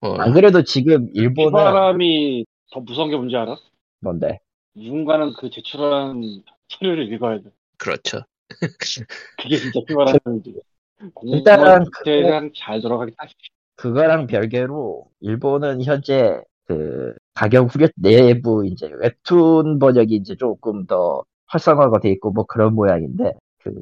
어, 0.00 0.14
안 0.14 0.32
그래도 0.32 0.62
지금 0.64 1.08
이 1.08 1.20
일본은 1.20 1.58
사람이 1.58 2.46
더 2.72 2.80
무서운 2.80 3.10
게 3.10 3.16
뭔지 3.16 3.36
알아? 3.36 3.56
뭔데? 4.00 4.38
누군가는 4.74 5.34
그 5.34 5.50
제출한 5.50 6.22
서류를 6.68 7.12
읽어야 7.12 7.40
돼. 7.40 7.50
그렇죠. 7.76 8.20
그게 9.38 9.56
진짜 9.58 9.80
피바람이지. 9.86 10.54
일단 11.24 11.60
공무원들이랑 11.60 12.52
잘 12.56 12.80
돌아가기 12.80 13.12
딱 13.16 13.28
그거랑 13.76 14.26
별개로 14.26 15.06
일본은 15.20 15.82
현재 15.82 16.40
그 16.66 17.14
가격 17.34 17.74
후려 17.74 17.88
내부 17.96 18.66
이제 18.66 18.90
웹툰 19.00 19.78
번역이 19.78 20.14
이제 20.14 20.36
조금 20.36 20.86
더 20.86 21.24
활성화가 21.50 22.00
돼 22.00 22.10
있고 22.12 22.30
뭐 22.32 22.44
그런 22.44 22.74
모양인데 22.74 23.32
그 23.58 23.72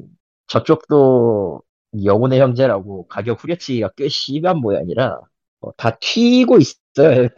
저쪽도 0.49 1.62
영혼의 2.05 2.41
형제라고 2.41 3.07
가격 3.09 3.43
후려치기가 3.43 3.91
꽤 3.97 4.09
심한 4.09 4.59
모양이라 4.59 5.21
어, 5.61 5.73
다 5.77 5.97
튀고 6.01 6.59
있어요. 6.59 7.29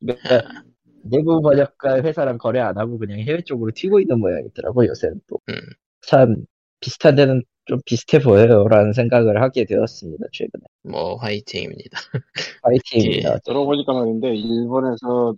그러니까 0.00 0.28
내부 1.04 1.40
번역가 1.42 2.02
회사랑 2.02 2.38
거래 2.38 2.60
안 2.60 2.78
하고 2.78 2.98
그냥 2.98 3.18
해외 3.20 3.42
쪽으로 3.42 3.72
튀고 3.74 4.00
있는 4.00 4.20
모양이더라고 4.20 4.86
요새는 4.86 5.20
또. 5.26 5.38
음. 5.48 5.54
참 6.02 6.36
비슷한 6.80 7.14
데는 7.14 7.42
좀 7.66 7.78
비슷해 7.84 8.18
보여요라는 8.18 8.92
생각을 8.92 9.40
하게 9.42 9.64
되었습니다 9.64 10.26
최근에. 10.32 10.64
뭐 10.84 11.16
화이팅입니다. 11.16 11.98
파이팅입니다. 12.62 13.38
들어보니까 13.44 13.92
말인데 13.92 14.34
일본에서 14.34 15.34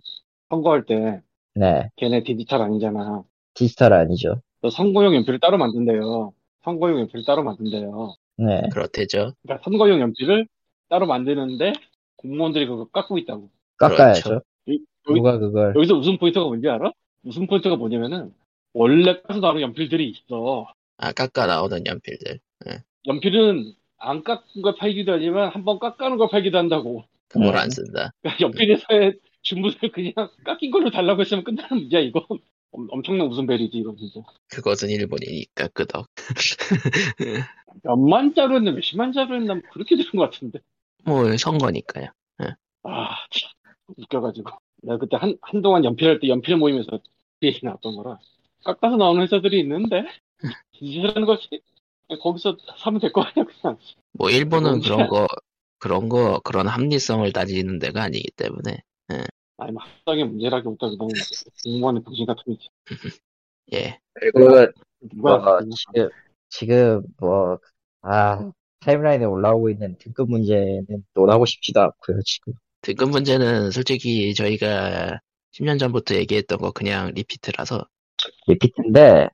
선거할 0.49 0.85
때 0.85 1.21
네, 1.55 1.89
걔네 1.95 2.23
디지털 2.23 2.61
아니잖아. 2.61 3.23
디지털 3.55 3.93
아니죠. 3.93 4.41
또 4.61 4.69
선거용 4.69 5.15
연필을 5.15 5.39
따로 5.39 5.57
만든대요. 5.57 6.33
선거용 6.63 6.99
연필을 7.01 7.25
따로 7.25 7.43
만든대요. 7.43 8.15
네, 8.37 8.61
그렇대죠. 8.71 9.33
그러니까 9.43 9.63
선거용 9.63 9.99
연필을 10.01 10.47
따로 10.89 11.07
만드는데 11.07 11.73
공무원들이 12.17 12.67
그거 12.67 12.85
깎고 12.89 13.17
있다고. 13.19 13.49
깎아야죠. 13.77 14.23
그렇죠. 14.23 14.41
여기, 14.67 14.79
누가 15.07 15.37
그걸 15.37 15.73
여기서 15.75 15.95
웃음 15.95 16.17
포인트가 16.17 16.45
뭔지 16.45 16.67
알아? 16.67 16.91
웃음 17.23 17.47
포인트가 17.47 17.75
뭐냐면은 17.75 18.33
원래 18.73 19.21
깎아서 19.21 19.39
나오는 19.39 19.61
연필들이 19.61 20.09
있어. 20.09 20.67
아 20.97 21.11
깎아 21.11 21.45
나오던 21.47 21.85
연필들. 21.85 22.39
연필은 23.07 23.73
안 23.97 24.23
깎은 24.23 24.61
걸 24.61 24.75
팔기도 24.75 25.13
하지만 25.13 25.49
한 25.49 25.63
번 25.63 25.79
깎아놓은 25.79 26.17
걸 26.17 26.29
팔기도 26.29 26.57
한다고. 26.57 27.03
그걸 27.27 27.53
네. 27.53 27.57
안 27.59 27.69
쓴다. 27.69 28.11
그러니까 28.21 28.41
연필 28.45 28.71
회사에 28.71 29.13
주문을 29.41 29.75
그냥 29.93 30.13
깎인 30.43 30.71
걸로 30.71 30.89
달라고 30.91 31.21
했으면 31.21 31.43
끝나는 31.43 31.77
문제야 31.77 32.01
이거. 32.01 32.25
엄- 32.75 32.87
엄청난 32.91 33.27
웃음벨이지 33.27 33.77
이거 33.77 33.95
진짜. 33.97 34.21
그것은 34.49 34.89
일본이니까 34.89 35.67
끄덕. 35.69 36.07
몇만 37.83 38.33
자루였나 38.33 38.71
몇십만 38.71 39.13
자루였나 39.13 39.53
뭐 39.55 39.63
그렇게 39.71 39.95
되는 39.95 40.11
것 40.11 40.29
같은데. 40.31 40.59
뭐 41.05 41.35
선거니까요. 41.37 42.07
아, 42.83 43.15
참, 43.31 43.49
웃겨가지고. 43.97 44.51
내가 44.83 44.97
그때 44.99 45.17
한, 45.17 45.35
한동안 45.41 45.83
연필할 45.83 46.19
때 46.19 46.27
연필 46.27 46.55
모임에서 46.57 46.91
그 46.91 46.99
얘기 47.47 47.65
나왔던 47.65 47.95
거라. 47.95 48.19
깎아서 48.63 48.95
나오는 48.97 49.21
회사들이 49.23 49.59
있는데, 49.61 50.03
디지털하는 50.73 51.25
거지. 51.25 51.47
거기서 52.21 52.57
사면 52.77 52.99
될 52.99 53.11
거 53.11 53.21
아니야, 53.21 53.45
그냥. 53.45 53.77
뭐 54.13 54.29
일본은. 54.29 54.81
그런 54.81 55.07
거 55.07 55.27
그런 55.79 56.09
거 56.09 56.39
그런 56.43 56.67
합리성을 56.67 57.31
따지는 57.33 57.79
데가 57.79 58.03
아니기 58.03 58.29
때문에 58.35 58.77
아니, 59.57 59.71
뭐, 59.71 59.83
합당의 59.83 60.25
문제라기보다 60.25 60.89
그냥 60.89 61.09
공무원의 61.63 62.03
정신 62.03 62.25
같은 62.25 62.43
거지. 62.45 62.67
예. 63.73 63.99
그리고 64.13 64.39
누가, 65.13 65.37
뭐, 65.37 65.59
지금 65.75 66.09
지금 66.49 67.03
뭐 67.17 67.59
아, 68.01 68.51
타임라인에 68.81 69.25
올라오고 69.25 69.69
있는 69.69 69.97
등급 69.97 70.29
문제는 70.29 70.85
논하고 71.13 71.45
싶지도 71.45 71.81
않고요 71.81 72.19
지금. 72.25 72.53
등급 72.81 73.09
문제는 73.09 73.71
솔직히 73.71 74.33
저희가 74.35 75.19
10년 75.53 75.79
전부터 75.79 76.15
얘기했던 76.15 76.59
거 76.59 76.71
그냥 76.71 77.11
리피트라서 77.15 77.87
리피트인데 78.47 79.29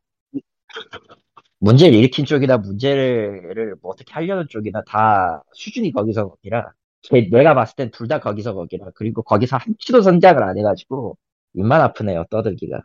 문제를 1.59 1.93
일으킨 1.93 2.25
쪽이나 2.25 2.57
문제를 2.57 3.75
뭐 3.81 3.91
어떻게 3.91 4.13
하려는 4.13 4.47
쪽이나 4.49 4.81
다 4.87 5.43
수준이 5.53 5.91
거기서 5.91 6.29
거기라 6.29 6.71
제- 7.01 7.27
내가 7.31 7.53
봤을 7.53 7.75
땐 7.75 7.91
둘 7.91 8.07
다 8.07 8.19
거기서 8.19 8.53
거기라 8.53 8.87
그리고 8.95 9.23
거기서 9.23 9.57
한 9.57 9.75
치도 9.79 10.01
성장을 10.01 10.41
안 10.43 10.57
해가지고 10.57 11.17
입만 11.55 11.81
아프네요 11.81 12.25
떠들기가 12.29 12.81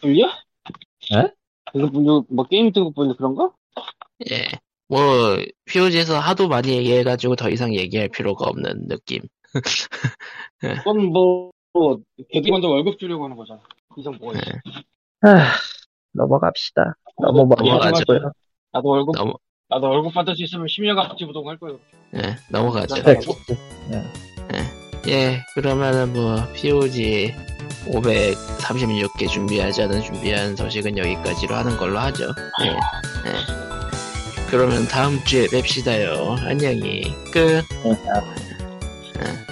불려? 0.00 0.26
에? 1.14 1.30
등급 1.72 1.92
분류, 1.92 2.24
뭐, 2.30 2.44
게임 2.46 2.72
등급 2.72 2.94
분류 2.94 3.14
그런 3.16 3.34
거? 3.34 3.52
예. 4.30 4.46
뭐 4.88 5.36
POG에서 5.66 6.18
하도 6.18 6.48
많이 6.48 6.68
얘기해가지고 6.76 7.36
더 7.36 7.50
이상 7.50 7.74
얘기할 7.74 8.08
필요가 8.08 8.46
없는 8.46 8.88
느낌. 8.88 9.20
그건 10.60 11.06
뭐, 11.12 11.50
뭐, 11.72 11.98
걔들 12.32 12.50
먼저 12.50 12.68
월급 12.68 12.98
주려고 12.98 13.24
하는 13.24 13.36
거잖아. 13.36 13.60
이상 13.96 14.14
있어. 14.14 14.32
아, 15.22 15.52
넘어갑시다 16.12 16.94
너무 17.20 17.46
많이 17.46 17.68
넘어가죠. 17.68 18.04
하고요 18.12 18.32
나도 18.72 18.88
월급, 18.88 19.14
넘어 19.16 19.34
나도 19.70 19.88
월급 19.88 20.14
받을 20.14 20.34
수 20.34 20.42
있으면 20.44 20.66
10년간 20.66 21.08
같이 21.08 21.26
부동 21.26 21.48
할 21.48 21.58
거예요. 21.58 21.78
예 22.16 22.36
넘어가죠. 22.50 22.94
네. 23.02 24.02
예 25.08 25.42
그러면은 25.54 26.12
뭐 26.12 26.42
POG 26.54 27.34
536개 27.86 29.28
준비하자는 29.28 30.02
준비한 30.02 30.56
소식은 30.56 30.96
여기까지로 30.98 31.54
하는 31.54 31.76
걸로 31.76 31.98
하죠. 31.98 32.34
예. 32.62 32.68
예. 32.68 32.78
그러면 34.50 34.86
다음 34.88 35.22
주에 35.24 35.46
뵙시다요. 35.50 36.36
안녕히 36.40 37.02
끝. 37.32 37.62
네, 37.84 37.96
예. 39.20 39.47